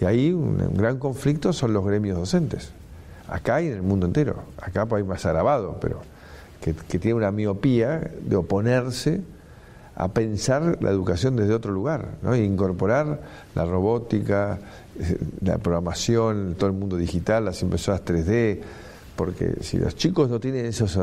Y 0.00 0.04
ahí 0.04 0.32
un, 0.32 0.74
gran 0.74 0.98
conflicto 0.98 1.52
son 1.52 1.72
los 1.72 1.84
gremios 1.84 2.18
docentes, 2.18 2.70
acá 3.28 3.62
y 3.62 3.68
en 3.68 3.74
el 3.74 3.82
mundo 3.82 4.06
entero. 4.06 4.42
Acá 4.60 4.86
pues, 4.86 5.02
hay 5.02 5.08
más 5.08 5.24
agravado, 5.26 5.78
pero 5.80 6.00
que, 6.60 6.74
que 6.74 6.98
tiene 6.98 7.14
una 7.14 7.30
miopía 7.30 8.10
de 8.20 8.36
oponerse 8.36 9.20
a 9.96 10.08
pensar 10.08 10.78
la 10.82 10.90
educación 10.90 11.36
desde 11.36 11.54
otro 11.54 11.72
lugar, 11.72 12.16
¿no? 12.22 12.34
e 12.34 12.44
incorporar 12.44 13.18
la 13.54 13.64
robótica, 13.64 14.58
eh, 15.00 15.18
la 15.40 15.56
programación, 15.56 16.54
todo 16.58 16.68
el 16.68 16.76
mundo 16.76 16.98
digital, 16.98 17.46
las 17.46 17.62
impresoras 17.62 18.04
3D, 18.04 18.60
porque 19.16 19.56
si 19.62 19.78
los 19.78 19.96
chicos 19.96 20.28
no 20.28 20.38
tienen 20.38 20.66
esos, 20.66 20.98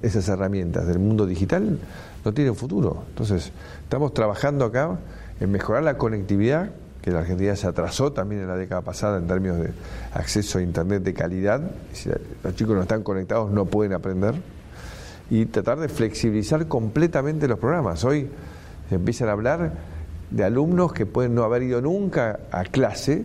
esas 0.00 0.26
herramientas 0.30 0.86
del 0.86 0.98
mundo 0.98 1.26
digital, 1.26 1.78
no 2.24 2.32
tienen 2.32 2.54
futuro. 2.54 3.04
Entonces, 3.10 3.52
estamos 3.82 4.14
trabajando 4.14 4.64
acá 4.64 4.98
en 5.38 5.52
mejorar 5.52 5.82
la 5.82 5.98
conectividad, 5.98 6.70
que 7.02 7.10
la 7.10 7.20
Argentina 7.20 7.54
se 7.54 7.66
atrasó 7.66 8.12
también 8.12 8.40
en 8.40 8.48
la 8.48 8.56
década 8.56 8.80
pasada 8.80 9.18
en 9.18 9.26
términos 9.26 9.58
de 9.58 9.70
acceso 10.14 10.58
a 10.58 10.62
Internet 10.62 11.02
de 11.02 11.12
calidad. 11.12 11.70
Si 11.92 12.08
los 12.42 12.56
chicos 12.56 12.74
no 12.74 12.82
están 12.82 13.02
conectados, 13.02 13.50
no 13.50 13.66
pueden 13.66 13.92
aprender 13.92 14.36
y 15.30 15.46
tratar 15.46 15.78
de 15.78 15.88
flexibilizar 15.88 16.66
completamente 16.68 17.48
los 17.48 17.58
programas. 17.58 18.04
Hoy 18.04 18.28
se 18.88 18.94
empiezan 18.94 19.28
a 19.28 19.32
hablar 19.32 19.72
de 20.30 20.44
alumnos 20.44 20.92
que 20.92 21.06
pueden 21.06 21.34
no 21.34 21.44
haber 21.44 21.62
ido 21.62 21.80
nunca 21.80 22.40
a 22.50 22.64
clase 22.64 23.24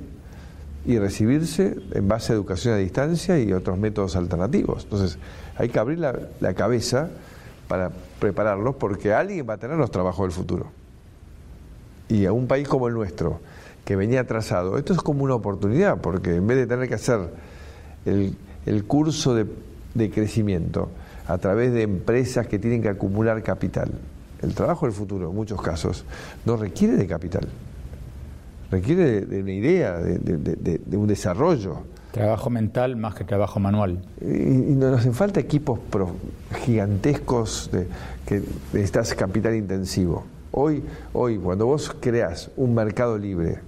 y 0.85 0.99
recibirse 0.99 1.77
en 1.93 2.07
base 2.07 2.33
a 2.33 2.35
educación 2.35 2.73
a 2.73 2.77
distancia 2.77 3.39
y 3.39 3.53
otros 3.53 3.77
métodos 3.77 4.15
alternativos. 4.15 4.83
Entonces, 4.83 5.17
hay 5.55 5.69
que 5.69 5.79
abrir 5.79 5.99
la, 5.99 6.53
cabeza 6.53 7.09
para 7.67 7.91
prepararlos 8.19 8.75
porque 8.75 9.13
alguien 9.13 9.47
va 9.49 9.53
a 9.53 9.57
tener 9.57 9.77
los 9.77 9.91
trabajos 9.91 10.25
del 10.25 10.31
futuro. 10.31 10.67
Y 12.09 12.25
a 12.25 12.33
un 12.33 12.47
país 12.47 12.67
como 12.67 12.89
el 12.89 12.93
nuestro, 12.93 13.39
que 13.85 13.95
venía 13.95 14.21
atrasado, 14.21 14.77
esto 14.77 14.93
es 14.93 14.99
como 14.99 15.23
una 15.23 15.35
oportunidad, 15.35 15.99
porque 16.01 16.35
en 16.35 16.47
vez 16.47 16.57
de 16.57 16.67
tener 16.67 16.89
que 16.89 16.95
hacer 16.95 17.29
el, 18.05 18.83
curso 18.85 19.35
de 19.35 20.11
crecimiento, 20.11 20.89
a 21.27 21.37
través 21.37 21.73
de 21.73 21.83
empresas 21.83 22.47
que 22.47 22.59
tienen 22.59 22.81
que 22.81 22.89
acumular 22.89 23.41
capital. 23.43 23.91
El 24.41 24.53
trabajo 24.53 24.85
del 24.85 24.93
futuro, 24.93 25.29
en 25.29 25.35
muchos 25.35 25.61
casos, 25.61 26.03
no 26.45 26.57
requiere 26.57 26.97
de 26.97 27.07
capital, 27.07 27.47
requiere 28.69 29.21
de, 29.21 29.41
una 29.41 29.53
idea, 29.53 29.99
de, 29.99 30.97
un 30.97 31.07
desarrollo. 31.07 31.77
Trabajo 32.11 32.49
mental 32.49 32.95
más 32.97 33.15
que 33.15 33.23
trabajo 33.23 33.59
manual. 33.59 34.03
Y, 34.21 34.25
nos 34.25 34.99
hacen 34.99 35.13
falta 35.13 35.39
equipos 35.39 35.79
gigantescos 36.65 37.69
de, 37.71 37.87
que 38.25 38.41
necesitas 38.73 39.13
capital 39.15 39.55
intensivo. 39.55 40.25
Hoy, 40.51 40.83
hoy, 41.13 41.37
cuando 41.37 41.65
vos 41.65 41.95
creas 41.99 42.51
un 42.57 42.75
mercado 42.75 43.17
libre, 43.17 43.59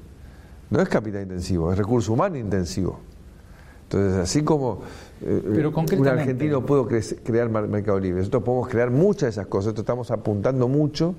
no 0.70 0.82
es 0.82 0.90
capital 0.90 1.24
intensivo, 1.24 1.72
es 1.72 1.78
recurso 1.78 2.12
humano 2.12 2.38
intensivo. 2.38 3.00
Entonces, 3.84 4.20
así 4.20 4.44
como 4.44 4.82
eh, 5.22 5.72
un 5.98 6.08
argentino 6.08 6.66
puede 6.66 7.02
crear 7.24 7.50
mercado 7.50 8.00
libre, 8.00 8.20
nosotros 8.20 8.44
podemos 8.44 8.68
crear 8.68 8.92
muchas 8.92 9.22
de 9.22 9.30
esas 9.30 9.48
cosas, 9.48 9.68
nosotros 9.68 9.84
estamos 9.84 10.12
apuntando 10.12 10.68
mucho 10.68 11.16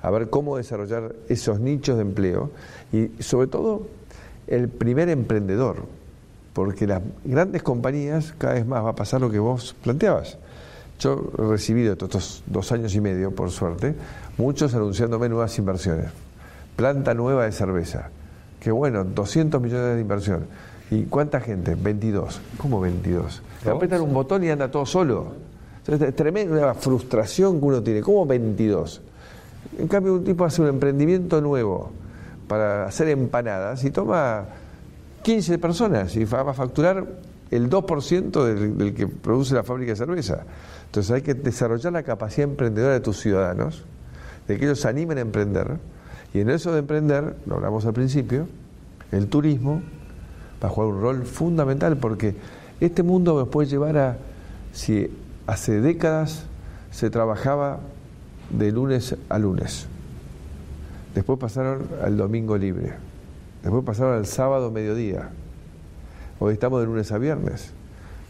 a 0.00 0.10
ver 0.10 0.30
cómo 0.30 0.56
desarrollar 0.56 1.14
esos 1.28 1.60
nichos 1.60 1.96
de 1.96 2.02
empleo 2.02 2.50
y 2.92 3.10
sobre 3.20 3.48
todo 3.48 3.88
el 4.46 4.68
primer 4.68 5.08
emprendedor, 5.08 5.84
porque 6.52 6.86
las 6.86 7.02
grandes 7.24 7.62
compañías 7.62 8.34
cada 8.38 8.54
vez 8.54 8.66
más 8.66 8.84
va 8.84 8.90
a 8.90 8.94
pasar 8.94 9.20
lo 9.20 9.30
que 9.30 9.38
vos 9.38 9.76
planteabas. 9.82 10.38
Yo 10.98 11.30
he 11.38 11.42
recibido 11.42 11.92
estos 11.92 12.42
dos 12.46 12.72
años 12.72 12.94
y 12.94 13.00
medio, 13.00 13.30
por 13.30 13.50
suerte, 13.50 13.94
muchos 14.36 14.74
anunciándome 14.74 15.28
nuevas 15.28 15.56
inversiones. 15.58 16.06
Planta 16.74 17.14
nueva 17.14 17.44
de 17.44 17.52
cerveza. 17.52 18.10
Que 18.58 18.72
bueno, 18.72 19.04
200 19.04 19.60
millones 19.60 19.94
de 19.94 20.00
inversión 20.00 20.46
¿Y 20.90 21.04
cuánta 21.04 21.40
gente? 21.40 21.74
22. 21.74 22.40
¿Cómo 22.56 22.80
22? 22.80 23.42
Le 23.64 23.70
apretan 23.70 24.00
un 24.00 24.14
botón 24.14 24.42
y 24.44 24.50
anda 24.50 24.70
todo 24.70 24.86
solo. 24.86 25.32
Es 25.86 26.14
tremenda 26.16 26.54
una 26.54 26.74
frustración 26.74 27.60
que 27.60 27.66
uno 27.66 27.82
tiene. 27.82 28.00
¿Cómo 28.00 28.24
22? 28.26 29.02
En 29.78 29.88
cambio, 29.88 30.14
un 30.14 30.24
tipo 30.24 30.44
hace 30.44 30.62
un 30.62 30.68
emprendimiento 30.68 31.40
nuevo 31.40 31.90
para 32.46 32.86
hacer 32.86 33.08
empanadas 33.08 33.84
y 33.84 33.90
toma 33.90 34.46
15 35.22 35.58
personas 35.58 36.16
y 36.16 36.24
va 36.24 36.40
a 36.40 36.54
facturar 36.54 37.06
el 37.50 37.68
2% 37.68 38.44
del, 38.44 38.78
del, 38.78 38.94
que 38.94 39.06
produce 39.06 39.54
la 39.54 39.62
fábrica 39.62 39.92
de 39.92 39.96
cerveza. 39.96 40.44
Entonces 40.86 41.12
hay 41.12 41.22
que 41.22 41.34
desarrollar 41.34 41.92
la 41.92 42.02
capacidad 42.02 42.48
emprendedora 42.48 42.94
de 42.94 43.00
tus 43.00 43.20
ciudadanos, 43.20 43.84
de 44.46 44.58
que 44.58 44.64
ellos 44.64 44.80
se 44.80 44.88
animen 44.88 45.18
a 45.18 45.20
emprender. 45.20 45.76
Y 46.32 46.40
en 46.40 46.50
eso 46.50 46.72
de 46.72 46.78
emprender, 46.80 47.36
lo 47.46 47.56
hablamos 47.56 47.84
al 47.84 47.92
principio, 47.92 48.48
el 49.12 49.28
turismo 49.28 49.82
va 50.62 50.68
a 50.68 50.70
jugar 50.70 50.90
un 50.90 51.00
rol 51.00 51.24
fundamental 51.24 51.96
porque 51.96 52.34
este 52.80 53.02
mundo 53.02 53.38
nos 53.38 53.48
puede 53.48 53.68
llevar 53.68 53.96
a, 53.98 54.16
si 54.72 55.10
hace 55.46 55.80
décadas 55.80 56.44
se 56.90 57.10
trabajaba 57.10 57.80
de 58.50 58.72
lunes 58.72 59.16
a 59.28 59.38
lunes, 59.38 59.86
después 61.14 61.38
pasaron 61.38 61.86
al 62.02 62.16
domingo 62.16 62.56
libre, 62.56 62.92
después 63.62 63.84
pasaron 63.84 64.16
al 64.16 64.26
sábado 64.26 64.70
mediodía, 64.70 65.30
hoy 66.38 66.54
estamos 66.54 66.80
de 66.80 66.86
lunes 66.86 67.12
a 67.12 67.18
viernes. 67.18 67.72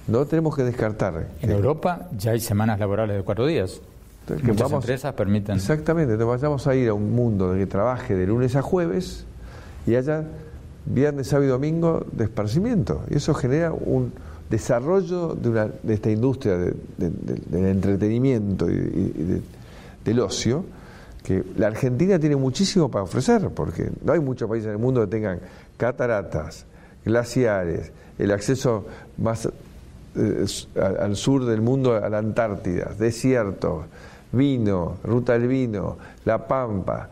No 0.09 0.25
tenemos 0.25 0.57
que 0.57 0.65
descartar. 0.65 1.29
En 1.43 1.51
Europa 1.51 2.09
ya 2.17 2.31
hay 2.31 2.41
semanas 2.41 2.81
laborales 2.81 3.15
de 3.19 3.23
cuatro 3.23 3.47
días. 3.47 3.83
Que 4.27 4.53
Muchas 4.53 4.73
empresas 4.73 5.15
permiten. 5.15 5.57
Exactamente, 5.57 6.15
entonces 6.15 6.41
vayamos 6.41 6.67
a 6.67 6.75
ir 6.75 6.89
a 6.89 6.95
un 6.95 7.15
mundo 7.15 7.55
que 7.55 7.67
trabaje 7.67 8.15
de 8.15 8.27
lunes 8.27 8.57
a 8.57 8.63
jueves 8.63 9.25
y 9.87 9.95
haya 9.95 10.25
viernes, 10.93 11.29
sábado 11.29 11.47
y 11.47 11.51
domingo 11.51 12.07
de 12.13 12.25
esparcimiento. 12.25 13.03
Y 13.11 13.17
eso 13.17 13.35
genera 13.35 13.73
un 13.73 14.13
desarrollo 14.51 15.35
de, 15.35 15.49
una, 15.49 15.69
de 15.83 15.95
esta 15.95 16.11
industria 16.11 16.57
del 16.57 17.67
entretenimiento 17.67 18.71
y, 18.71 19.43
del 20.05 20.21
ocio, 20.21 20.65
que 21.23 21.45
la 21.57 21.67
Argentina 21.67 22.19
tiene 22.19 22.37
muchísimo 22.37 22.91
para 22.91 23.03
ofrecer, 23.05 23.51
porque 23.51 23.91
no 24.03 24.13
hay 24.13 24.21
muchos 24.21 24.49
países 24.49 24.69
en 24.69 24.73
el 24.73 24.79
mundo 24.79 25.03
que 25.03 25.09
tengan 25.09 25.41
cataratas, 25.77 26.65
glaciares, 27.05 27.93
el 28.19 28.31
acceso 28.31 28.87
más 29.19 29.49
eh, 30.17 30.47
al 31.01 31.17
sur 31.17 31.45
del 31.45 31.61
mundo, 31.61 31.95
a 31.95 32.09
la 32.09 32.19
Antártida, 32.19 32.93
desiertos, 32.99 33.85
vino, 34.33 34.97
ruta 35.05 35.35
del 35.35 35.49
vino, 35.49 35.99
la 36.25 36.47
pampa, 36.47 37.11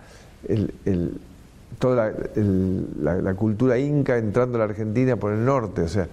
el, 0.48 1.20
toda 1.78 2.12
la, 3.00 3.34
cultura 3.34 3.78
inca 3.78 4.16
entrando 4.16 4.56
a 4.56 4.58
la 4.60 4.64
Argentina 4.64 5.16
por 5.16 5.32
el 5.32 5.44
norte, 5.44 5.82
o 5.82 5.88
sea, 5.88 6.08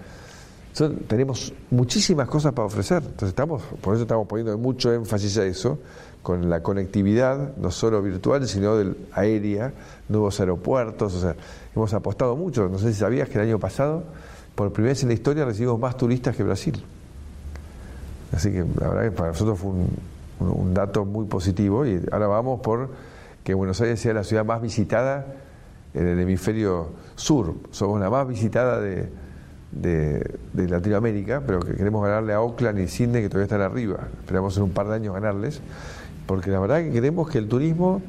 tenemos 1.06 1.52
muchísimas 1.70 2.28
cosas 2.28 2.52
para 2.52 2.66
ofrecer, 2.66 2.98
entonces 2.98 3.28
estamos, 3.28 3.62
por 3.80 3.94
eso 3.94 4.02
estamos 4.02 4.26
poniendo 4.26 4.56
mucho 4.58 4.92
énfasis 4.92 5.38
a 5.38 5.46
eso, 5.46 5.78
con 6.22 6.48
la 6.48 6.62
conectividad, 6.62 7.56
no 7.56 7.70
solo 7.70 8.02
virtual, 8.02 8.46
sino 8.48 8.76
del 8.76 8.96
aérea, 9.12 9.72
nuevos 10.08 10.40
aeropuertos, 10.40 11.14
o 11.14 11.20
sea, 11.20 11.36
hemos 11.74 11.92
apostado 11.94 12.34
mucho, 12.34 12.68
no 12.68 12.78
sé 12.78 12.92
si 12.92 13.00
sabías 13.00 13.28
que 13.28 13.38
el 13.38 13.46
año 13.48 13.58
pasado, 13.58 14.04
por 14.54 14.72
primera 14.72 14.92
vez 14.92 15.02
en 15.02 15.08
la 15.08 15.14
historia, 15.14 15.44
recibimos 15.44 15.78
más 15.78 15.96
turistas 15.96 16.36
que 16.36 16.42
Brasil. 16.42 16.82
Así 18.32 18.50
que 18.50 18.64
la 18.80 18.88
verdad 18.88 19.02
que 19.02 19.10
para 19.10 19.28
nosotros 19.28 19.58
fue 19.58 19.70
un 20.40 20.74
dato 20.74 21.04
muy 21.04 21.26
positivo 21.26 21.86
y 21.86 22.00
ahora 22.10 22.26
vamos 22.26 22.60
por 22.60 22.88
que 23.44 23.54
Buenos 23.54 23.80
Aires 23.80 24.00
sea 24.00 24.14
la 24.14 24.24
ciudad 24.24 24.44
más 24.44 24.60
visitada 24.62 25.26
en 25.94 26.06
el 26.06 26.18
hemisferio 26.20 26.90
sur. 27.14 27.54
Somos 27.70 28.00
la 28.00 28.10
más 28.10 28.28
visitada 28.28 28.80
de, 28.80 29.08
de, 29.72 30.68
Latinoamérica, 30.68 31.42
pero 31.46 31.60
que 31.60 31.74
queremos 31.74 32.04
ganarle 32.04 32.32
a 32.32 32.40
Oakland 32.40 32.80
y 32.80 32.88
Sydney, 32.88 33.22
que 33.22 33.28
todavía 33.28 33.44
están 33.44 33.60
arriba. 33.60 34.08
Esperamos 34.20 34.56
en 34.56 34.64
un 34.64 34.70
par 34.70 34.88
de 34.88 34.94
años 34.94 35.14
ganarles, 35.14 35.60
porque 36.26 36.50
la 36.50 36.60
verdad 36.60 36.82
que 36.82 36.90
creemos 36.90 37.28
que 37.28 37.38
el 37.38 37.48
turismo 37.48 38.02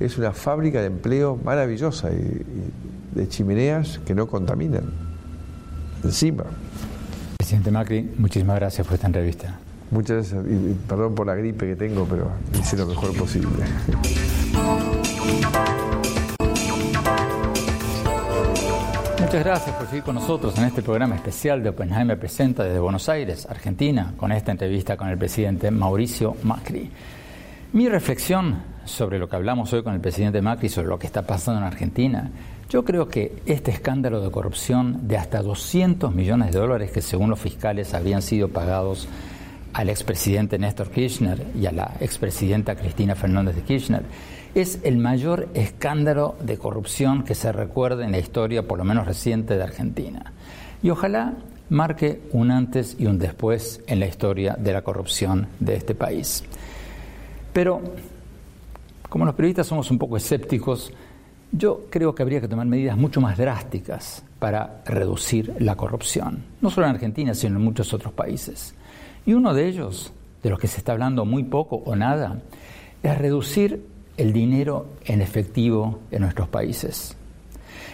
es 0.00 0.18
una 0.18 0.32
fábrica 0.32 0.80
de 0.80 0.86
empleo 0.86 1.38
maravillosa 1.42 2.10
y, 2.10 2.44
de 3.14 3.28
chimeneas 3.28 3.98
que 4.04 4.14
no 4.14 4.26
contaminan. 4.26 4.92
Encima. 6.04 6.44
Presidente 7.38 7.70
Macri, 7.70 8.14
muchísimas 8.18 8.56
gracias 8.56 8.86
por 8.86 8.94
esta 8.94 9.06
entrevista. 9.06 9.58
Muchas 9.90 10.30
gracias 10.30 10.44
y, 10.46 10.76
perdón 10.86 11.14
por 11.14 11.26
la 11.26 11.34
gripe 11.34 11.66
que 11.66 11.76
tengo, 11.76 12.04
pero 12.04 12.30
hice 12.60 12.76
lo 12.76 12.86
mejor 12.86 13.16
posible. 13.16 13.64
Muchas 19.28 19.44
gracias 19.44 19.76
por 19.76 19.86
seguir 19.88 20.04
con 20.04 20.14
nosotros 20.14 20.56
en 20.56 20.64
este 20.64 20.80
programa 20.80 21.14
especial 21.14 21.62
de 21.62 21.68
Oppenheimer 21.68 22.18
Presenta 22.18 22.64
desde 22.64 22.78
Buenos 22.78 23.10
Aires, 23.10 23.44
Argentina, 23.44 24.14
con 24.16 24.32
esta 24.32 24.52
entrevista 24.52 24.96
con 24.96 25.06
el 25.08 25.18
presidente 25.18 25.70
Mauricio 25.70 26.34
Macri. 26.44 26.90
Mi 27.74 27.90
reflexión 27.90 28.62
sobre 28.86 29.18
lo 29.18 29.28
que 29.28 29.36
hablamos 29.36 29.70
hoy 29.74 29.82
con 29.82 29.92
el 29.92 30.00
presidente 30.00 30.40
Macri, 30.40 30.70
sobre 30.70 30.88
lo 30.88 30.98
que 30.98 31.06
está 31.06 31.26
pasando 31.26 31.60
en 31.60 31.66
Argentina, 31.66 32.30
yo 32.70 32.86
creo 32.86 33.08
que 33.08 33.42
este 33.44 33.70
escándalo 33.70 34.22
de 34.22 34.30
corrupción 34.30 35.06
de 35.06 35.18
hasta 35.18 35.42
200 35.42 36.14
millones 36.14 36.54
de 36.54 36.60
dólares 36.60 36.90
que 36.90 37.02
según 37.02 37.28
los 37.28 37.38
fiscales 37.38 37.92
habrían 37.92 38.22
sido 38.22 38.48
pagados 38.48 39.10
al 39.74 39.90
expresidente 39.90 40.58
Néstor 40.58 40.90
Kirchner 40.90 41.44
y 41.54 41.66
a 41.66 41.72
la 41.72 41.96
expresidenta 42.00 42.76
Cristina 42.76 43.14
Fernández 43.14 43.56
de 43.56 43.62
Kirchner, 43.62 44.04
es 44.54 44.80
el 44.82 44.96
mayor 44.96 45.48
escándalo 45.54 46.36
de 46.40 46.58
corrupción 46.58 47.24
que 47.24 47.34
se 47.34 47.52
recuerde 47.52 48.04
en 48.04 48.12
la 48.12 48.18
historia, 48.18 48.66
por 48.66 48.78
lo 48.78 48.84
menos 48.84 49.06
reciente, 49.06 49.56
de 49.56 49.62
Argentina. 49.62 50.32
Y 50.82 50.90
ojalá 50.90 51.34
marque 51.70 52.22
un 52.32 52.50
antes 52.50 52.96
y 52.98 53.06
un 53.06 53.18
después 53.18 53.82
en 53.86 54.00
la 54.00 54.06
historia 54.06 54.56
de 54.58 54.72
la 54.72 54.82
corrupción 54.82 55.48
de 55.60 55.76
este 55.76 55.94
país. 55.94 56.44
Pero, 57.52 57.80
como 59.08 59.24
los 59.24 59.34
periodistas 59.34 59.66
somos 59.66 59.90
un 59.90 59.98
poco 59.98 60.16
escépticos, 60.16 60.92
yo 61.50 61.86
creo 61.90 62.14
que 62.14 62.22
habría 62.22 62.40
que 62.40 62.48
tomar 62.48 62.66
medidas 62.66 62.96
mucho 62.96 63.20
más 63.20 63.38
drásticas 63.38 64.22
para 64.38 64.82
reducir 64.84 65.54
la 65.58 65.76
corrupción, 65.76 66.44
no 66.60 66.70
solo 66.70 66.86
en 66.86 66.94
Argentina, 66.94 67.34
sino 67.34 67.56
en 67.56 67.64
muchos 67.64 67.92
otros 67.94 68.12
países. 68.12 68.74
Y 69.26 69.34
uno 69.34 69.54
de 69.54 69.66
ellos, 69.66 70.12
de 70.42 70.50
los 70.50 70.58
que 70.58 70.68
se 70.68 70.78
está 70.78 70.92
hablando 70.92 71.24
muy 71.24 71.44
poco 71.44 71.76
o 71.84 71.96
nada, 71.96 72.40
es 73.02 73.18
reducir 73.18 73.84
el 74.18 74.32
dinero 74.32 74.86
en 75.06 75.22
efectivo 75.22 76.00
en 76.10 76.22
nuestros 76.22 76.48
países. 76.48 77.16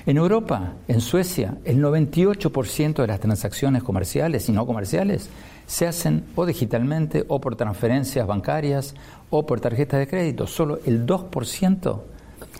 En 0.06 0.16
Europa, 0.16 0.74
en 0.88 1.00
Suecia, 1.00 1.56
el 1.64 1.82
98% 1.82 2.94
de 2.94 3.06
las 3.06 3.20
transacciones 3.20 3.82
comerciales 3.82 4.48
y 4.48 4.52
no 4.52 4.66
comerciales 4.66 5.30
se 5.66 5.86
hacen 5.86 6.24
o 6.34 6.44
digitalmente 6.44 7.24
o 7.28 7.40
por 7.40 7.56
transferencias 7.56 8.26
bancarias 8.26 8.94
o 9.30 9.46
por 9.46 9.60
tarjetas 9.60 10.00
de 10.00 10.08
crédito. 10.08 10.46
Solo 10.46 10.78
el 10.84 11.06
2% 11.06 12.00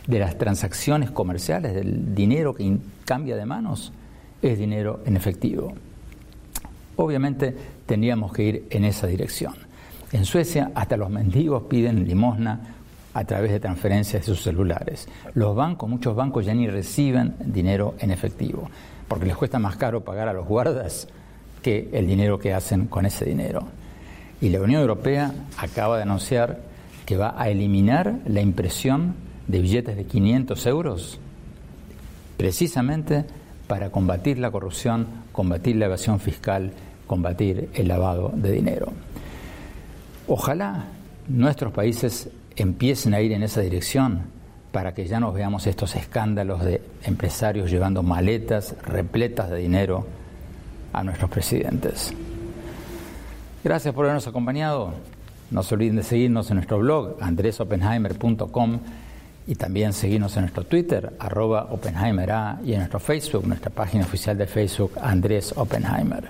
de 0.07 0.19
las 0.19 0.39
transacciones 0.39 1.11
comerciales, 1.11 1.75
del 1.75 2.15
dinero 2.15 2.55
que 2.55 2.79
cambia 3.05 3.37
de 3.37 3.45
manos, 3.45 3.93
es 4.41 4.59
dinero 4.59 5.01
en 5.05 5.17
efectivo. 5.17 5.75
Obviamente 6.97 7.55
tendríamos 7.87 8.33
que 8.33 8.43
ir 8.43 8.67
en 8.71 8.85
esa 8.85 9.07
dirección. 9.07 9.55
En 10.13 10.25
Suecia 10.25 10.71
hasta 10.75 10.97
los 10.97 11.11
mendigos 11.11 11.65
piden 11.65 12.07
limosna 12.07 12.75
a 13.15 13.25
través 13.25 13.53
de 13.53 13.61
transferencias 13.61 14.23
de 14.23 14.27
sus 14.27 14.43
celulares. 14.43 15.09
Los 15.35 15.55
bancos, 15.55 15.89
muchos 15.89 16.15
bancos 16.15 16.45
ya 16.45 16.53
ni 16.53 16.69
reciben 16.69 17.37
dinero 17.45 17.95
en 18.01 18.11
efectivo, 18.11 18.69
porque 19.09 19.27
les 19.27 19.37
cuesta 19.37 19.59
más 19.59 19.77
caro 19.77 20.05
pagar 20.05 20.29
a 20.29 20.33
los 20.33 20.47
guardas 20.47 21.09
que 21.63 21.89
el 21.93 22.07
dinero 22.07 22.39
que 22.39 22.53
hacen 22.53 22.87
con 22.87 23.07
ese 23.07 23.25
dinero. 23.25 23.67
Y 24.41 24.51
la 24.51 24.61
Unión 24.61 24.83
Europea 24.83 25.33
acaba 25.57 25.97
de 25.97 26.03
anunciar 26.03 26.61
que 27.07 27.17
va 27.17 27.35
a 27.39 27.49
eliminar 27.49 28.19
la 28.27 28.41
impresión 28.41 29.15
de 29.47 29.61
billetes 29.61 29.97
de 29.97 30.05
500 30.05 30.67
euros 30.67 31.21
precisamente 32.37 33.25
para 33.67 33.91
combatir 33.91 34.39
la 34.39 34.51
corrupción, 34.51 35.07
combatir 35.33 35.77
la 35.77 35.87
evasión 35.87 36.21
fiscal, 36.21 36.73
combatir 37.07 37.71
el 37.75 37.89
lavado 37.89 38.33
de 38.35 38.53
dinero. 38.53 38.93
Ojalá 40.27 40.87
nuestros 41.29 41.73
países 41.73 42.29
empiecen 42.57 43.15
a 43.15 43.21
ir 43.21 43.33
en 43.33 43.43
esa 43.43 43.61
dirección 43.61 44.23
para 44.73 44.93
que 44.93 45.07
ya 45.07 45.21
no 45.21 45.33
veamos 45.33 45.67
estos 45.67 45.95
escándalos 45.95 46.65
de 46.65 46.83
empresarios 47.05 47.71
llevando 47.71 48.03
maletas 48.03 48.75
repletas 48.83 49.51
de 49.51 49.59
dinero 49.59 50.07
a 50.93 51.05
nuestros 51.05 51.31
presidentes. 51.31 52.13
Gracias 53.63 53.95
por 53.95 54.05
habernos 54.05 54.27
acompañado. 54.27 54.93
No 55.51 55.63
se 55.63 55.75
olviden 55.75 55.97
de 55.97 56.03
seguirnos 56.03 56.51
en 56.51 56.57
nuestro 56.57 56.79
blog 56.79 57.17
andresopenheimer.com 57.21 58.81
y 59.47 59.55
también 59.55 59.93
seguirnos 59.93 60.37
en 60.37 60.43
nuestro 60.43 60.65
Twitter, 60.65 61.15
arroba 61.19 61.69
OppenheimerA, 61.71 62.61
y 62.65 62.73
en 62.73 62.79
nuestro 62.79 62.99
Facebook, 62.99 63.47
nuestra 63.47 63.71
página 63.71 64.05
oficial 64.05 64.39
de 64.39 64.47
Facebook, 64.47 64.93
Andrés 65.01 65.53
Oppenheimer. 65.57 66.29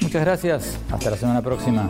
Muchas 0.00 0.22
gracias. 0.22 0.78
Hasta 0.90 1.10
la 1.10 1.16
semana 1.16 1.42
próxima. 1.42 1.88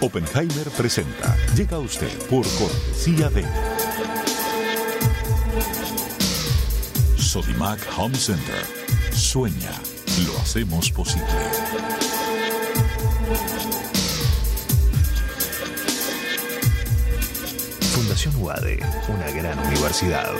Oppenheimer 0.00 0.68
presenta. 0.76 1.36
Llega 1.54 1.76
a 1.76 1.80
usted 1.80 2.12
por 2.28 2.46
cortesía 2.58 3.30
de 3.30 3.44
Sodimac 7.16 7.80
Home 7.96 8.14
Center. 8.14 8.64
Sueña 9.12 9.72
lo 10.26 10.38
hacemos 10.38 10.90
posible. 10.90 11.26
Fundación 17.94 18.34
UADE, 18.42 18.80
una 19.08 19.30
gran 19.30 19.58
universidad. 19.66 20.32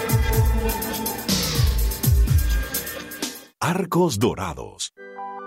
Arcos 3.60 4.18
Dorados. 4.18 4.92